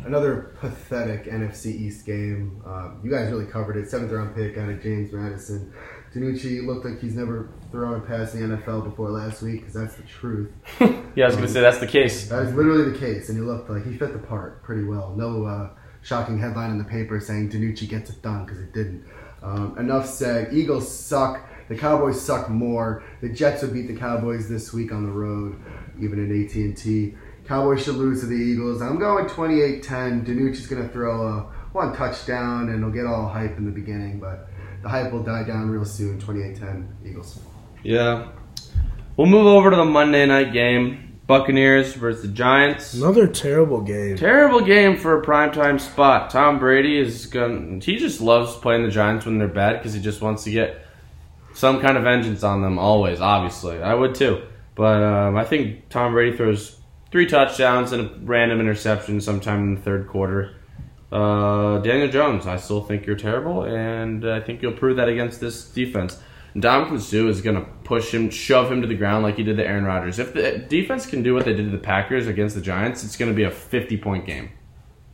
[0.05, 2.61] Another pathetic NFC East game.
[2.65, 3.89] Um, you guys really covered it.
[3.89, 5.73] Seventh round pick out of James Madison.
[6.13, 10.03] DiNucci looked like he's never thrown past the NFL before last week because that's the
[10.03, 10.51] truth.
[11.15, 12.29] yeah, I was gonna say that's the case.
[12.29, 15.13] That is literally the case, and he looked like he fit the part pretty well.
[15.17, 15.69] No uh,
[16.03, 19.05] shocking headline in the paper saying DiNucci gets it done because it didn't.
[19.41, 20.53] Um, enough said.
[20.53, 21.49] Eagles suck.
[21.67, 23.03] The Cowboys suck more.
[23.21, 25.59] The Jets would beat the Cowboys this week on the road,
[25.99, 27.15] even in AT&T.
[27.47, 28.81] Cowboys should lose to the Eagles.
[28.81, 30.25] I'm going 28-10.
[30.25, 31.41] DiNucci's going to throw a
[31.73, 34.47] one touchdown, and he'll get all hype in the beginning, but
[34.81, 36.19] the hype will die down real soon.
[36.19, 37.39] 28-10 Eagles.
[37.83, 38.29] Yeah.
[39.17, 41.19] We'll move over to the Monday night game.
[41.27, 42.93] Buccaneers versus the Giants.
[42.93, 44.15] Another terrible game.
[44.15, 46.29] Terrible game for a primetime spot.
[46.29, 47.81] Tom Brady is going.
[47.81, 50.85] He just loves playing the Giants when they're bad because he just wants to get
[51.55, 52.77] some kind of vengeance on them.
[52.77, 54.43] Always, obviously, I would too.
[54.75, 56.74] But um, I think Tom Brady throws
[57.15, 60.53] three touchdowns and a random interception sometime in the third quarter.
[61.13, 65.39] Uh, Daniel Jones, I still think you're terrible, and I think you'll prove that against
[65.39, 66.21] this defense.
[66.57, 69.55] Ndamukong Suh is going to push him, shove him to the ground like he did
[69.55, 70.19] to Aaron Rodgers.
[70.19, 73.15] If the defense can do what they did to the Packers against the Giants, it's
[73.15, 74.49] going to be a 50 point game.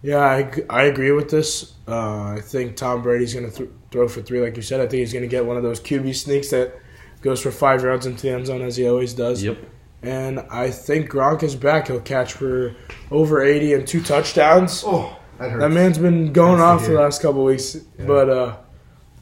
[0.01, 1.73] Yeah, I, I agree with this.
[1.87, 4.79] Uh, I think Tom Brady's going to th- throw for three, like you said.
[4.79, 6.73] I think he's going to get one of those QB sneaks that
[7.21, 9.43] goes for five yards into the end zone, as he always does.
[9.43, 9.59] Yep.
[10.03, 11.87] And I think Gronk is back.
[11.87, 12.75] He'll catch for
[13.11, 14.83] over 80 and two touchdowns.
[14.85, 15.57] Oh, that.
[15.59, 16.99] That man's been going to off the hear.
[16.99, 17.75] last couple weeks.
[17.99, 18.57] But, uh,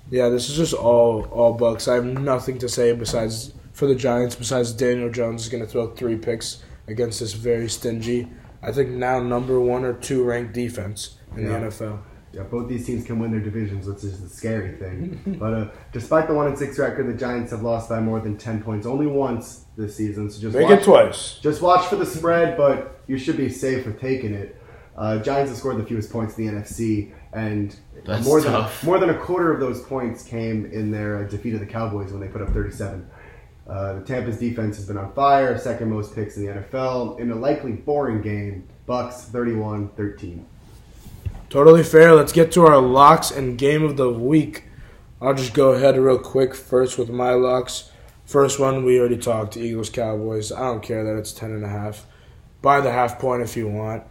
[0.10, 1.88] yeah, this is just all all Bucks.
[1.88, 5.70] I have nothing to say besides for the Giants, besides Daniel Jones is going to
[5.70, 8.28] throw three picks against this very stingy,
[8.64, 11.60] I think now number one or two ranked defense in Yeah.
[11.60, 12.00] the NFL.
[12.32, 15.38] Yeah, both these teams can win their divisions, which is the scary thing.
[15.40, 18.38] but uh, despite the one and six record, the Giants have lost by more than
[18.38, 20.30] ten points only once this season.
[20.30, 21.40] So just Make watch, it twice.
[21.42, 24.56] just watch for the spread, but you should be safe with taking it.
[24.96, 27.76] Uh, Giants have scored the fewest points in the NFC, and
[28.06, 31.54] That's more than more than a quarter of those points came in their uh, defeat
[31.56, 33.10] of the Cowboys when they put up thirty-seven.
[33.68, 37.20] Uh, the Tampa's defense has been on fire, second most picks in the NFL.
[37.20, 40.44] In a likely boring game, Bucks 31-13.
[41.50, 42.14] Totally fair.
[42.14, 44.66] Let's get to our locks and game of the week.
[45.20, 47.92] I'll just go ahead real quick first with my locks.
[48.24, 50.52] First one, we already talked Eagles Cowboys.
[50.52, 52.06] I don't care that it's ten and a half.
[52.62, 54.04] Buy the half point if you want.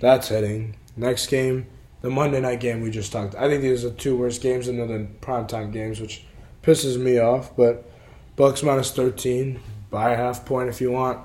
[0.00, 0.74] That's hitting.
[0.96, 1.68] Next game,
[2.00, 3.36] the Monday night game we just talked.
[3.36, 6.24] I think these are the two worst games other than primetime games, which
[6.64, 7.56] pisses me off.
[7.56, 7.88] But
[8.34, 9.60] Bucks minus thirteen.
[9.90, 11.20] Buy a half point if you want.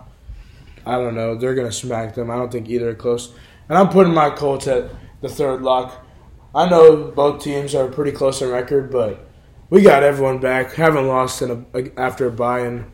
[0.85, 1.33] I don't know.
[1.33, 2.29] They're gonna smack them.
[2.29, 3.33] I don't think either are close.
[3.67, 6.05] And I'm putting my Colts at the third lock.
[6.53, 9.27] I know both teams are pretty close in record, but
[9.69, 10.73] we got everyone back.
[10.73, 12.91] Haven't lost in a, after a bye in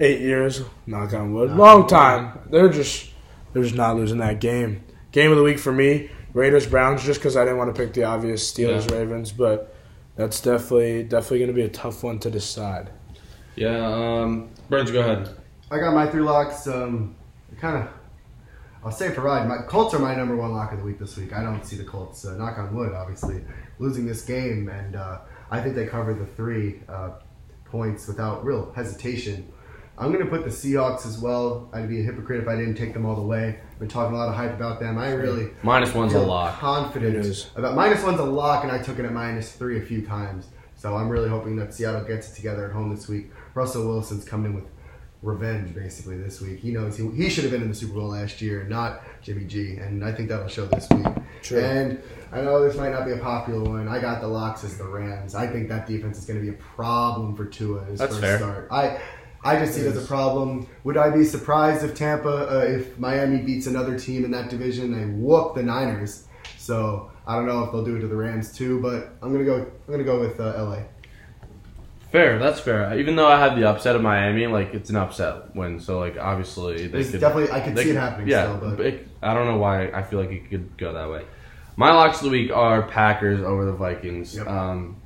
[0.00, 0.62] eight years.
[0.86, 1.50] Knock on wood.
[1.50, 2.38] Long time.
[2.50, 3.10] They're just
[3.52, 4.84] they're just not losing that game.
[5.12, 7.04] Game of the week for me: Raiders Browns.
[7.04, 9.74] Just because I didn't want to pick the obvious Steelers Ravens, but
[10.16, 12.90] that's definitely definitely going to be a tough one to decide.
[13.54, 15.30] Yeah, um, Birns, go ahead.
[15.70, 16.66] I got my three locks.
[16.66, 17.16] Um,
[17.60, 17.88] kind of,
[18.88, 19.46] I'll say for ride.
[19.46, 21.34] My Colts are my number one lock of the week this week.
[21.34, 23.44] I don't see the Colts, uh, knock on wood, obviously,
[23.78, 25.18] losing this game, and uh,
[25.50, 27.10] I think they cover the three uh,
[27.66, 29.46] points without real hesitation.
[29.98, 31.68] I'm going to put the Seahawks as well.
[31.74, 33.60] I'd be a hypocrite if I didn't take them all the way.
[33.70, 34.96] I've been talking a lot of hype about them.
[34.96, 36.58] I really Minus one's a feel lock.
[36.58, 37.50] confident It is.
[37.56, 40.46] about minus one's a lock, and I took it at minus three a few times.
[40.76, 43.32] So I'm really hoping that Seattle gets it together at home this week.
[43.52, 44.64] Russell Wilson's coming in with
[45.22, 46.60] revenge basically this week.
[46.60, 49.44] He knows he, he should have been in the Super Bowl last year, not Jimmy
[49.44, 51.06] G, and I think that'll show this week.
[51.42, 51.60] True.
[51.60, 53.88] And I know this might not be a popular one.
[53.88, 55.34] I got the locks as the Rams.
[55.34, 58.12] I think that defense is going to be a problem for Tua in his That's
[58.12, 58.38] first fair.
[58.38, 58.68] start.
[58.70, 59.00] I
[59.44, 60.66] I just see it as a problem.
[60.84, 64.92] Would I be surprised if Tampa, uh, if Miami beats another team in that division?
[64.92, 66.26] They whoop the Niners.
[66.56, 69.44] So I don't know if they'll do it to the Rams too, but I'm gonna
[69.44, 69.56] go.
[69.56, 70.78] I'm gonna go with uh, LA.
[72.12, 72.98] Fair, that's fair.
[72.98, 76.16] Even though I had the upset of Miami, like it's an upset win, so like
[76.18, 79.34] obviously they There's could definitely I could see it happening Yeah, still, but it- I
[79.34, 81.24] don't know why I feel like it could go that way.
[81.76, 84.36] My locks of the week are Packers over the Vikings.
[84.36, 84.46] Yep.
[84.48, 84.96] Um,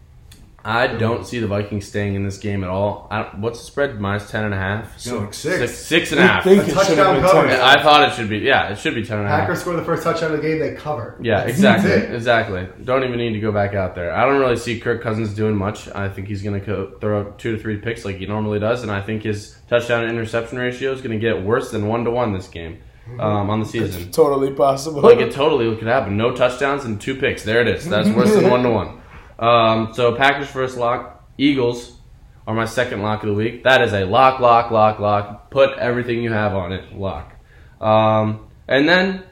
[0.65, 3.09] I don't see the Vikings staying in this game at all.
[3.11, 4.01] I don't, what's the spread?
[4.01, 5.05] Minus ten and a half.
[5.07, 5.39] No, six.
[5.39, 6.47] Six, six and a half.
[6.47, 7.49] I think A it should touchdown have been cover.
[7.49, 7.61] ten.
[7.61, 8.39] I thought it should be.
[8.39, 9.41] Yeah, it should be ten and a half.
[9.41, 11.19] Packers score the first touchdown of the game, they cover.
[11.21, 12.15] Yeah, That's exactly, it.
[12.15, 12.69] exactly.
[12.85, 14.13] Don't even need to go back out there.
[14.15, 15.89] I don't really see Kirk Cousins doing much.
[15.89, 18.83] I think he's going to co- throw two to three picks like he normally does,
[18.85, 22.13] and I think his touchdown interception ratio is going to get worse than one to
[22.13, 22.79] one this game
[23.19, 24.13] um, on the season.
[24.13, 25.01] Totally possible.
[25.03, 26.17] Like it totally could happen.
[26.17, 27.43] No touchdowns and two picks.
[27.43, 27.89] There it is.
[27.89, 29.02] That's worse than one to one.
[29.43, 31.29] Um, so Packers first lock.
[31.37, 31.99] Eagles
[32.47, 33.65] are my second lock of the week.
[33.65, 35.51] That is a lock, lock, lock, lock.
[35.51, 36.97] Put everything you have on it.
[36.97, 37.35] Lock.
[37.81, 39.25] Um, and then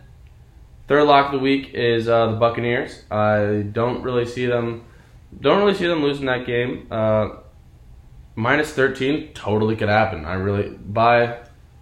[0.89, 3.05] third lock of the week is uh, the Buccaneers.
[3.09, 4.85] I don't really see them.
[5.41, 6.89] Don't really see them losing that game.
[6.91, 7.37] Uh,
[8.35, 10.25] minus thirteen totally could happen.
[10.25, 11.39] I really buy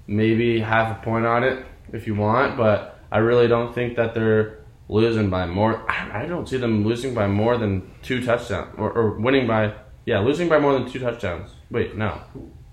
[0.07, 1.65] maybe half a point on it
[1.95, 4.58] if you want, but I really don't think that they're
[4.89, 5.85] losing by more.
[5.91, 9.75] I don't see them losing by more than two touchdowns or, or winning by
[10.07, 11.51] yeah losing by more than two touchdowns.
[11.71, 12.21] Wait, no,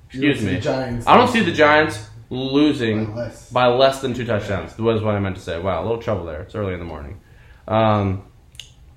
[0.10, 0.58] excuse me.
[0.58, 3.52] I don't see the Giants losing By less.
[3.52, 4.78] by less than two touchdowns.
[4.78, 5.60] Was what I meant to say.
[5.60, 6.42] Wow, a little trouble there.
[6.42, 7.20] It's early in the morning.
[7.68, 8.24] Um,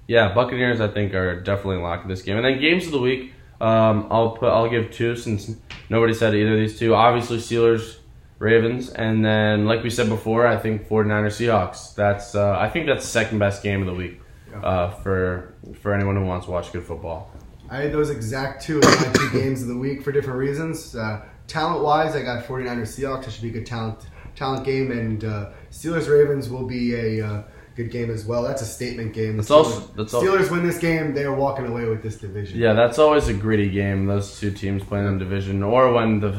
[0.07, 2.37] yeah, Buccaneers I think are definitely locking this game.
[2.37, 5.51] And then games of the week, um, I'll put I'll give two since
[5.91, 6.95] nobody said either of these two.
[6.95, 7.98] Obviously Steelers,
[8.39, 11.95] Ravens, and then like we said before, I think 49ers Seahawks.
[11.95, 14.21] That's uh, I think that's the second best game of the week
[14.63, 17.31] uh, for for anyone who wants to watch good football.
[17.71, 20.95] I had those exact two as my two games of the week for different reasons.
[20.95, 23.27] Uh, talent wise, I got 49ers Seahawks.
[23.27, 24.07] It should be a good talent
[24.37, 27.43] talent game, and uh, Steelers Ravens will be a uh,
[27.75, 28.43] good game as well.
[28.45, 29.33] That's a statement game.
[29.33, 32.03] The That's also- Steelers, that's al- Steelers win this game, they are walking away with
[32.03, 32.59] this division.
[32.59, 34.07] Yeah, that's always a gritty game.
[34.07, 36.31] Those two teams playing in division, or when the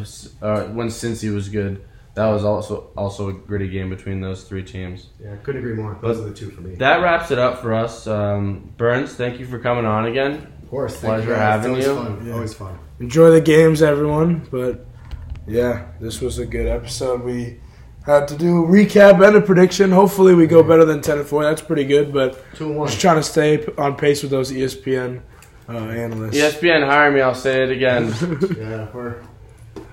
[0.42, 1.84] uh, when Cincy was good,
[2.20, 5.08] that was also also a gritty game between those three teams.
[5.24, 5.98] yeah, couldn't agree more.
[6.02, 6.76] Those are the two for me.
[6.76, 8.08] That wraps it up for us.
[8.08, 10.34] Um, Birns, thank you for coming on again.
[10.64, 11.94] of course, thank pleasure you having it's you.
[11.94, 12.28] always Fun.
[12.28, 12.34] Yeah.
[12.34, 12.80] Always fun.
[13.00, 14.46] Enjoy the games, everyone.
[14.52, 14.86] But
[15.48, 17.24] yeah, this was a good episode.
[17.24, 17.62] We
[18.06, 19.90] had to do a recap and a prediction.
[19.92, 21.44] Hopefully, we go better than ten and four.
[21.44, 22.12] That's pretty good.
[22.12, 22.88] But Two and one.
[22.90, 25.22] just trying to stay on pace with those ESPN
[25.70, 26.36] uh, analysts.
[26.38, 27.22] ESPN, hire me.
[27.22, 28.08] I'll say it again.
[28.58, 29.22] yeah, we're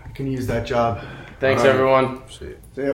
[0.05, 1.05] I can use that job.
[1.39, 1.75] Thanks, All right.
[1.75, 2.23] everyone.
[2.31, 2.56] See.